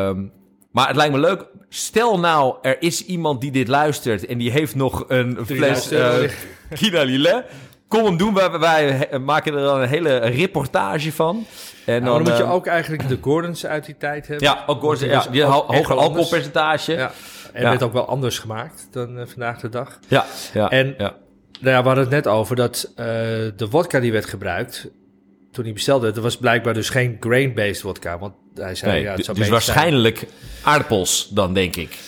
ehm, 0.08 0.24
maar 0.72 0.86
het 0.86 0.96
lijkt 0.96 1.12
me 1.12 1.18
leuk. 1.20 1.46
Stel 1.68 2.18
nou, 2.18 2.54
er 2.62 2.76
is 2.82 3.04
iemand 3.04 3.40
die 3.40 3.50
dit 3.50 3.68
luistert 3.68 4.26
en 4.26 4.38
die 4.38 4.50
heeft 4.50 4.74
nog 4.74 5.04
een 5.08 5.38
fles 5.46 5.92
uh, 5.92 6.14
Kina 6.74 7.02
Lillet. 7.02 7.44
Kom 7.88 8.04
hem 8.04 8.16
doen, 8.16 8.34
wij, 8.34 8.50
wij 8.58 9.08
maken 9.20 9.54
er 9.54 9.62
dan 9.62 9.80
een 9.80 9.88
hele 9.88 10.18
reportage 10.18 11.12
van. 11.12 11.46
En 11.86 12.02
Nou, 12.02 12.14
dan, 12.14 12.28
moet 12.28 12.36
je 12.40 12.44
eh, 12.44 12.52
ook 12.52 12.66
eigenlijk 12.66 13.08
de 13.08 13.18
Gordons 13.20 13.66
uit 13.66 13.86
die 13.86 13.96
tijd 13.96 14.26
hebben. 14.26 14.46
Ja, 14.48 14.64
ook 14.66 14.80
Gordon, 14.80 15.02
Die 15.02 15.10
ja, 15.10 15.24
die 15.30 15.42
ho- 15.42 15.64
hoger 15.66 15.96
alcoholpercentage. 15.96 16.92
Ja. 16.92 17.10
En 17.52 17.62
Ja. 17.62 17.68
werd 17.68 17.82
ook 17.82 17.92
wel 17.92 18.06
anders 18.08 18.38
gemaakt 18.38 18.88
dan 18.90 19.24
vandaag 19.28 19.60
de 19.60 19.68
dag. 19.68 19.98
Ja, 20.08 20.24
ja, 20.52 20.70
En- 20.70 20.94
ja. 20.98 21.14
Nou 21.60 21.74
ja, 21.74 21.80
we 21.80 21.86
hadden 21.86 22.04
het 22.04 22.12
net 22.12 22.26
over 22.26 22.56
dat 22.56 22.92
eh, 22.96 23.04
de 23.56 23.66
wodka 23.70 24.00
die 24.00 24.12
werd 24.12 24.26
gebruikt 24.26 24.90
toen 25.52 25.64
hij 25.64 25.72
bestelde, 25.72 26.12
dat 26.12 26.22
was 26.22 26.36
blijkbaar 26.36 26.74
dus 26.74 26.88
geen 26.88 27.16
grain-based 27.20 27.82
wodka. 27.82 28.18
Want 28.18 28.34
hij 28.54 28.74
zei, 28.74 28.92
Nee, 28.92 29.00
ja, 29.02 29.08
het 29.08 29.16
dus 29.16 29.24
zou 29.26 29.36
beter 29.38 29.52
waarschijnlijk 29.52 30.26
aardappels 30.62 31.28
dan, 31.32 31.54
denk 31.54 31.76
ik. 31.76 31.98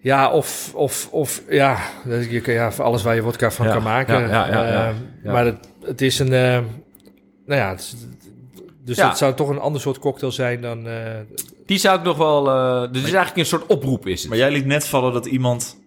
Ja, 0.00 0.30
of, 0.30 0.70
of, 0.74 1.08
of 1.10 1.42
ja, 1.48 1.78
dat- 2.04 2.30
je 2.30 2.40
kan 2.40 2.54
ja, 2.54 2.72
voor 2.72 2.84
alles 2.84 3.02
waar 3.02 3.14
je 3.14 3.22
wodka 3.22 3.50
van 3.50 3.66
Ja, 3.66 3.72
kan 3.72 3.82
maken. 3.82 4.20
ja, 4.20 4.28
ja, 4.28 4.46
ja, 4.48 4.66
ja. 4.72 4.88
Eh, 4.88 4.94
Ja. 5.24 5.32
Maar 5.32 5.44
het, 5.44 5.68
het 5.84 6.00
is 6.02 6.18
een, 6.18 6.32
eh, 6.32 6.58
nou 7.46 7.60
ja, 7.60 7.68
het 7.70 7.80
is- 7.80 7.94
dus 8.84 8.96
Ja. 8.96 9.08
het 9.08 9.18
zou 9.18 9.34
toch 9.34 9.48
een 9.48 9.58
ander 9.58 9.80
soort 9.80 9.98
cocktail 9.98 10.32
zijn 10.32 10.60
dan... 10.60 10.86
eh, 10.86 10.94
Die 11.66 11.78
zou 11.78 11.98
ik 11.98 12.04
nog 12.04 12.16
wel... 12.16 12.48
eh 12.50 12.78
dus 12.80 12.86
het 12.86 12.96
is 12.96 13.02
eigenlijk 13.02 13.36
een 13.36 13.46
soort 13.46 13.66
oproep, 13.66 14.06
is 14.06 14.20
het. 14.20 14.28
Maar 14.28 14.38
jij 14.38 14.50
liet 14.50 14.66
net 14.66 14.86
vallen 14.86 15.12
dat 15.12 15.26
iemand 15.26 15.77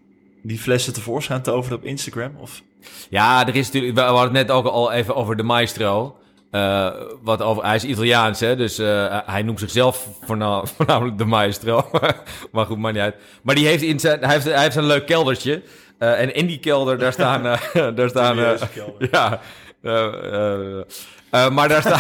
die 0.42 0.60
flessen 0.60 0.94
tevoorschijn 0.94 1.42
toverde 1.42 1.76
op 1.76 1.84
Instagram? 1.84 2.32
Of? 2.40 2.62
Ja, 3.10 3.48
er 3.48 3.56
is 3.56 3.66
natuurlijk... 3.66 3.96
We 3.96 4.02
hadden 4.02 4.24
het 4.24 4.48
net 4.48 4.52
ook 4.52 4.66
al 4.66 4.92
even 4.92 5.16
over 5.16 5.36
de 5.36 5.44
maestro. 5.44 6.16
Eh, 6.52 6.90
wat 7.22 7.42
over, 7.42 7.64
hij 7.64 7.76
is 7.76 7.84
Italiaans, 7.84 8.40
hè, 8.40 8.56
dus 8.56 8.78
eh, 8.80 9.20
hij 9.26 9.42
noemt 9.42 9.60
zichzelf 9.60 10.08
voorna- 10.22 10.66
voornamelijk 10.76 11.18
de 11.18 11.26
maestro. 11.26 11.90
maar 12.52 12.66
goed, 12.66 12.78
maakt 12.78 12.94
niet 12.94 13.04
uit. 13.04 13.16
Maar 13.44 13.56
die 13.56 13.68
heeft 13.68 13.84
in 13.84 14.00
zijn, 14.00 14.20
hij, 14.20 14.34
heeft, 14.34 14.46
hij 14.46 14.62
heeft 14.62 14.76
een 14.76 14.86
leuk 14.86 15.06
keldertje. 15.06 15.62
Eh, 15.98 16.20
en 16.20 16.36
in 16.36 16.46
die 16.46 16.60
kelder, 16.60 16.98
daar 16.98 17.14
staan... 17.14 17.44
daar 17.96 18.10
staan 18.10 18.38
ja, 19.12 19.40
maar 21.50 21.68
daar 21.70 21.82
staan... 21.82 22.00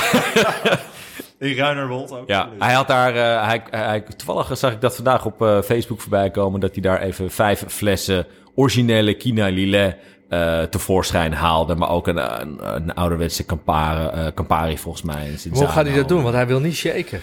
In 1.41 1.55
Ruinerwold 1.55 2.11
ook. 2.11 2.27
Ja, 2.27 2.49
hij 2.59 2.73
had 2.73 2.87
daar, 2.87 3.15
eh, 3.15 3.47
hij, 3.47 3.61
hij, 3.69 4.01
toevallig 4.01 4.57
zag 4.57 4.71
ik 4.71 4.81
dat 4.81 4.95
vandaag 4.95 5.25
op 5.25 5.41
eh, 5.41 5.61
Facebook 5.61 6.01
voorbij 6.01 6.29
komen, 6.29 6.59
dat 6.59 6.73
hij 6.73 6.81
daar 6.81 7.01
even 7.01 7.31
vijf 7.31 7.63
flessen 7.67 8.25
originele 8.55 9.13
Kina 9.13 9.47
Lillet 9.47 9.97
eh, 10.31 10.61
tevoorschijn 10.61 11.33
haalde, 11.33 11.75
maar 11.75 11.89
ook 11.89 12.07
een, 12.07 12.41
een, 12.41 12.75
een 12.75 12.93
ouderwetse 12.93 13.45
Campari, 13.45 14.07
eh, 14.07 14.27
Campari 14.33 14.77
volgens 14.77 15.03
mij. 15.03 15.31
hoe 15.51 15.67
gaat 15.67 15.85
hij 15.85 15.95
dat 15.95 16.07
doen? 16.07 16.23
Want 16.23 16.35
hij 16.35 16.47
wil 16.47 16.59
niet 16.59 16.75
shaken. 16.75 17.19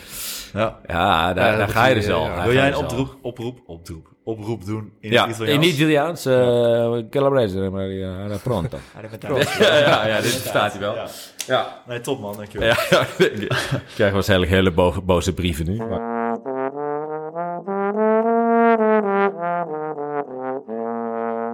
Ja. 0.52 0.76
Ja, 0.86 1.32
daar, 1.34 1.50
Ja, 1.52 1.56
daar 1.58 1.68
ga 1.68 1.86
je 1.86 1.94
dus 1.94 2.06
je- 2.06 2.12
al. 2.12 2.24
ja. 2.24 2.44
Wil 2.44 2.52
jij 2.52 2.66
een 2.66 2.72
dus 2.72 2.80
oproep, 2.80 3.16
oproep, 3.22 3.58
oproep, 3.66 4.06
oproep 4.24 4.64
doen 4.64 4.92
in 5.00 5.10
Ja, 5.10 5.26
het 5.26 5.34
Italiaans? 5.36 5.66
in 5.66 5.72
Italiaans, 5.74 6.26
uh, 6.26 6.98
Calabrese, 7.10 7.58
maar 7.58 7.84
ja, 7.86 8.24
era 8.24 8.36
pronto. 8.42 8.78
ja, 9.58 9.76
ja, 9.78 10.06
ja, 10.06 10.20
dit 10.20 10.30
verstaat 10.30 10.72
hij 10.72 10.80
wel. 10.80 10.94
Ja. 10.94 11.06
Ja, 11.46 11.66
Nee, 11.86 12.00
top 12.00 12.20
man, 12.20 12.36
dankjewel. 12.36 12.68
ja, 12.68 12.76
ja. 12.90 13.00
ik 13.18 13.58
krijg 13.94 14.12
waarschijnlijk 14.12 14.50
hele 14.50 14.70
bo- 14.72 15.02
boze 15.04 15.34
brieven 15.34 15.66
nu. 15.66 15.76
Maar... 15.76 16.17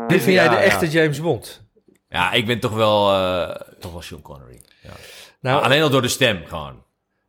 Wie 0.09 0.21
vind 0.21 0.35
jij 0.35 0.45
Ja, 0.45 0.51
de 0.51 0.57
ja. 0.57 0.63
echte 0.63 0.89
James 0.91 1.21
Bond? 1.21 1.63
Ja, 2.09 2.33
ik 2.33 2.47
ben 2.47 2.61
toch 2.61 2.75
wel, 2.75 3.13
eh, 3.13 3.61
toch 3.81 3.93
wel 3.93 4.03
Sean 4.03 4.23
Connery. 4.23 4.61
Ja. 4.83 4.91
Nou, 5.41 5.63
Alleen 5.63 5.83
al 5.83 5.91
door 5.91 6.03
de 6.03 6.09
stem 6.09 6.43
gewoon. 6.47 6.83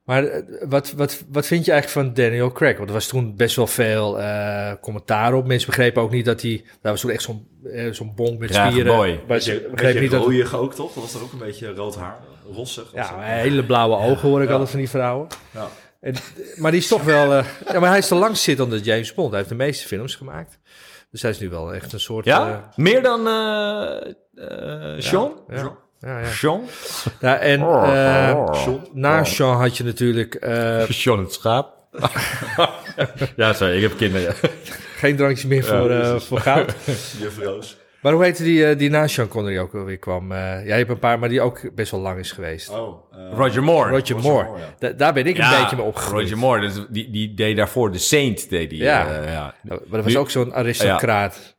Maar 0.04 0.24
eh, 0.24 0.42
wat, 0.70 0.92
wat, 0.92 1.24
wat 1.32 1.46
vind 1.48 1.66
je 1.66 1.72
eigenlijk 1.72 2.08
van 2.08 2.24
Daniel 2.24 2.52
Craig? 2.52 2.78
Want 2.78 2.88
er 2.90 2.94
was 2.96 3.08
toen 3.08 3.36
best 3.36 3.56
wel 3.56 3.68
veel 3.68 4.20
eh, 4.20 4.72
commentaar 4.82 5.34
op. 5.34 5.48
Mensen 5.48 5.68
begrepen 5.70 6.02
ook 6.02 6.12
niet 6.12 6.26
dat 6.26 6.42
hij... 6.42 6.64
Daar 6.82 6.92
was 6.92 7.02
toen 7.02 7.10
echt 7.12 7.22
zo'n 7.24 7.48
zo'n 7.92 8.12
bonk 8.16 8.40
met 8.40 8.50
Grage 8.52 8.72
spieren. 8.72 9.20
beetje 9.28 9.68
begrepen 9.72 10.02
niet 10.02 10.12
dat... 10.12 10.54
ook, 10.54 10.74
toch? 10.74 10.94
Dat 10.94 11.04
was 11.04 11.14
er 11.14 11.22
ook 11.22 11.32
een 11.32 11.38
beetje 11.40 11.74
rood 11.74 11.96
haar, 11.96 12.18
rossig. 12.54 12.92
Ja, 12.94 13.08
zo. 13.08 13.14
hele 13.20 13.64
blauwe 13.66 13.96
ogen 13.98 14.30
hoor 14.30 14.42
ik 14.42 14.46
Ja. 14.48 14.52
altijd 14.52 14.70
van 14.70 14.80
die 14.80 14.90
vrouwen. 14.90 15.28
Ja. 15.54 15.68
En, 16.02 16.16
maar 16.56 16.72
die 16.72 16.80
is 16.80 16.88
toch 16.88 17.04
wel... 17.04 17.34
eh, 17.34 17.46
ja, 17.72 17.80
maar 17.80 17.90
hij 17.90 17.98
is 17.98 18.08
de 18.08 18.16
langstzittende 18.16 18.80
James 18.80 19.14
Bond. 19.14 19.30
Hij 19.30 19.38
heeft 19.38 19.50
de 19.50 19.56
meeste 19.56 19.88
films 19.88 20.16
gemaakt. 20.16 20.60
Dus 21.16 21.24
hij 21.24 21.32
is 21.32 21.40
nu 21.40 21.50
wel 21.50 21.74
echt 21.74 21.94
een 21.94 22.00
soort... 22.00 22.26
Ja? 22.26 22.48
eh, 22.50 22.78
Meer 22.78 23.02
dan 23.02 23.28
eh 23.28 24.08
eh 24.36 25.00
Sean? 25.02 25.40
ja, 25.48 25.78
ja, 26.00 26.20
ja. 26.20 26.26
Sean? 26.32 26.64
Ja, 27.20 27.38
en 27.38 27.64
Oh, 27.64 27.84
eh, 27.88 28.70
na 28.94 29.24
Sean 29.24 29.58
had 29.58 29.78
je 29.78 29.84
natuurlijk 29.84 30.36
eh, 30.36 30.84
Sean 30.90 31.20
het 31.20 31.34
schaap. 31.34 31.74
ja, 33.36 33.54
sorry, 33.54 33.76
ik 33.76 33.82
heb 33.82 33.98
kinderen. 33.98 34.36
geen 34.96 35.16
drankje 35.16 35.48
meer 35.48 35.64
voor, 35.64 35.90
eh, 35.90 36.20
voor 36.20 36.40
goud. 36.40 36.74
Juf 37.20 37.38
Roos. 37.40 37.78
Maar 38.06 38.14
hoe 38.14 38.24
heette 38.24 38.44
die, 38.44 38.66
eh, 38.66 38.78
die 38.78 38.90
na 38.90 39.08
Sean 39.08 39.28
Connery 39.28 39.58
ook 39.60 39.74
alweer 39.76 39.98
kwam? 39.98 40.32
Eh 40.32 40.38
ja, 40.38 40.62
je 40.62 40.72
hebt 40.72 40.90
een 40.90 41.00
paar, 41.00 41.20
maar 41.20 41.30
die 41.30 41.42
ook 41.42 41.76
best 41.76 41.92
wel 41.92 42.00
lang 42.00 42.20
is 42.20 42.32
geweest. 42.32 42.70
Oh, 42.70 43.12
eh, 43.12 43.32
Roger 43.34 43.64
Moore. 43.64 43.90
Roger 43.90 44.16
Moore. 44.20 44.46
Moore, 44.48 44.60
ja. 44.60 44.74
Da- 44.80 44.92
daar 44.92 45.14
ben 45.14 45.26
ik 45.26 45.38
een 45.38 45.50
beetje 45.62 45.76
mee 45.76 45.86
opgegroeid. 45.86 46.22
Roger 46.24 46.38
Moore, 46.38 46.62
dus 46.62 46.86
die, 46.90 47.10
die 47.12 47.34
deed 47.34 47.58
daarvoor 47.58 47.92
de 47.92 47.98
Saint. 47.98 48.50
Deed 48.50 48.70
die, 48.70 48.84
Ja. 48.84 49.08
eh, 49.22 49.32
ja. 49.34 49.54
Maar 49.64 49.80
dat 49.90 50.04
was 50.04 50.14
Nu- 50.14 50.18
ook 50.20 50.30
zo'n 50.30 50.54
aristocraat. 50.54 51.56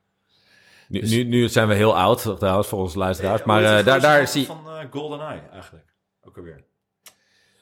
Nu, 0.88 1.00
nu, 1.00 1.24
nu 1.24 1.48
zijn 1.48 1.68
we 1.68 1.74
heel 1.74 1.96
oud, 1.96 2.36
trouwens, 2.38 2.68
voor 2.68 2.78
onze 2.80 2.98
luisteraars. 2.98 3.42
Maar 3.42 3.62
eh, 3.78 3.84
daar, 3.84 4.00
daar 4.00 4.16
van- 4.18 4.26
zie 4.26 4.46
Van 4.46 4.60
eh, 4.66 4.84
GoldenEye 4.90 5.40
eigenlijk, 5.52 5.84
ook 6.22 6.36
alweer. 6.36 6.64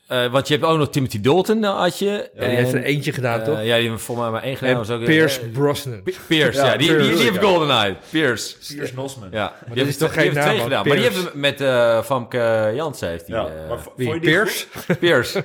Eh 0.07 0.26
Want 0.32 0.48
je 0.48 0.55
hebt 0.55 0.66
ook 0.66 0.78
nog 0.78 0.90
Timothy 0.90 1.20
Dalton, 1.20 1.64
eh, 1.64 1.78
had 1.80 1.98
je. 1.98 2.30
Ja, 2.34 2.40
die 2.46 2.57
heeft 2.57 2.72
er 2.72 2.82
eentje 2.82 3.12
gedaan, 3.12 3.40
eh, 3.40 3.46
toch? 3.46 3.62
Ja, 3.62 3.76
die 3.78 3.88
heeft 3.90 4.02
volgens 4.02 4.26
mij 4.26 4.30
maar 4.34 4.42
één 4.42 4.57
gedaan. 4.57 4.72
en 4.72 4.78
was 4.78 4.90
ook, 4.90 5.05
Pierce 5.05 5.40
Brosnan. 5.40 6.02
P- 6.02 6.11
Pierce, 6.26 6.59
ja. 6.61 6.66
Ja, 6.66 6.76
die, 6.76 6.88
die, 6.88 6.96
die, 6.98 7.07
Pierce, 7.07 7.22
heeft. 7.22 7.38
GoldenEye. 7.38 7.96
Pierce. 8.11 8.57
Piers 8.74 8.92
Nosman. 8.92 9.28
Ja, 9.30 9.48
die 9.48 9.68
dat 9.68 9.76
heeft, 9.76 9.88
is 9.88 9.96
toch 9.96 10.09
die 10.12 10.18
geen 10.20 10.22
heeft 10.24 10.34
naam, 10.34 10.44
twee 10.46 10.57
man? 10.59 10.66
gedaan. 10.66 10.86
Maar 10.88 10.96
die 10.96 11.05
Pierce. 11.07 11.22
heeft 11.22 11.34
met 11.34 11.61
eh 11.61 12.02
Famke 12.02 12.72
Jansen 12.74 13.09
heeft 13.09 13.26
die. 13.26 13.34
Ja, 13.34 13.46
eh, 13.46 13.68
maar 13.68 13.78
die 13.96 14.20
Pierce? 14.20 14.66
goed? 14.86 14.98
Pierce. 15.05 15.44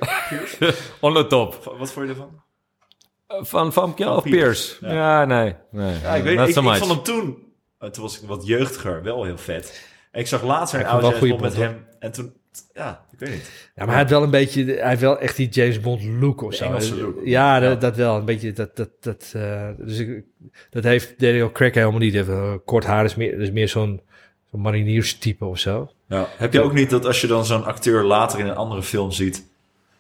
On 0.99 1.14
the 1.14 1.28
top. 1.28 1.74
Wat 1.78 1.91
vond 1.91 2.05
je 2.07 2.12
ervan? 2.12 2.41
Van 3.28 3.74
Famke 3.74 4.03
Van 4.03 4.16
of 4.16 4.24
Pierce, 4.24 4.78
Pierce? 4.78 4.95
ja. 4.95 5.20
Ja, 5.20 5.26
nee. 5.26 5.55
nee. 5.72 5.95
Ja, 6.01 6.16
ik 6.16 6.24
weet 6.24 6.38
Not 6.38 6.47
ik, 6.47 6.53
so 6.53 6.72
ik 6.72 6.78
vond 6.78 6.91
hem 6.91 7.03
toen, 7.03 7.38
toen 7.91 8.03
was 8.03 8.22
ik 8.22 8.28
wat 8.28 8.47
jeugdiger, 8.47 9.03
wel 9.03 9.24
heel 9.24 9.38
vet. 9.38 9.88
En 10.12 10.20
ik 10.20 10.28
zag 10.28 10.43
laatst 10.43 10.74
een 10.74 10.86
oude 10.86 11.38
met 11.39 11.55
hem. 11.55 11.86
En 11.99 12.12
toen, 12.12 12.34
ja, 12.74 13.06
ik 13.12 13.20
weet 13.20 13.30
niet. 13.30 13.52
Ja, 13.76 13.86
maar 13.86 13.93
hij 13.93 14.02
had 14.04 14.10
wel 14.10 14.24
een 14.24 14.30
beetje, 14.30 14.64
hij 14.66 14.89
heeft 14.89 15.02
wel 15.02 15.20
echt 15.20 15.36
die 15.36 15.50
James 15.50 15.80
Bond 15.80 16.04
look 16.04 16.41
of 16.41 16.54
zo. 16.54 16.78
Look. 16.95 17.22
Ja. 17.24 17.60
Dat, 17.60 17.82
dat 17.82 17.95
wel. 17.95 18.16
Een 18.16 18.26
beetje 18.26 18.54
dat, 18.54 18.76
dat, 18.76 18.89
dat, 19.00 19.32
eh, 19.36 19.68
dus 19.78 19.97
ik, 19.97 20.24
dat 20.70 20.84
heeft 20.84 21.20
Daniel 21.20 21.52
Craig 21.52 21.74
helemaal 21.74 22.00
niet. 22.00 22.14
Heeft, 22.14 22.30
eh, 22.30 22.54
kort 22.66 22.86
haar 22.86 23.06
is 23.06 23.16
meer, 23.16 23.39
is 23.39 23.52
meer 23.52 23.68
zo'n 23.70 24.02
zo'n 24.52 24.62
marinierstype 24.62 25.45
of 25.45 25.60
zo. 25.60 25.91
Ja. 26.08 26.28
Heb 26.38 26.54
je 26.54 26.62
ook 26.62 26.74
niet 26.74 26.89
dat 26.89 27.06
als 27.06 27.22
je 27.22 27.28
dan 27.28 27.45
zo'n 27.45 27.66
acteur 27.66 28.04
later 28.04 28.39
in 28.39 28.47
een 28.47 28.56
andere 28.56 28.84
film 28.84 29.12
ziet, 29.12 29.45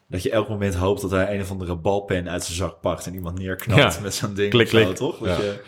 dat 0.07 0.23
je 0.23 0.31
elk 0.31 0.49
moment 0.49 0.75
hoopt 0.75 1.01
dat 1.01 1.11
hij 1.11 1.33
een 1.35 1.41
of 1.41 1.51
andere 1.51 1.75
balpen 1.75 2.29
uit 2.29 2.43
zijn 2.43 2.57
zak 2.57 2.81
pakt 2.81 3.05
en 3.05 3.13
iemand 3.13 3.37
neerknalt 3.39 3.93
Ja. 3.93 4.01
met 4.01 4.13
zo'n 4.13 4.33
ding? 4.33 4.49
Klik, 4.49 4.65
of 4.65 4.71
zo, 4.71 4.83
klik. 4.83 4.95
toch? 4.95 5.25
Ja. 5.25 5.37
je 5.37 5.61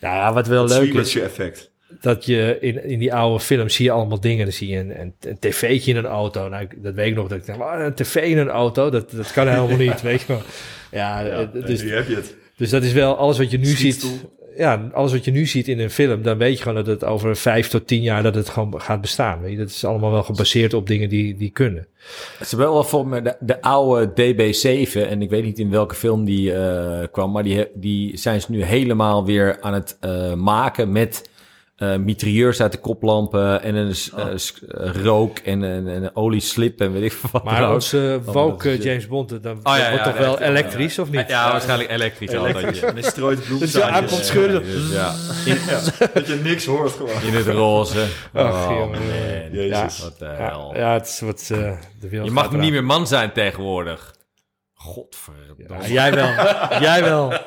ja, 0.00 0.32
wat 0.32 0.46
wel 0.46 0.66
leuk 0.66 0.94
is, 0.94 1.16
effect. 1.16 1.69
Dat 2.00 2.24
je 2.24 2.56
in, 2.60 2.84
in 2.84 2.98
die 2.98 3.14
oude 3.14 3.40
films 3.44 3.74
zie 3.74 3.84
je 3.84 3.90
allemaal 3.90 4.20
dingen. 4.20 4.44
Dan 4.44 4.54
zie 4.54 4.68
je 4.68 4.78
een, 4.78 5.00
een, 5.00 5.14
een 5.20 5.38
tv'tje 5.38 5.90
in 5.90 5.96
een 5.96 6.06
auto. 6.06 6.48
Nou, 6.48 6.66
dat 6.76 6.94
weet 6.94 7.06
ik 7.06 7.14
nog. 7.14 7.28
Dat 7.28 7.48
ik 7.48 7.54
"Wat, 7.54 7.80
een 7.80 7.94
tv 7.94 8.14
in 8.14 8.38
een 8.38 8.48
auto, 8.48 8.90
dat, 8.90 9.10
dat 9.10 9.32
kan 9.32 9.48
helemaal 9.48 9.76
niet, 9.86 10.02
weet 10.02 10.20
je 10.20 10.26
wel. 10.26 10.42
Ja, 10.90 11.20
Ja, 11.20 11.24
eh, 11.52 11.66
dus, 11.66 11.82
heb 11.82 12.08
je 12.08 12.14
het. 12.14 12.36
dus 12.56 12.70
dat 12.70 12.82
is 12.82 12.92
wel 12.92 13.16
alles 13.16 13.38
wat 13.38 13.50
je 13.50 13.58
nu 13.58 13.66
ziet. 13.66 14.06
Ja, 14.56 14.88
alles 14.92 15.12
wat 15.12 15.24
je 15.24 15.30
nu 15.30 15.46
ziet 15.46 15.68
in 15.68 15.78
een 15.78 15.90
film, 15.90 16.22
dan 16.22 16.38
weet 16.38 16.56
je 16.56 16.62
gewoon 16.62 16.84
dat 16.84 16.86
het 16.86 17.04
over 17.04 17.36
vijf 17.36 17.68
tot 17.68 17.86
tien 17.86 18.02
jaar 18.02 18.22
dat 18.22 18.34
het 18.34 18.48
gewoon 18.48 18.80
gaat 18.80 19.00
bestaan. 19.00 19.40
Weet 19.40 19.50
je? 19.50 19.56
Dat 19.58 19.68
is 19.68 19.84
allemaal 19.84 20.10
wel 20.10 20.22
gebaseerd 20.22 20.74
op 20.74 20.86
dingen 20.86 21.08
die, 21.08 21.36
die 21.36 21.50
kunnen. 21.50 21.86
Ze 22.40 22.46
hebben 22.48 22.72
wel 22.72 22.84
volgens 22.84 23.10
mij 23.10 23.22
de, 23.22 23.36
de 23.40 23.62
oude 23.62 24.10
DB7, 24.10 25.08
en 25.08 25.22
ik 25.22 25.30
weet 25.30 25.44
niet 25.44 25.58
in 25.58 25.70
welke 25.70 25.94
film 25.94 26.24
die 26.24 26.54
eh, 26.54 27.06
kwam, 27.12 27.30
maar 27.32 27.42
die, 27.42 27.66
die 27.74 28.16
zijn 28.16 28.40
ze 28.40 28.50
nu 28.50 28.62
helemaal 28.62 29.24
weer 29.24 29.60
aan 29.60 29.74
het 29.74 29.96
eh, 30.00 30.34
maken 30.34 30.92
met 30.92 31.29
eh 31.80 31.96
mitrailleurs 31.96 32.60
uit 32.60 32.72
de 32.72 32.78
koplampen 32.78 33.62
en 33.62 33.74
een 33.74 33.94
Oh. 34.16 34.20
eh, 34.20 34.32
eh, 34.86 34.94
rook 35.04 35.38
en 35.38 35.62
een, 35.62 35.86
een 35.86 36.16
olieslip 36.16 36.80
en 36.80 36.92
weet 36.92 37.02
ik 37.02 37.12
veel 37.12 37.30
wat. 37.32 37.44
Maar 37.44 37.76
is- 37.76 37.92
eh, 37.92 38.82
James 38.82 39.06
Bond, 39.06 39.42
dan 39.42 39.60
Oh, 39.62 39.76
ja, 39.76 39.90
wordt 39.90 39.96
ja, 39.96 40.02
toch 40.04 40.14
nee, 40.14 40.22
wel 40.22 40.40
elektrisch 40.40 40.98
of 40.98 41.10
niet? 41.10 41.28
Ja, 41.28 41.50
waarschijnlijk 41.52 41.90
elektrisch. 41.90 42.34
al 42.34 42.52
dat 42.52 42.76
je- 42.78 42.92
strooit 43.02 43.38
Dus 43.58 43.72
ja, 43.80 43.90
hij 43.90 44.04
komt 44.04 44.24
scheuren. 44.24 44.62
Dus 44.64 44.92
ja, 44.92 45.14
dat 46.14 46.26
je 46.26 46.40
niks 46.42 46.66
hoort 46.66 46.92
gewoon. 46.92 47.22
in 47.22 47.34
het 47.34 47.46
roze. 47.46 48.06
Ach, 48.32 48.68
oh 48.68 48.78
man. 48.90 48.98
Jezus. 49.52 50.02
Wat 50.02 50.18
de 50.18 50.24
Ja, 50.24 50.30
hel. 50.34 50.72
ja, 50.76 50.92
het 50.92 51.06
is 51.06 51.20
wat 51.20 51.48
eh, 51.52 51.58
de 52.00 52.08
wereld 52.08 52.28
Je 52.28 52.34
mag 52.34 52.44
niet 52.50 52.58
eraan. 52.60 52.70
meer 52.72 52.84
man 52.84 53.06
zijn 53.06 53.32
tegenwoordig. 53.32 54.14
Godverdomme. 54.74 55.64
Ja, 55.68 55.86
jij 55.88 56.14
wel. 56.14 56.30
jij 56.80 57.02
wel. 57.04 57.32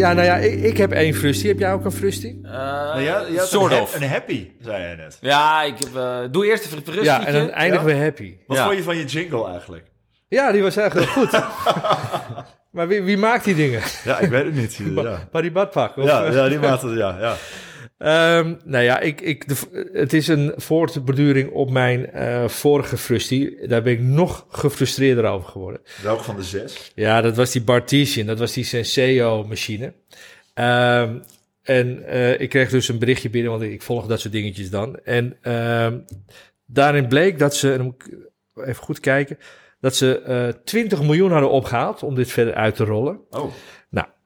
Ja, 0.00 0.12
nou 0.12 0.26
ja, 0.26 0.36
ik, 0.36 0.60
ik 0.62 0.76
heb 0.76 0.92
één 0.92 1.14
frustie. 1.14 1.48
Heb 1.48 1.58
jij 1.58 1.72
ook 1.72 1.84
een 1.84 1.92
frustie? 1.92 2.40
Uh, 2.44 2.50
Nou, 2.50 3.00
ja, 3.00 3.44
sort 3.44 3.72
een, 3.72 3.80
of. 3.80 3.94
een 3.94 4.08
happy, 4.08 4.48
zei 4.60 4.88
je 4.90 4.96
net. 4.96 5.18
Ja, 5.20 5.62
ik 5.62 5.74
heb, 5.78 5.96
eh, 5.96 6.18
doe 6.30 6.46
eerst 6.46 6.64
even 6.64 6.76
het 6.78 6.86
rustig. 6.88 7.04
Ja, 7.04 7.26
en 7.26 7.32
dan 7.32 7.50
eindigen 7.50 7.86
we 7.86 7.94
happy. 7.96 8.34
Wat 8.46 8.56
Ja. 8.56 8.64
vond 8.64 8.76
je 8.76 8.82
van 8.82 8.96
je 8.96 9.04
jingle 9.04 9.50
eigenlijk? 9.50 9.84
Ja, 10.28 10.52
die 10.52 10.62
was 10.62 10.76
eigenlijk 10.76 11.10
goed. 11.10 11.30
maar 12.74 12.88
wie, 12.88 13.02
wie 13.02 13.16
maakt 13.18 13.44
die 13.44 13.54
dingen? 13.54 13.80
Ja, 14.04 14.18
ik 14.18 14.30
weet 14.30 14.44
het 14.44 14.54
niet. 14.54 14.78
Ja, 15.04 15.28
Maar 15.32 15.42
die 15.42 15.52
badpak? 15.52 15.96
Of, 15.96 16.04
ja, 16.04 16.24
ja 16.30 16.48
die 16.48 16.58
maat 16.58 16.82
het, 16.82 16.96
ja. 16.96 17.16
ja. 17.20 17.34
Ehm, 18.00 18.54
nou 18.64 18.84
ja, 18.84 19.00
ik, 19.00 19.20
ik, 19.20 19.48
de, 19.48 19.88
het 19.92 20.12
is 20.12 20.28
een 20.28 20.52
voortborduring 20.56 21.50
op 21.50 21.70
mijn 21.70 22.10
eh, 22.10 22.48
vorige 22.48 22.96
frustie. 22.96 23.66
Daar 23.66 23.82
ben 23.82 23.92
ik 23.92 24.00
nog 24.00 24.46
gefrustreerder 24.48 25.24
over 25.24 25.48
geworden. 25.48 25.80
Welk 26.02 26.20
van 26.20 26.36
de 26.36 26.42
zes? 26.42 26.92
Ja, 26.94 27.20
dat 27.20 27.36
was 27.36 27.50
die 27.50 27.62
Bartesian, 27.62 28.26
dat 28.26 28.38
was 28.38 28.52
die 28.52 28.64
Senseo-machine. 28.64 29.92
Ehm, 30.54 31.18
en 31.62 32.06
eh, 32.06 32.40
ik 32.40 32.48
kreeg 32.48 32.70
dus 32.70 32.88
een 32.88 32.98
berichtje 32.98 33.30
binnen, 33.30 33.50
want 33.50 33.62
ik 33.62 33.82
volg 33.82 34.06
dat 34.06 34.20
soort 34.20 34.32
dingetjes 34.32 34.70
dan. 34.70 34.98
En 35.04 35.36
ehm, 35.42 35.98
daarin 36.66 37.08
bleek 37.08 37.38
dat 37.38 37.56
ze, 37.56 37.70
en 37.70 37.76
dan 37.76 37.86
moet 37.86 38.04
ik 38.04 38.68
even 38.68 38.82
goed 38.82 39.00
kijken, 39.00 39.38
dat 39.80 39.96
ze 39.96 40.20
eh 40.20 40.48
20 40.64 41.02
miljoen 41.02 41.32
hadden 41.32 41.50
opgehaald 41.50 42.02
om 42.02 42.14
dit 42.14 42.32
verder 42.32 42.54
uit 42.54 42.74
te 42.76 42.84
rollen. 42.84 43.20
Oh, 43.30 43.52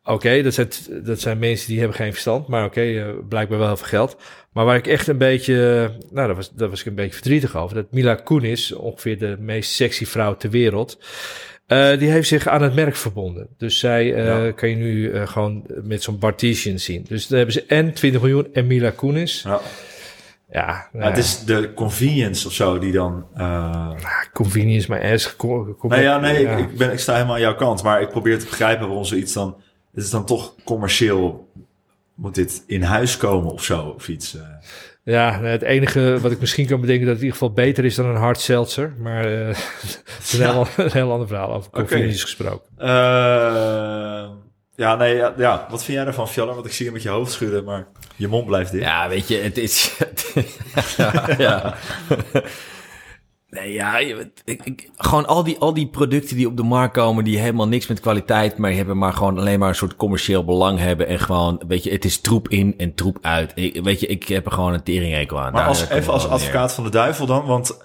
Oké, 0.07 0.43
dat, 0.43 0.55
zijn, 0.55 0.69
dat 1.05 1.21
zijn 1.21 1.39
mensen 1.39 1.69
die 1.69 1.79
hebben 1.79 1.97
geen 1.97 2.11
verstand, 2.13 2.47
maar 2.47 2.65
oké, 2.65 2.81
eh, 2.81 3.09
blijkbaar 3.29 3.59
wel 3.59 3.67
heel 3.67 3.77
veel 3.77 3.87
geld. 3.87 4.17
Maar 4.53 4.65
waar 4.65 4.77
ik 4.77 4.87
echt 4.87 5.07
een 5.09 5.19
beetje, 5.19 5.55
eh, 5.55 6.13
nou, 6.13 6.27
daar 6.27 6.35
was, 6.37 6.53
daar 6.55 6.69
was 6.69 6.81
ik 6.81 6.87
een 6.87 6.95
beetje 6.95 7.15
verdrietig 7.15 7.57
over. 7.57 7.75
Dat 7.77 7.87
Mila 7.91 8.15
Kunis, 8.15 8.73
ongeveer 8.73 9.19
de 9.19 9.37
meest 9.41 9.73
sexy 9.73 10.07
vrouw 10.07 10.37
ter 10.37 10.51
wereld, 10.51 10.99
eh, 11.67 11.99
die 11.99 12.11
heeft 12.11 12.29
zich 12.29 12.47
aan 12.47 12.63
het 12.63 12.75
merk 12.75 12.97
verbonden. 12.97 13.49
Dus 13.59 13.79
zij 13.79 14.07
Ja. 14.07 14.51
kan 14.53 14.69
je 14.69 14.77
nu 14.77 15.27
gewoon 15.27 15.65
met 15.83 16.03
zo'n 16.03 16.19
Bartesian 16.19 16.79
zien. 16.79 17.05
Dus 17.09 17.27
dan 17.27 17.37
hebben 17.37 17.55
ze 17.55 17.65
en 17.67 17.93
20 17.93 18.21
miljoen 18.21 18.49
en 18.53 18.67
Mila 18.67 18.91
Kunis. 18.91 19.43
ja. 19.43 19.61
Ja, 20.51 20.89
nou, 20.93 21.05
Ja, 21.05 21.11
het 21.11 21.19
is 21.19 21.45
de 21.45 21.73
convenience 21.75 22.47
of 22.47 22.53
zo 22.53 22.79
die 22.79 22.93
dan... 22.93 23.27
ja, 23.37 23.97
convenience, 24.33 24.91
maar 24.91 25.35
kom 25.37 25.77
Nee, 25.91 26.03
ja, 26.03 26.19
nee, 26.19 26.43
ja. 26.43 26.57
Ik, 26.57 26.59
ik, 26.71 26.77
ben, 26.77 26.93
ik 26.93 26.99
sta 26.99 27.13
helemaal 27.13 27.35
aan 27.35 27.41
jouw 27.41 27.55
kant. 27.55 27.83
Maar 27.83 28.01
ik 28.01 28.09
probeer 28.09 28.39
te 28.39 28.45
begrijpen 28.47 28.87
waarom 28.87 29.05
zoiets 29.05 29.33
dan... 29.33 29.57
Het 29.95 30.05
is 30.05 30.11
dan 30.11 30.27
toch 30.27 30.55
commercieel... 30.65 31.49
Moet 32.15 32.35
dit 32.35 32.63
in 32.67 32.83
huis 32.83 33.17
komen 33.17 33.53
of 33.53 33.65
zo? 33.65 33.83
Of 33.97 34.09
iets. 34.09 34.35
eh. 34.37 34.43
Ja, 35.05 35.41
het 35.41 35.63
enige 35.63 36.19
wat 36.21 36.31
ik 36.31 36.41
misschien 36.41 36.67
kan 36.67 36.81
bedenken 36.81 37.05
dat 37.07 37.15
het 37.15 37.23
in 37.25 37.29
ieder 37.31 37.39
geval 37.41 37.55
beter 37.65 37.85
is 37.85 37.95
dan 37.95 38.07
een 38.07 38.17
hard 38.17 38.41
seltzer. 38.41 38.95
Maar 38.99 39.25
eh 39.25 39.47
het 40.17 40.19
is 40.23 40.33
een, 40.33 40.41
Ja. 40.41 40.53
heel, 40.53 40.67
een 40.85 40.93
heel 40.93 41.13
ander 41.13 41.27
verhaal 41.29 41.53
over 41.53 41.69
Oké. 41.69 41.79
convenience 41.79 42.23
gesproken. 42.23 42.69
Eh, 42.77 42.89
ja, 44.77 44.95
nee, 44.97 45.15
ja, 45.17 45.35
ja. 45.37 45.67
Wat 45.71 45.85
vind 45.85 45.97
jij 45.99 46.07
ervan, 46.07 46.29
Fjaller? 46.29 46.55
Want 46.55 46.67
ik 46.67 46.73
zie 46.73 46.87
je 46.87 46.93
met 46.93 47.03
je 47.03 47.09
hoofd 47.09 47.33
schudden, 47.33 47.65
maar 47.65 47.87
je 48.17 48.29
mond 48.29 48.47
blijft 48.47 48.73
dicht. 48.73 48.85
Ja, 48.85 49.09
weet 49.09 49.29
je, 49.29 49.37
het 49.37 49.59
is... 49.59 49.97
ja, 50.97 51.25
ja. 51.39 51.75
Nee, 53.55 53.73
ja, 53.73 53.99
ik, 53.99 54.31
ik, 54.45 54.91
gewoon 54.97 55.27
al 55.27 55.45
die, 55.45 55.59
al 55.59 55.75
die 55.75 55.87
producten 55.87 56.37
die 56.37 56.47
op 56.47 56.57
de 56.57 56.63
markt 56.63 56.95
komen, 56.95 57.25
die 57.25 57.39
helemaal 57.39 57.69
niks 57.69 57.87
met 57.87 58.01
kwaliteit, 58.01 58.59
maar 58.59 58.73
hebben 58.73 58.99
maar 58.99 59.13
gewoon 59.13 59.39
alleen 59.39 59.59
maar 59.59 59.69
een 59.69 59.75
soort 59.75 59.97
commercieel 59.97 60.45
belang 60.45 60.79
hebben. 60.79 61.07
En 61.07 61.19
gewoon, 61.19 61.63
weet 61.69 61.85
je, 61.85 61.91
het 61.91 62.05
is 62.05 62.21
troep 62.21 62.49
in 62.49 62.75
en 62.79 62.95
troep 62.95 63.19
uit. 63.21 63.53
Ik, 63.55 63.83
weet 63.83 64.01
je, 64.01 64.07
ik 64.07 64.29
heb 64.29 64.47
er 64.47 64.53
gewoon 64.53 64.73
een 64.73 64.83
teringhekel 64.83 65.39
aan. 65.41 65.53
Maar 65.53 65.61
Daar 65.61 65.69
als, 65.69 65.89
even 65.89 66.13
als 66.13 66.23
neer. 66.23 66.33
advocaat 66.33 66.75
van 66.75 66.85
de 66.85 66.91
duivel 66.91 67.27
dan, 67.27 67.47
want 67.47 67.79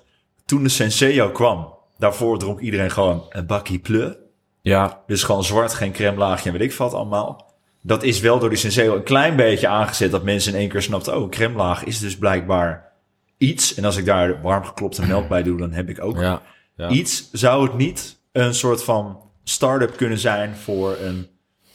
toen 0.45 0.63
de 0.63 0.69
Senseo 0.69 1.29
kwam, 1.29 1.73
daarvoor 1.97 2.39
dronk 2.39 2.59
iedereen 2.59 2.91
gewoon 2.91 3.25
een 3.29 3.45
bakkie 3.45 3.79
pleu. 3.79 4.13
Ja, 4.61 5.01
Dus 5.07 5.23
gewoon 5.23 5.43
zwart, 5.43 5.73
geen 5.73 5.91
crème 5.91 6.17
laagje 6.17 6.49
en 6.49 6.57
weet 6.57 6.71
ik 6.71 6.77
wat 6.77 6.93
allemaal. 6.93 7.53
Dat 7.81 8.03
is 8.03 8.19
wel 8.19 8.39
door 8.39 8.49
die 8.49 8.57
Senseo 8.57 8.95
een 8.95 9.03
klein 9.03 9.35
beetje 9.35 9.67
aangezet 9.67 10.11
dat 10.11 10.23
mensen 10.23 10.53
in 10.53 10.59
één 10.59 10.69
keer 10.69 10.81
snapten, 10.81 11.17
oh, 11.17 11.29
crème 11.29 11.55
laag 11.55 11.83
is 11.83 11.99
dus 11.99 12.17
blijkbaar 12.17 12.88
iets. 13.39 13.75
En 13.75 13.85
als 13.85 13.97
ik 13.97 14.05
daar 14.05 14.41
warm 14.41 14.63
geklopte 14.63 15.05
melk 15.05 15.27
bij 15.27 15.43
doe, 15.43 15.57
dan 15.57 15.71
heb 15.71 15.89
ik 15.89 16.03
ook 16.03 16.19
ja. 16.19 16.41
ja. 16.75 16.89
iets. 16.89 17.29
Zou 17.31 17.63
het 17.63 17.77
niet 17.77 18.19
een 18.31 18.53
soort 18.55 18.83
van 18.83 19.21
start-up 19.43 19.97
kunnen 19.97 20.17
zijn 20.17 20.55
voor 20.55 20.97
een 21.01 21.27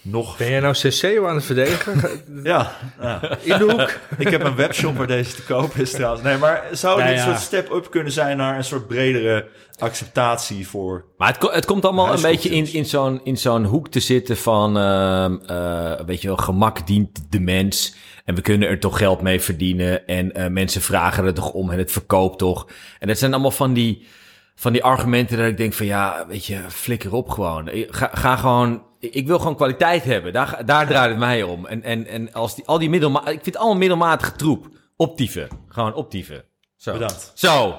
nog... 0.03 0.37
Ben 0.37 0.51
jij 0.51 0.61
nou 0.61 0.75
CCO 0.75 1.27
aan 1.27 1.35
het 1.35 1.45
verdedigen? 1.45 2.03
Ja, 2.43 2.73
ja. 3.01 3.39
In 3.43 3.59
de 3.59 3.65
hoek? 3.65 3.99
ik 4.19 4.29
heb 4.29 4.45
een 4.45 4.57
webshop 4.57 4.97
waar 4.97 5.07
deze 5.07 5.35
te 5.35 5.43
koop 5.43 5.75
is 5.75 5.91
trouwens. 5.91 6.23
Nee, 6.23 6.37
maar 6.39 6.65
zou 6.73 6.95
het 6.95 7.05
Nou 7.05 7.17
niet 7.17 7.25
een 7.25 7.31
ja. 7.31 7.37
soort 7.37 7.47
step-up 7.47 7.91
kunnen 7.91 8.13
zijn 8.13 8.37
naar 8.37 8.57
een 8.57 8.65
soort 8.65 8.87
bredere 8.87 9.47
acceptatie 9.79 10.69
voor... 10.69 11.05
Maar 11.17 11.29
het, 11.29 11.39
ko- 11.39 11.51
het 11.51 11.65
komt 11.65 11.85
allemaal 11.85 12.15
een 12.15 12.23
beetje 12.23 12.49
in, 12.49 12.73
in 12.73 12.85
zo'n 12.87 13.21
in 13.25 13.37
zo'n 13.37 13.65
hoek 13.65 13.89
te 13.89 14.01
zitten 14.01 14.37
van, 14.37 14.79
ehm 14.79 15.37
eh, 15.47 16.01
weet 16.07 16.21
je 16.23 16.29
wel, 16.29 16.37
gemak 16.37 16.87
dient 16.87 17.27
de 17.31 17.41
mens. 17.41 17.95
En 18.25 18.35
we 18.35 18.41
kunnen 18.41 18.69
er 18.69 18.81
toch 18.81 18.99
geld 18.99 19.21
mee 19.21 19.41
verdienen. 19.41 20.07
En 20.07 20.35
eh, 20.35 20.47
mensen 20.47 20.83
vragen 20.83 21.25
er 21.25 21.35
toch 21.35 21.53
om 21.53 21.71
en 21.71 21.79
het 21.79 21.93
verkoopt 21.93 22.39
toch. 22.39 22.69
En 22.99 23.09
dat 23.09 23.19
zijn 23.19 23.33
allemaal 23.33 23.51
van 23.51 23.73
die, 23.73 24.07
van 24.55 24.73
die 24.73 24.85
argumenten 24.85 25.39
dat 25.39 25.47
ik 25.47 25.57
denk 25.57 25.73
van, 25.73 25.87
ja, 25.87 26.27
weet 26.27 26.47
je, 26.47 26.61
flikker 26.69 27.13
op 27.13 27.29
gewoon. 27.29 27.71
Ga, 27.73 28.11
ga 28.13 28.37
gewoon, 28.37 28.83
ik 29.01 29.27
wil 29.27 29.39
gewoon 29.39 29.57
kwaliteit 29.57 30.05
hebben. 30.05 30.33
Daar, 30.33 30.67
daar 30.67 30.87
draait 30.87 31.11
het 31.11 31.19
mij 31.19 31.43
om. 31.43 31.67
En, 31.67 31.83
en, 31.83 32.07
en 32.07 32.33
als 32.33 32.55
die, 32.55 32.67
al 32.67 32.79
die 32.79 32.91
middelma 32.91 33.21
ik 33.21 33.27
vind 33.27 33.45
het 33.45 33.57
allemaal 33.57 33.79
middelmatige 33.79 34.33
troep. 34.33 34.69
Optieven. 34.97 35.49
Gewoon 35.69 35.95
optieven. 35.95 36.45
Zo. 36.77 36.93
Bedankt. 36.93 37.33
Zo. 37.35 37.77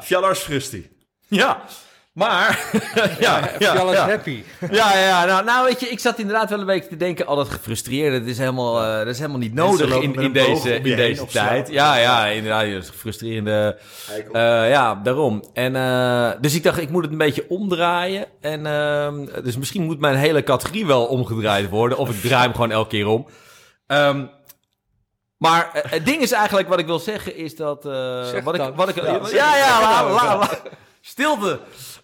Fjallars 0.00 0.40
Frustie. 0.40 0.90
Ja. 1.28 1.64
Maar, 2.18 2.70
ja, 3.20 3.50
ja, 3.58 3.72
Alles 3.72 3.94
ja. 3.94 4.08
happy. 4.08 4.42
Ja, 4.70 4.92
ja, 4.92 5.06
ja. 5.06 5.24
Nou, 5.24 5.44
nou, 5.44 5.66
weet 5.66 5.80
je, 5.80 5.88
ik 5.88 5.98
zat 5.98 6.18
inderdaad 6.18 6.50
wel 6.50 6.60
een 6.60 6.66
beetje 6.66 6.88
te 6.88 6.96
denken, 6.96 7.26
al 7.26 7.36
dat 7.36 7.48
gefrustreerde, 7.48 8.18
dat 8.18 8.28
is 8.28 8.38
helemaal, 8.38 8.82
eh, 8.82 8.98
dat 8.98 9.06
is 9.06 9.18
helemaal 9.18 9.38
niet 9.38 9.54
nodig 9.54 10.00
in, 10.00 10.14
in 10.14 10.32
deze, 10.32 10.74
in 10.74 10.96
deze 10.96 11.26
tijd. 11.26 11.68
Ja, 11.68 11.96
ja, 11.96 12.26
inderdaad, 12.26 12.72
dat 12.72 12.82
is 12.82 12.90
frustrerende. 12.90 13.78
eh, 14.32 14.70
ja, 14.70 14.94
daarom. 14.94 15.44
En, 15.52 15.76
eh, 15.76 16.30
dus 16.40 16.54
ik 16.54 16.62
dacht, 16.62 16.78
ik 16.80 16.90
moet 16.90 17.02
het 17.02 17.12
een 17.12 17.18
beetje 17.18 17.44
omdraaien. 17.48 18.26
En, 18.40 18.66
ehm, 18.66 19.26
dus 19.42 19.56
misschien 19.56 19.82
moet 19.82 20.00
mijn 20.00 20.16
hele 20.16 20.42
categorie 20.42 20.86
wel 20.86 21.04
omgedraaid 21.06 21.68
worden, 21.68 21.98
of 21.98 22.10
ik 22.10 22.20
draai 22.20 22.42
hem 22.42 22.52
gewoon 22.52 22.70
elke 22.70 22.88
keer 22.88 23.06
om. 23.06 23.26
Ehm, 23.86 24.24
maar 25.36 25.70
het 25.72 26.06
ding 26.06 26.22
is 26.22 26.32
eigenlijk, 26.32 26.68
wat 26.68 26.78
ik 26.78 26.86
wil 26.86 26.98
zeggen, 26.98 27.36
is 27.36 27.56
dat... 27.56 27.82
Zeg 28.30 28.42
wat, 28.44 28.54
ik, 28.54 28.62
wat 28.74 28.88
ik, 28.88 28.96
Ja, 28.96 29.20
ja, 29.32 29.56
ja, 29.56 29.80
ja, 29.80 30.10
la, 30.10 30.38
la. 30.38 30.48
Stilte. 31.00 31.60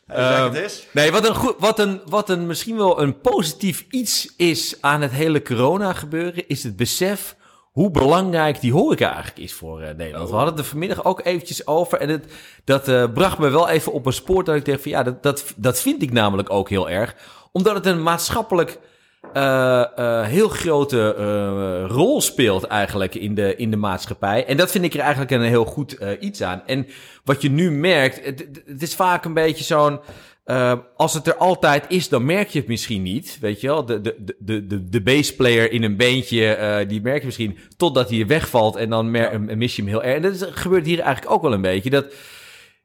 Ehm. 0.06 0.66
Nee, 0.92 1.12
wat 1.12 1.28
een, 1.28 1.34
goed, 1.34 1.54
wat, 1.58 1.78
een, 1.78 2.00
wat 2.06 2.28
een 2.28 2.46
misschien 2.46 2.76
wel 2.76 3.00
een 3.00 3.20
positief 3.20 3.86
iets 3.90 4.34
is 4.36 4.76
aan 4.80 5.00
het 5.00 5.10
hele 5.10 5.42
corona 5.42 5.92
gebeuren, 5.92 6.48
is 6.48 6.62
het 6.62 6.76
besef 6.76 7.36
hoe 7.74 7.90
belangrijk 7.90 8.60
die 8.60 8.72
horeca 8.72 9.06
eigenlijk 9.06 9.38
is 9.38 9.52
voor 9.52 9.80
eh, 9.80 9.94
Nederland. 9.94 10.28
We 10.28 10.34
hadden 10.34 10.54
het 10.54 10.64
er 10.64 10.70
vanmiddag 10.70 11.04
ook 11.04 11.24
eventjes 11.24 11.66
over 11.66 11.98
en 11.98 12.08
het, 12.08 12.32
dat 12.64 12.88
eh, 12.88 13.12
bracht 13.14 13.38
me 13.38 13.48
wel 13.48 13.68
even 13.68 13.92
op 13.92 14.06
een 14.06 14.12
spoor 14.12 14.44
dat 14.44 14.54
ik 14.54 14.64
dacht 14.64 14.82
van 14.82 14.90
ja, 14.90 15.02
dat, 15.02 15.22
dat, 15.22 15.52
dat 15.56 15.80
vind 15.80 16.02
ik 16.02 16.12
namelijk 16.12 16.50
ook 16.50 16.68
heel 16.68 16.90
erg. 16.90 17.14
Omdat 17.52 17.74
het 17.74 17.86
een 17.86 18.02
maatschappelijk 18.02 18.78
eh, 19.32 19.80
eh, 19.96 20.26
heel 20.26 20.48
grote 20.48 21.14
eh, 21.14 21.90
rol 21.90 22.20
speelt 22.20 22.64
eigenlijk 22.64 23.14
in 23.14 23.34
de, 23.34 23.56
in 23.56 23.70
de 23.70 23.76
maatschappij. 23.76 24.46
En 24.46 24.56
dat 24.56 24.70
vind 24.70 24.84
ik 24.84 24.94
er 24.94 25.00
eigenlijk 25.00 25.30
een 25.30 25.42
heel 25.42 25.64
goed 25.64 25.98
eh, 25.98 26.08
iets 26.20 26.42
aan. 26.42 26.62
En 26.66 26.86
wat 27.24 27.42
je 27.42 27.50
nu 27.50 27.70
merkt, 27.70 28.24
het, 28.24 28.62
het 28.66 28.82
is 28.82 28.94
vaak 28.94 29.24
een 29.24 29.34
beetje 29.34 29.64
zo'n... 29.64 30.00
eh, 30.44 30.72
als 30.96 31.14
het 31.14 31.26
er 31.26 31.36
altijd 31.36 31.84
is, 31.88 32.08
dan 32.08 32.24
merk 32.24 32.48
je 32.48 32.58
het 32.58 32.68
misschien 32.68 33.02
niet. 33.02 33.38
Weet 33.40 33.60
je 33.60 33.66
wel, 33.66 33.84
de, 33.84 34.00
de, 34.00 34.34
de, 34.38 34.66
de, 34.66 34.88
de 34.88 35.02
bassplayer 35.02 35.72
in 35.72 35.82
een 35.82 35.96
beentje, 35.96 36.46
eh, 36.54 36.88
die 36.88 37.00
merk 37.02 37.18
je 37.20 37.26
misschien 37.26 37.58
totdat 37.76 38.10
hij 38.10 38.26
wegvalt 38.26 38.76
en 38.76 38.90
dan 38.90 39.10
mer- 39.10 39.40
mis 39.40 39.76
je 39.76 39.82
hem 39.82 39.90
heel 39.90 40.02
erg. 40.02 40.16
En 40.16 40.22
dat 40.22 40.34
is, 40.34 40.44
gebeurt 40.50 40.86
hier 40.86 41.00
eigenlijk 41.00 41.34
ook 41.34 41.42
wel 41.42 41.52
een 41.52 41.60
beetje. 41.60 41.90
Dat 41.90 42.06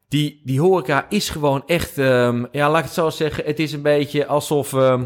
die, 0.07 0.41
die 0.43 0.59
horeca 0.59 1.05
is 1.09 1.29
gewoon 1.29 1.63
echt, 1.65 1.97
ehm, 1.97 2.45
ja, 2.51 2.69
laat 2.69 2.77
ik 2.79 2.85
het 2.85 2.93
zo 2.93 3.09
zeggen, 3.09 3.43
het 3.45 3.59
is 3.59 3.73
een 3.73 3.81
beetje 3.81 4.25
alsof... 4.25 4.73
ehm, 4.73 5.03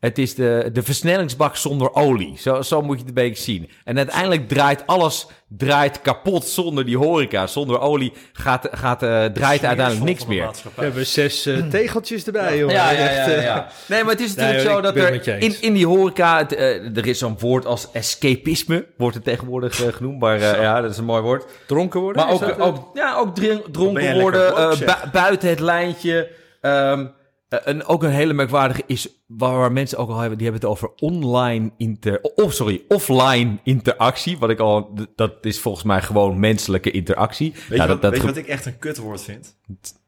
het 0.00 0.18
is 0.18 0.34
de, 0.34 0.70
de 0.72 0.82
versnellingsbak 0.82 1.56
zonder 1.56 1.94
olie. 1.94 2.34
Zo, 2.38 2.62
zo 2.62 2.82
moet 2.82 2.94
je 2.94 2.98
het 2.98 3.08
een 3.08 3.14
beetje 3.24 3.42
zien. 3.42 3.70
En 3.84 3.96
uiteindelijk 3.96 4.48
draait 4.48 4.82
alles 4.86 5.26
draait 5.56 6.00
kapot 6.02 6.44
zonder 6.44 6.84
die 6.84 6.96
horeca. 6.96 7.46
Zonder 7.46 7.80
olie 7.80 8.12
gaat, 8.32 8.68
gaat, 8.72 9.02
eh, 9.02 9.24
draait 9.24 9.64
uiteindelijk 9.64 10.04
niks 10.06 10.26
meer. 10.26 10.50
We 10.74 10.82
hebben 10.82 11.06
zes 11.06 11.46
eh, 11.46 11.56
tegeltjes 11.70 12.26
erbij, 12.26 12.58
jongen. 12.58 12.74
Ja, 12.74 12.90
ja, 12.90 12.98
eh, 13.08 13.42
ja. 13.42 13.68
Nee, 13.86 14.02
maar 14.02 14.12
het 14.12 14.20
is 14.22 14.34
natuurlijk 14.34 14.64
Nee, 14.64 14.74
zo 14.74 14.80
dat 14.80 14.96
er 14.96 15.38
in, 15.42 15.56
in 15.60 15.72
die 15.72 15.86
horeca... 15.86 16.38
Het, 16.38 16.52
er 16.96 17.06
is 17.06 17.18
zo'n 17.18 17.36
woord 17.38 17.66
als 17.66 17.88
escapisme. 17.92 18.86
Wordt 18.96 19.14
het 19.14 19.24
tegenwoordig 19.24 19.82
genoemd. 19.96 20.20
Maar 20.20 20.38
ja, 20.38 20.80
dat 20.80 20.90
is 20.90 20.98
een 20.98 21.04
mooi 21.04 21.22
woord. 21.22 21.44
Dronken 21.66 22.00
worden? 22.00 22.26
Maar 22.26 22.32
ook, 22.58 22.90
ja, 22.94 23.16
ook 23.16 23.34
dronken 23.72 24.20
worden, 24.20 24.56
eh, 24.56 24.78
bu- 24.78 25.10
buiten 25.12 25.48
het 25.48 25.60
lijntje. 25.60 26.28
Ehm, 26.60 27.00
eh, 27.00 27.06
en 27.48 27.84
ook 27.84 28.02
een 28.02 28.10
hele 28.10 28.32
merkwaardige 28.32 28.82
is, 28.86 29.08
waar, 29.26 29.56
waar 29.56 29.72
mensen 29.72 29.98
ook 29.98 30.08
al 30.08 30.18
hebben, 30.18 30.38
die 30.38 30.46
hebben 30.50 30.68
het 30.68 30.76
over 30.76 30.90
online 30.96 31.70
inter, 31.76 32.20
of 32.20 32.52
sorry, 32.52 32.82
offline 32.88 33.58
interactie. 33.62 34.38
Wat 34.38 34.50
ik 34.50 34.58
al, 34.58 34.94
dat 35.16 35.32
is 35.40 35.60
volgens 35.60 35.84
mij 35.84 36.02
gewoon 36.02 36.40
menselijke 36.40 36.90
interactie. 36.90 37.52
Weet, 37.52 37.62
Ja, 37.68 37.74
je, 37.74 37.78
dat, 37.78 37.88
wat, 37.88 38.02
dat 38.02 38.10
weet 38.10 38.20
je 38.20 38.26
ge- 38.26 38.32
wat 38.34 38.42
ik 38.44 38.48
echt 38.48 38.66
een 38.66 38.78
kutwoord 38.78 39.20
vind? 39.22 39.56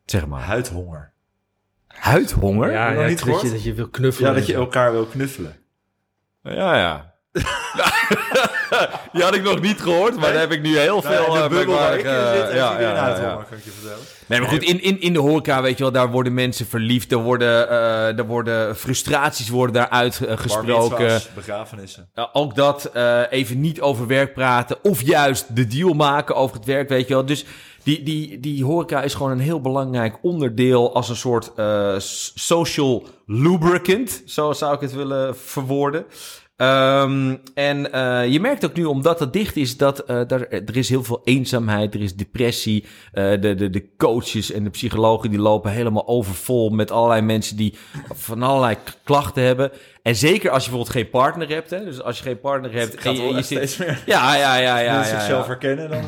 zeg 0.04 0.26
maar. 0.26 0.42
Huidhonger. 0.42 1.12
Huidhonger? 1.86 2.70
ja, 2.72 2.90
nog 2.90 3.00
ja, 3.00 3.06
niet 3.08 3.18
dat, 3.18 3.26
je, 3.26 3.32
gehoord? 3.34 3.52
dat 3.52 3.62
je 3.62 3.74
wil 3.74 3.88
knuffelen. 3.88 4.30
Ja, 4.30 4.36
dat 4.36 4.46
je 4.46 4.54
elkaar 4.54 4.92
wil 4.92 5.04
knuffelen. 5.04 5.56
Ja, 6.42 6.76
ja. 6.76 7.14
Die 9.12 9.22
had 9.22 9.34
ik 9.34 9.42
nog 9.42 9.60
niet 9.60 9.80
gehoord, 9.80 10.16
maar 10.16 10.32
daar 10.32 10.40
heb 10.40 10.52
ik 10.52 10.62
nu 10.62 10.78
heel 10.78 11.02
veel... 11.02 11.26
Nou, 11.26 11.36
eh, 11.36 11.42
de 11.42 11.48
bubbel 11.48 11.74
waar 11.74 11.98
ik 11.98 12.04
merkwaardig, 12.04 12.34
in 12.34 12.40
eh, 12.40 12.46
zit, 12.46 12.56
ja, 12.56 12.80
ja, 12.80 12.90
ja, 12.90 13.08
ja, 13.08 13.44
kan 13.48 13.58
ik 13.58 13.64
je 13.64 13.70
vertellen. 13.70 14.04
Nee, 14.26 14.40
maar 14.40 14.48
goed, 14.48 14.62
in, 14.62 14.82
in, 14.82 15.00
in 15.00 15.12
de 15.12 15.18
horeca, 15.18 15.62
weet 15.62 15.76
je 15.76 15.82
wel, 15.82 15.92
daar 15.92 16.10
worden 16.10 16.34
mensen 16.34 16.66
verliefd. 16.66 17.12
Er 17.12 17.18
worden, 17.18 17.68
eh 17.68 18.18
er 18.18 18.26
worden 18.26 18.76
frustraties 18.76 19.48
worden 19.48 19.74
daar 19.74 19.88
uitgesproken. 19.88 21.02
mitzvahs, 21.02 21.34
begrafenissen. 21.34 22.08
Uh, 22.14 22.26
ook 22.32 22.54
dat 22.54 22.84
eh, 22.84 23.22
even 23.30 23.60
niet 23.60 23.80
over 23.80 24.06
werk 24.06 24.34
praten. 24.34 24.76
Of 24.82 25.02
juist 25.02 25.56
de 25.56 25.66
deal 25.66 25.92
maken 25.92 26.34
over 26.34 26.56
het 26.56 26.64
werk, 26.64 26.88
weet 26.88 27.08
je 27.08 27.14
wel. 27.14 27.26
Dus 27.26 27.44
die, 27.82 28.02
die, 28.02 28.40
die 28.40 28.64
horeca 28.64 29.02
is 29.02 29.14
gewoon 29.14 29.30
een 29.30 29.38
heel 29.38 29.60
belangrijk 29.60 30.18
onderdeel 30.22 30.94
als 30.94 31.08
een 31.08 31.16
soort 31.16 31.52
eh, 31.56 31.94
social 32.34 33.06
lubricant. 33.26 34.22
Zo 34.26 34.52
zou 34.52 34.74
ik 34.74 34.80
het 34.80 34.92
willen 34.92 35.36
verwoorden. 35.36 36.04
Ehm, 36.60 37.36
en 37.54 37.92
eh, 37.92 38.32
je 38.32 38.40
merkt 38.40 38.64
ook 38.64 38.74
nu, 38.74 38.84
omdat 38.84 39.20
het 39.20 39.32
dicht 39.32 39.56
is, 39.56 39.76
dat 39.76 39.98
eh, 39.98 40.20
daar, 40.26 40.48
er 40.48 40.76
is 40.76 40.88
heel 40.88 41.04
veel 41.04 41.20
eenzaamheid, 41.24 41.94
er 41.94 42.00
is 42.00 42.16
depressie. 42.16 42.84
Eh, 43.12 43.30
de, 43.40 43.54
de, 43.54 43.70
de 43.70 43.96
coaches 43.96 44.52
en 44.52 44.64
de 44.64 44.70
psychologen 44.70 45.30
die 45.30 45.38
lopen 45.38 45.70
helemaal 45.70 46.08
overvol 46.08 46.70
met 46.70 46.90
allerlei 46.90 47.20
mensen 47.20 47.56
die 47.56 47.74
van 48.14 48.42
allerlei 48.42 48.76
klachten 49.04 49.42
hebben. 49.42 49.70
En 50.02 50.16
zeker 50.16 50.50
als 50.50 50.64
je 50.64 50.70
bijvoorbeeld 50.70 50.96
geen 50.96 51.10
partner 51.10 51.48
hebt. 51.48 51.70
Hè? 51.70 51.84
Dus 51.84 52.02
als 52.02 52.18
je 52.18 52.22
geen 52.22 52.40
partner 52.40 52.72
hebt. 52.72 52.92
Het 52.92 53.00
gaat 53.00 53.16
en 53.16 53.22
je, 53.22 53.28
je 53.28 53.34
zit, 53.34 53.44
steeds 53.44 53.76
meer. 53.76 54.02
ja, 54.06 54.36
ja, 54.36 54.56
ja, 54.56 54.78
ja. 54.78 54.96
Mensen 54.96 55.14
ja, 55.14 55.20
zichzelf 55.20 55.42
ja. 55.42 55.50
herkennen, 55.50 55.90
dan... 55.90 56.04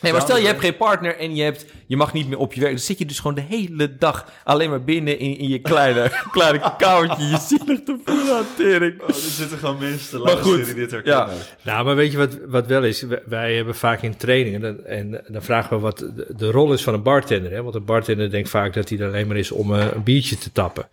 eh, 0.00 0.02
Nee, 0.02 0.12
maar 0.12 0.20
stel 0.20 0.36
je 0.36 0.42
Ja, 0.42 0.48
hebt 0.48 0.60
geen 0.60 0.76
partner 0.76 1.16
en 1.16 1.34
je, 1.36 1.42
hebt, 1.42 1.64
je 1.86 1.96
mag 1.96 2.12
niet 2.12 2.28
meer 2.28 2.38
op 2.38 2.52
je 2.52 2.60
werk. 2.60 2.72
Dan 2.72 2.82
zit 2.84 2.98
je 2.98 3.06
dus 3.06 3.18
gewoon 3.18 3.34
de 3.34 3.44
hele 3.48 3.96
dag 3.98 4.32
alleen 4.44 4.70
maar 4.70 4.84
binnen 4.84 5.18
in, 5.18 5.38
in 5.38 5.48
je 5.48 5.58
kleine, 5.58 6.10
kleine 6.32 6.74
kamertje. 6.78 7.24
Je 7.26 7.38
zielig 7.40 7.80
te 7.84 7.96
voelen 8.04 8.36
aan 8.36 8.46
tering. 8.56 9.00
Oh, 9.02 9.08
er 9.08 9.14
zitten 9.14 9.58
gewoon 9.58 9.78
mensen 9.78 10.08
te 10.10 10.18
luisteren 10.18 10.64
die 10.64 10.74
dit 10.74 10.90
herkennen. 10.90 11.28
Nou, 11.62 11.84
maar 11.84 11.96
weet 11.96 12.12
je 12.12 12.18
wat, 12.18 12.38
wat 12.46 12.66
wel 12.66 12.84
is? 12.84 13.02
Wij- 13.02 13.22
Wij 13.26 13.54
hebben 13.56 13.74
vaak 13.74 14.02
in 14.02 14.16
trainingen, 14.16 14.86
en, 14.86 14.86
en 14.86 15.24
dan 15.28 15.42
vragen 15.42 15.76
we 15.76 15.82
wat 15.82 15.98
de, 15.98 16.26
de 16.36 16.50
rol 16.50 16.72
is 16.72 16.82
van 16.82 16.94
een 16.94 17.02
bartender. 17.02 17.50
Hè? 17.52 17.62
Want 17.62 17.74
een 17.74 17.84
bartender 17.84 18.30
denkt 18.30 18.48
vaak 18.48 18.74
dat 18.74 18.88
hij 18.88 18.98
er 18.98 19.06
alleen 19.06 19.26
maar 19.26 19.36
is 19.36 19.50
om 19.50 19.74
eh, 19.74 19.86
een 19.94 20.02
biertje 20.02 20.38
te 20.38 20.52
tappen. 20.52 20.88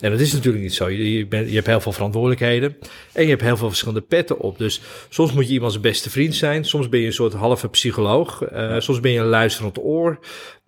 En 0.00 0.10
dat 0.10 0.20
is 0.20 0.32
natuurlijk 0.32 0.62
niet 0.62 0.74
zo. 0.74 0.88
Je, 0.88 1.12
je, 1.18 1.26
bent, 1.26 1.48
je 1.48 1.54
hebt 1.54 1.66
heel 1.66 1.80
veel 1.80 1.92
verantwoordelijkheden 1.92 2.76
en 3.12 3.22
je 3.22 3.28
hebt 3.28 3.42
heel 3.42 3.56
veel 3.56 3.68
verschillende 3.68 4.00
petten 4.00 4.38
op. 4.40 4.58
Dus 4.58 4.80
soms 5.08 5.32
moet 5.32 5.46
je 5.48 5.52
iemands 5.52 5.80
beste 5.80 6.10
vriend 6.10 6.34
zijn. 6.34 6.64
Soms 6.64 6.88
ben 6.88 7.00
je 7.00 7.06
een 7.06 7.12
soort 7.12 7.32
halve 7.32 7.68
psycholoog. 7.68 8.42
Eh, 8.52 8.80
Soms 8.80 9.00
ben 9.00 9.12
je 9.12 9.18
een 9.18 9.26
luisterend 9.26 9.78
oor. 9.78 10.18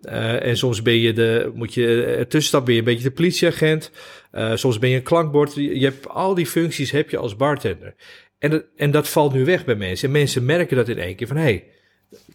Eh, 0.01 0.45
en 0.45 0.57
soms 0.57 0.81
ben 0.81 0.93
je 0.93 1.13
de, 1.13 1.51
moet 1.53 1.73
je 1.73 2.03
ertussen 2.03 2.63
ben 2.63 2.73
je 2.73 2.79
een 2.79 2.85
beetje 2.85 3.03
de 3.03 3.11
politieagent. 3.11 3.91
Eh, 4.31 4.51
soms 4.55 4.79
ben 4.79 4.89
je 4.89 4.95
een 4.95 5.03
klankbord. 5.03 5.55
Je 5.55 5.83
hebt 5.83 6.09
al 6.09 6.33
die 6.33 6.45
functies 6.45 6.91
heb 6.91 7.09
je 7.09 7.17
als 7.17 7.35
bartender. 7.35 7.95
En 8.39 8.49
dat, 8.49 8.63
en 8.75 8.91
dat 8.91 9.09
valt 9.09 9.33
nu 9.33 9.45
weg 9.45 9.65
bij 9.65 9.75
mensen. 9.75 10.07
En 10.07 10.13
mensen 10.13 10.45
merken 10.45 10.77
dat 10.77 10.89
in 10.89 10.97
één 10.97 11.15
keer 11.15 11.27
van... 11.27 11.35
hé, 11.35 11.43
hey, 11.43 11.67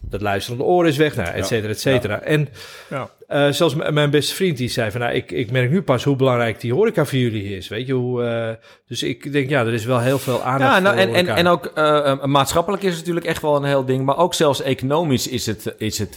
dat 0.01 0.21
luisterende 0.21 0.63
oor 0.65 0.87
is 0.87 0.97
weg, 0.97 1.15
nou, 1.15 1.27
et 1.27 1.45
cetera, 1.47 1.69
et 1.71 1.79
cetera. 1.79 2.21
En 2.21 2.49
Ja. 2.89 3.09
eh, 3.27 3.49
zelfs 3.49 3.75
mijn 3.75 4.09
beste 4.09 4.35
vriend 4.35 4.57
die 4.57 4.69
zei 4.69 4.91
van... 4.91 5.01
nou, 5.01 5.13
ik, 5.13 5.31
ik 5.31 5.51
merk 5.51 5.69
nu 5.71 5.81
pas 5.81 6.03
hoe 6.03 6.15
belangrijk 6.15 6.59
die 6.61 6.73
horeca 6.73 7.05
voor 7.05 7.17
jullie 7.17 7.55
is. 7.57 7.67
Weet 7.67 7.87
je 7.87 7.93
hoe... 7.93 8.23
eh, 8.23 8.65
dus 8.87 9.03
ik 9.03 9.31
denk, 9.31 9.49
ja, 9.49 9.59
er 9.65 9.73
is 9.73 9.85
wel 9.85 9.99
heel 9.99 10.19
veel 10.19 10.41
aandacht 10.43 10.73
Ja, 10.73 10.79
nou, 10.79 10.95
voor 10.95 11.03
en, 11.03 11.09
en, 11.13 11.15
horeca. 11.15 11.35
en 11.35 11.47
ook 11.47 11.65
eh, 11.65 12.23
maatschappelijk 12.25 12.83
is 12.83 12.89
het 12.89 12.99
natuurlijk 12.99 13.25
echt 13.25 13.41
wel 13.41 13.55
een 13.55 13.63
heel 13.63 13.85
ding. 13.85 14.05
Maar 14.05 14.17
ook 14.17 14.33
zelfs 14.33 14.61
economisch 14.61 15.27
is 15.27 15.45
het, 15.45 15.73
is 15.77 15.97
het 15.99 16.15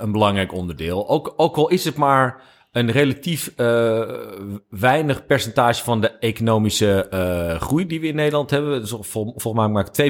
een 0.00 0.12
belangrijk 0.12 0.52
onderdeel. 0.52 1.08
Ook, 1.08 1.34
ook 1.36 1.56
al 1.56 1.68
is 1.68 1.84
het 1.84 1.96
maar 1.96 2.40
een 2.76 2.90
relatief 2.90 3.52
eh, 3.56 4.02
weinig 4.70 5.26
percentage 5.26 5.84
van 5.84 6.00
de 6.00 6.10
economische 6.10 7.08
eh, 7.08 7.60
groei 7.60 7.86
die 7.86 8.00
we 8.00 8.06
in 8.06 8.14
Nederland 8.14 8.50
hebben. 8.50 8.80
Dus 8.80 8.90
vol, 8.90 9.34
volgens 9.36 9.54
mij 9.54 9.68
maakt 9.68 10.02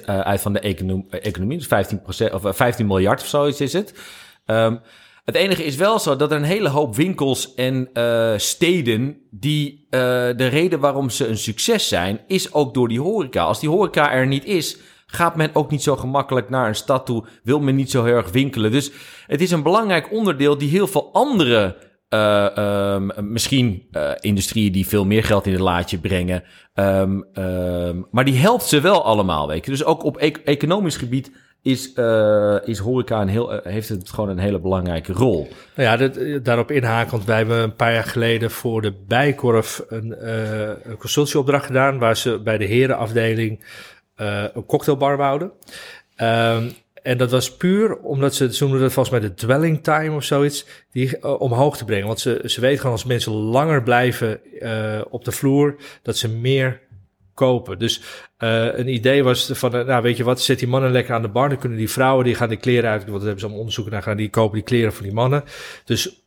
2% 0.00 0.04
eh, 0.04 0.20
uit 0.20 0.40
van 0.40 0.52
de 0.52 0.58
econom, 0.58 1.06
eh, 1.10 1.26
economie. 1.26 1.58
Dus 1.58 1.66
15%, 1.66 2.32
of 2.32 2.44
eh, 2.44 2.52
15 2.52 2.86
miljard 2.86 3.20
of 3.20 3.26
zoiets 3.26 3.60
is 3.60 3.72
het. 3.72 3.94
Ehm, 4.46 4.76
het 5.24 5.34
enige 5.34 5.64
is 5.64 5.76
wel 5.76 5.98
zo 5.98 6.16
dat 6.16 6.30
er 6.30 6.36
een 6.36 6.42
hele 6.42 6.68
hoop 6.68 6.96
winkels 6.96 7.54
en 7.54 7.88
eh, 7.92 8.32
steden 8.36 9.16
die 9.30 9.86
de 9.90 10.46
reden 10.46 10.80
waarom 10.80 11.10
ze 11.10 11.26
een 11.26 11.38
succes 11.38 11.88
zijn, 11.88 12.20
is 12.26 12.52
ook 12.52 12.74
door 12.74 12.88
die 12.88 13.00
horeca. 13.00 13.42
Als 13.42 13.60
die 13.60 13.68
horeca 13.68 14.12
er 14.12 14.26
niet 14.26 14.44
is, 14.44 14.76
gaat 15.06 15.36
men 15.36 15.50
ook 15.52 15.70
niet 15.70 15.82
zo 15.82 15.96
gemakkelijk 15.96 16.50
naar 16.50 16.68
een 16.68 16.74
stad 16.74 17.06
toe, 17.06 17.24
wil 17.42 17.60
men 17.60 17.74
niet 17.74 17.90
zo 17.90 18.04
heel 18.04 18.14
erg 18.14 18.30
winkelen. 18.30 18.70
Dus 18.70 18.90
het 19.26 19.40
is 19.40 19.50
een 19.50 19.62
belangrijk 19.62 20.12
onderdeel 20.12 20.58
die 20.58 20.68
heel 20.68 20.86
veel 20.86 21.12
andere, 21.12 21.76
eh, 22.14 22.56
ehm, 22.56 23.32
misschien 23.32 23.86
eh, 23.90 24.10
industrieën 24.20 24.72
die 24.72 24.86
veel 24.86 25.04
meer 25.04 25.24
geld 25.24 25.46
in 25.46 25.52
het 25.52 25.60
laadje 25.60 25.98
brengen, 25.98 26.42
ehm, 26.74 27.20
ehm, 27.32 28.00
maar 28.10 28.24
die 28.24 28.36
helpt 28.36 28.64
ze 28.64 28.80
wel 28.80 29.04
allemaal, 29.04 29.48
weet 29.48 29.64
je. 29.64 29.70
Dus 29.70 29.84
ook 29.84 30.04
op 30.04 30.16
economisch 30.16 30.96
gebied 30.96 31.30
is, 31.62 31.92
eh, 31.92 32.56
is 32.64 32.78
horeca 32.78 33.20
een 33.20 33.28
heel, 33.28 33.60
heeft 33.62 33.88
het 33.88 34.10
gewoon 34.10 34.28
een 34.28 34.38
hele 34.38 34.60
belangrijke 34.60 35.12
rol. 35.12 35.48
Nou 35.76 35.88
ja, 35.88 35.96
dat, 35.96 36.44
daarop 36.44 36.70
inhakend, 36.70 37.24
wij 37.24 37.36
hebben 37.36 37.62
een 37.62 37.76
paar 37.76 37.92
jaar 37.92 38.04
geleden 38.04 38.50
voor 38.50 38.82
de 38.82 38.92
Bijkorf 39.08 39.84
een, 39.88 40.28
een 40.90 40.96
consultieopdracht 40.96 41.66
gedaan, 41.66 41.98
waar 41.98 42.16
ze 42.16 42.40
bij 42.44 42.58
de 42.58 42.64
herenafdeling 42.64 43.64
een 44.16 44.66
cocktailbar 44.66 45.16
wouden. 45.16 45.52
Ehm, 46.16 46.68
en 47.04 47.18
dat 47.18 47.30
was 47.30 47.56
puur 47.56 47.96
omdat 47.96 48.34
ze, 48.34 48.54
ze 48.54 48.62
noemden 48.62 48.80
dat 48.80 48.92
volgens 48.92 49.18
mij 49.18 49.28
de 49.28 49.34
dwelling 49.34 49.82
time 49.82 50.16
of 50.16 50.24
zoiets, 50.24 50.66
die 50.92 51.18
eh, 51.18 51.40
omhoog 51.40 51.76
te 51.76 51.84
brengen. 51.84 52.06
Want 52.06 52.20
ze, 52.20 52.42
ze 52.44 52.60
weten 52.60 52.78
gewoon 52.78 52.92
als 52.92 53.04
mensen 53.04 53.32
langer 53.32 53.82
blijven 53.82 54.60
eh, 54.60 55.00
op 55.10 55.24
de 55.24 55.32
vloer, 55.32 55.76
dat 56.02 56.16
ze 56.16 56.28
meer 56.28 56.80
kopen. 57.34 57.78
Dus 57.78 58.02
eh, 58.36 58.78
een 58.78 58.88
idee 58.88 59.24
was 59.24 59.50
van, 59.52 59.70
nou 59.70 60.02
weet 60.02 60.16
je 60.16 60.24
wat, 60.24 60.40
zet 60.40 60.58
die 60.58 60.68
mannen 60.68 60.90
lekker 60.90 61.14
aan 61.14 61.22
de 61.22 61.28
bar. 61.28 61.48
Dan 61.48 61.58
kunnen 61.58 61.78
die 61.78 61.90
vrouwen, 61.90 62.24
die 62.24 62.34
gaan 62.34 62.48
die 62.48 62.58
kleren 62.58 62.90
uit, 62.90 63.00
want 63.00 63.12
daar 63.12 63.20
hebben 63.20 63.38
ze 63.38 63.44
allemaal 63.44 63.60
onderzoeken 63.60 63.92
naar 63.92 64.02
gedaan, 64.02 64.18
die 64.18 64.30
kopen 64.30 64.54
die 64.54 64.64
kleren 64.64 64.92
voor 64.92 65.02
die 65.02 65.14
mannen. 65.14 65.44
Dus 65.84 66.24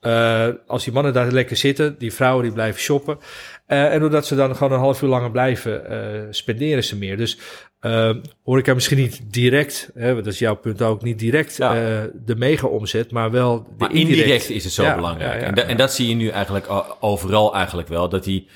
als 0.68 0.84
die 0.84 0.94
mannen 0.94 1.14
daar 1.14 1.32
lekker 1.32 1.56
zitten, 1.56 1.96
die 1.98 2.14
vrouwen 2.14 2.44
die 2.44 2.54
blijven 2.54 2.82
shoppen. 2.82 3.18
En 3.66 4.00
doordat 4.00 4.26
ze 4.26 4.36
dan 4.36 4.56
gewoon 4.56 4.74
een 4.74 4.80
half 4.80 5.02
uur 5.02 5.10
langer 5.10 5.32
blijven, 5.32 6.28
spenderen 6.30 6.84
ze 6.84 6.98
meer. 6.98 7.18
Dus 7.18 7.40
eh, 7.80 8.10
hoor 8.44 8.58
ik 8.58 8.68
er 8.68 8.74
misschien 8.76 8.98
niet 8.98 9.22
direct, 9.34 9.90
hè, 9.94 10.16
dat 10.16 10.26
is 10.34 10.40
jouw 10.40 10.56
punt 10.56 10.82
ook, 10.82 11.02
niet 11.04 11.20
direct 11.20 11.58
Ja. 11.58 11.76
eh, 11.76 12.04
de 12.26 12.36
mega-omzet, 12.36 13.12
maar 13.12 13.32
wel 13.32 13.60
de 13.64 13.66
Maar 13.78 13.94
indirect, 13.94 14.50
is 14.50 14.64
het 14.64 14.74
zo 14.74 14.84
Ja, 14.84 14.96
belangrijk. 14.96 15.42
ja, 15.42 15.48
en, 15.48 15.56
da- 15.56 15.62
en 15.64 15.78
dat 15.78 15.94
zie 15.94 16.10
je 16.10 16.16
nu 16.16 16.28
eigenlijk 16.28 16.68
overal 17.00 17.56
eigenlijk 17.56 17.88
wel. 17.88 18.10
Dat 18.10 18.24
die 18.24 18.48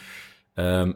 ehm, 0.55 0.91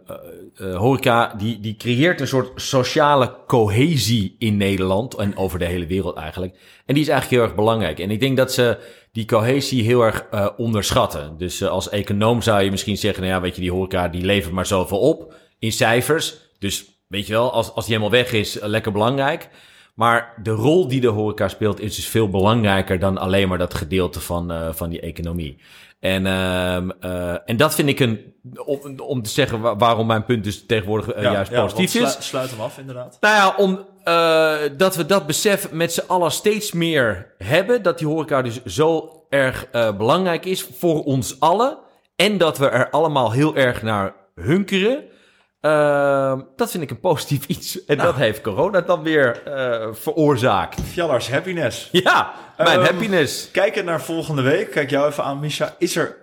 eh, 0.55 0.75
horeca, 0.77 1.33
die, 1.37 1.59
die 1.59 1.75
creëert 1.75 2.21
een 2.21 2.27
soort 2.27 2.61
sociale 2.61 3.35
cohesie 3.47 4.35
in 4.39 4.57
Nederland. 4.57 5.13
En 5.15 5.37
over 5.37 5.59
de 5.59 5.65
hele 5.65 5.85
wereld 5.85 6.17
eigenlijk. 6.17 6.53
En 6.85 6.93
die 6.93 7.03
is 7.03 7.09
eigenlijk 7.09 7.39
heel 7.41 7.49
erg 7.49 7.55
belangrijk. 7.57 7.99
En 7.99 8.11
ik 8.11 8.19
denk 8.19 8.37
dat 8.37 8.53
ze 8.53 8.77
die 9.11 9.25
cohesie 9.25 9.83
heel 9.83 10.01
erg 10.01 10.25
eh, 10.31 10.47
onderschatten. 10.57 11.35
Dus 11.37 11.63
als 11.63 11.89
econoom 11.89 12.41
zou 12.41 12.63
je 12.63 12.71
misschien 12.71 12.97
zeggen... 12.97 13.23
Nou 13.23 13.33
ja, 13.35 13.41
weet 13.41 13.55
je, 13.55 13.61
die 13.61 13.71
horeca 13.71 14.07
die 14.07 14.25
levert 14.25 14.53
maar 14.53 14.65
zoveel 14.65 14.99
op 14.99 15.33
in 15.59 15.71
cijfers. 15.71 16.37
Dus 16.59 16.94
weet 17.07 17.27
je 17.27 17.33
wel, 17.33 17.51
als, 17.51 17.73
als 17.73 17.85
die 17.85 17.95
helemaal 17.95 18.19
weg 18.19 18.31
is, 18.31 18.59
eh, 18.59 18.67
lekker 18.67 18.91
belangrijk. 18.91 19.49
Maar 19.95 20.33
de 20.43 20.51
rol 20.51 20.87
die 20.87 21.01
de 21.01 21.07
horeca 21.07 21.47
speelt 21.47 21.79
is 21.79 21.95
dus 21.95 22.07
veel 22.07 22.29
belangrijker 22.29 22.99
dan 22.99 23.17
alleen 23.17 23.47
maar 23.47 23.57
dat 23.57 23.73
gedeelte 23.73 24.19
van, 24.19 24.51
eh, 24.51 24.67
van 24.73 24.89
die 24.89 24.99
economie. 24.99 25.61
En, 25.99 26.25
ehm, 26.25 26.89
eh, 26.99 27.35
en 27.45 27.57
dat 27.57 27.75
vind 27.75 27.89
ik 27.89 27.99
een, 27.99 28.33
om, 28.65 28.99
om 28.99 29.21
te 29.21 29.29
zeggen 29.29 29.61
wa- 29.61 29.75
waarom 29.75 30.07
mijn 30.07 30.25
punt 30.25 30.43
dus 30.43 30.65
tegenwoordig 30.65 31.21
juist 31.21 31.51
ja, 31.51 31.61
positief 31.61 31.93
is. 31.95 32.11
slu- 32.11 32.21
sluit 32.21 32.49
hem 32.49 32.59
af, 32.61 32.77
inderdaad. 32.77 33.17
Nou 33.19 33.35
ja, 33.35 33.55
om, 33.57 33.85
dat 34.77 34.95
we 34.95 35.05
dat 35.05 35.25
besef 35.27 35.71
met 35.71 35.93
z'n 35.93 36.03
allen 36.07 36.31
steeds 36.31 36.71
meer 36.71 37.33
hebben. 37.37 37.81
Dat 37.83 37.97
die 37.97 38.07
horeca 38.07 38.41
dus 38.41 38.63
zo 38.65 39.09
erg 39.29 39.67
belangrijk 39.71 40.45
is 40.45 40.67
voor 40.77 41.03
ons 41.03 41.39
allen. 41.39 41.77
En 42.15 42.37
dat 42.37 42.57
we 42.57 42.69
er 42.69 42.89
allemaal 42.89 43.31
heel 43.31 43.55
erg 43.55 43.81
naar 43.81 44.13
hunkeren. 44.35 45.03
Ehm, 45.65 46.39
dat 46.55 46.71
vind 46.71 46.83
ik 46.83 46.89
een 46.89 46.99
positief 46.99 47.45
iets. 47.55 47.85
En 47.85 47.97
dat 47.97 48.15
heeft 48.15 48.41
corona 48.41 48.81
dan 48.81 49.03
weer 49.03 49.41
eh, 49.45 49.87
veroorzaakt. 49.93 50.81
Fjallars 50.91 51.29
happiness. 51.31 51.89
Ja, 51.91 52.31
mijn 52.57 52.69
Ehm, 52.79 52.81
happiness. 52.83 53.51
Kijken 53.51 53.85
naar 53.85 54.01
volgende 54.01 54.41
week. 54.41 54.71
Kijk 54.71 54.89
jou 54.89 55.07
even 55.09 55.23
aan, 55.23 55.39
Misha. 55.39 55.75
Is 55.79 55.95
er, 55.95 56.15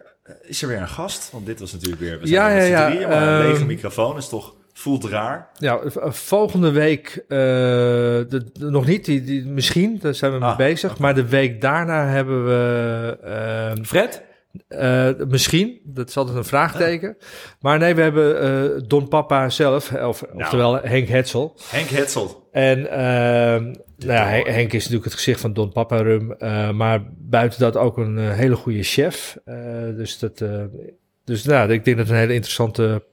is 0.42 0.62
er 0.62 0.68
weer 0.68 0.80
een 0.80 0.88
gast? 0.88 1.30
Want 1.32 1.46
dit 1.46 1.60
was 1.60 1.72
natuurlijk 1.72 2.00
weer... 2.00 2.18
We 2.20 2.26
zijn 2.26 2.50
Ja, 2.50 2.54
met 2.58 2.68
ja, 2.68 2.78
ja, 2.86 2.90
drieën, 2.90 3.08
maar 3.08 3.22
een 3.22 3.40
ehm, 3.42 3.48
lege 3.50 3.64
microfoon 3.64 4.16
is 4.16 4.28
toch... 4.28 4.54
Voelt 4.74 5.04
raar. 5.04 5.48
Ja, 5.58 5.78
eh, 5.78 6.10
volgende 6.10 6.70
week 6.70 7.16
eh, 7.28 7.38
de, 7.38 8.26
de- 8.28 8.70
nog 8.70 8.86
niet, 8.86 9.04
die, 9.04 9.24
die, 9.24 9.46
misschien, 9.46 9.98
daar 10.00 10.14
zijn 10.14 10.32
we 10.32 10.38
mee 10.38 10.48
Ah, 10.48 10.56
bezig. 10.56 10.98
Maar 10.98 11.14
de 11.14 11.28
week 11.28 11.60
daarna 11.60 12.06
hebben 12.06 12.44
we 12.46 13.18
ehm, 13.24 13.84
Fred? 13.84 14.22
Eh, 14.68 15.08
misschien, 15.28 15.80
dat 15.84 16.08
is 16.08 16.16
altijd 16.16 16.36
een 16.36 16.44
vraagteken. 16.44 17.16
Maar 17.60 17.78
nee, 17.78 17.94
we 17.94 18.02
hebben 18.02 18.40
eh, 18.40 18.82
Don 18.86 19.08
Papa 19.08 19.48
zelf, 19.48 19.92
of, 19.92 20.22
oftewel 20.22 20.80
Henk 20.80 21.08
Hetzel. 21.08 21.56
Henk 21.70 21.88
Hetzel. 21.88 22.48
En 22.52 22.90
ehm, 22.90 23.62
nou 23.96 24.12
ja, 24.12 24.24
Hen- 24.26 24.52
Henk 24.52 24.72
is 24.72 24.78
natuurlijk 24.82 25.04
het 25.04 25.14
gezicht 25.14 25.40
van 25.40 25.52
Don 25.52 25.72
Papa 25.72 25.96
Rum. 25.96 26.32
eh, 26.32 26.70
maar 26.70 27.02
buiten 27.18 27.60
dat 27.60 27.76
ook 27.76 27.96
een 27.98 28.18
hele 28.18 28.56
goede 28.56 28.82
chef. 28.82 29.36
Dus 29.96 30.18
dat, 30.18 30.44
dus 31.24 31.44
nou, 31.44 31.72
ik 31.72 31.84
denk 31.84 31.96
dat 31.96 32.06
het 32.06 32.14
een 32.14 32.20
hele 32.22 32.34
interessante 32.34 33.04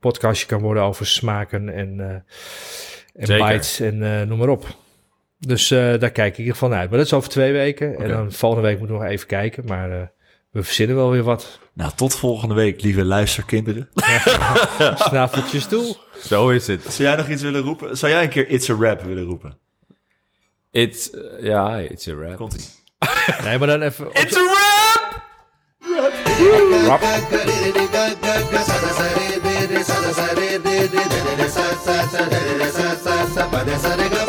podcastje 0.00 0.46
kan 0.46 0.60
worden 0.60 0.82
over 0.82 1.06
smaken 1.06 1.68
en, 1.68 2.00
en 3.14 3.26
bites 3.38 3.80
en 3.80 4.28
noem 4.28 4.38
maar 4.38 4.48
op. 4.48 4.66
Dus 5.38 5.68
daar 5.68 6.10
kijk 6.10 6.38
ik 6.38 6.60
naar 6.60 6.72
uit. 6.72 6.88
Maar 6.88 6.98
dat 6.98 7.06
is 7.06 7.12
over 7.12 7.28
twee 7.30 7.52
weken. 7.52 7.96
En 7.98 8.08
dan 8.08 8.32
volgende 8.32 8.66
week 8.66 8.78
moeten 8.78 8.96
we 8.96 9.02
nog 9.02 9.10
even 9.12 9.26
kijken. 9.26 9.64
Maar 9.66 10.12
we 10.50 10.62
verzinnen 10.62 10.96
wel 10.96 11.10
weer 11.10 11.22
wat. 11.22 11.58
Nou, 11.74 11.92
tot 11.96 12.14
volgende 12.14 12.54
week, 12.54 12.82
lieve 12.82 13.04
luisterkinderen. 13.04 13.88
Snaveltjes 15.08 15.66
toe. 15.66 15.96
Zo 16.24 16.48
is 16.48 16.66
het. 16.66 16.82
Zou 16.82 17.08
jij 17.08 17.16
nog 17.16 17.28
iets 17.28 17.42
willen 17.42 17.62
roepen? 17.62 17.96
Zou 17.96 18.12
jij 18.12 18.22
een 18.22 18.28
keer 18.28 18.48
It's 18.48 18.70
a 18.70 18.74
Rap 18.74 19.02
willen 19.02 19.24
roepen? 19.24 19.58
It's, 20.70 21.10
eh, 21.10 21.44
ja, 21.44 21.78
it's 21.78 22.08
a 22.08 22.14
rap. 22.14 22.36
Komt-ie. 22.36 22.66
Nee, 23.44 23.58
maar 23.58 23.68
dan 23.68 23.82
even... 23.82 24.06
It's 24.12 24.36
a 24.36 24.40
rap! 24.40 25.26
Sa 33.08 33.78
sa 33.78 34.27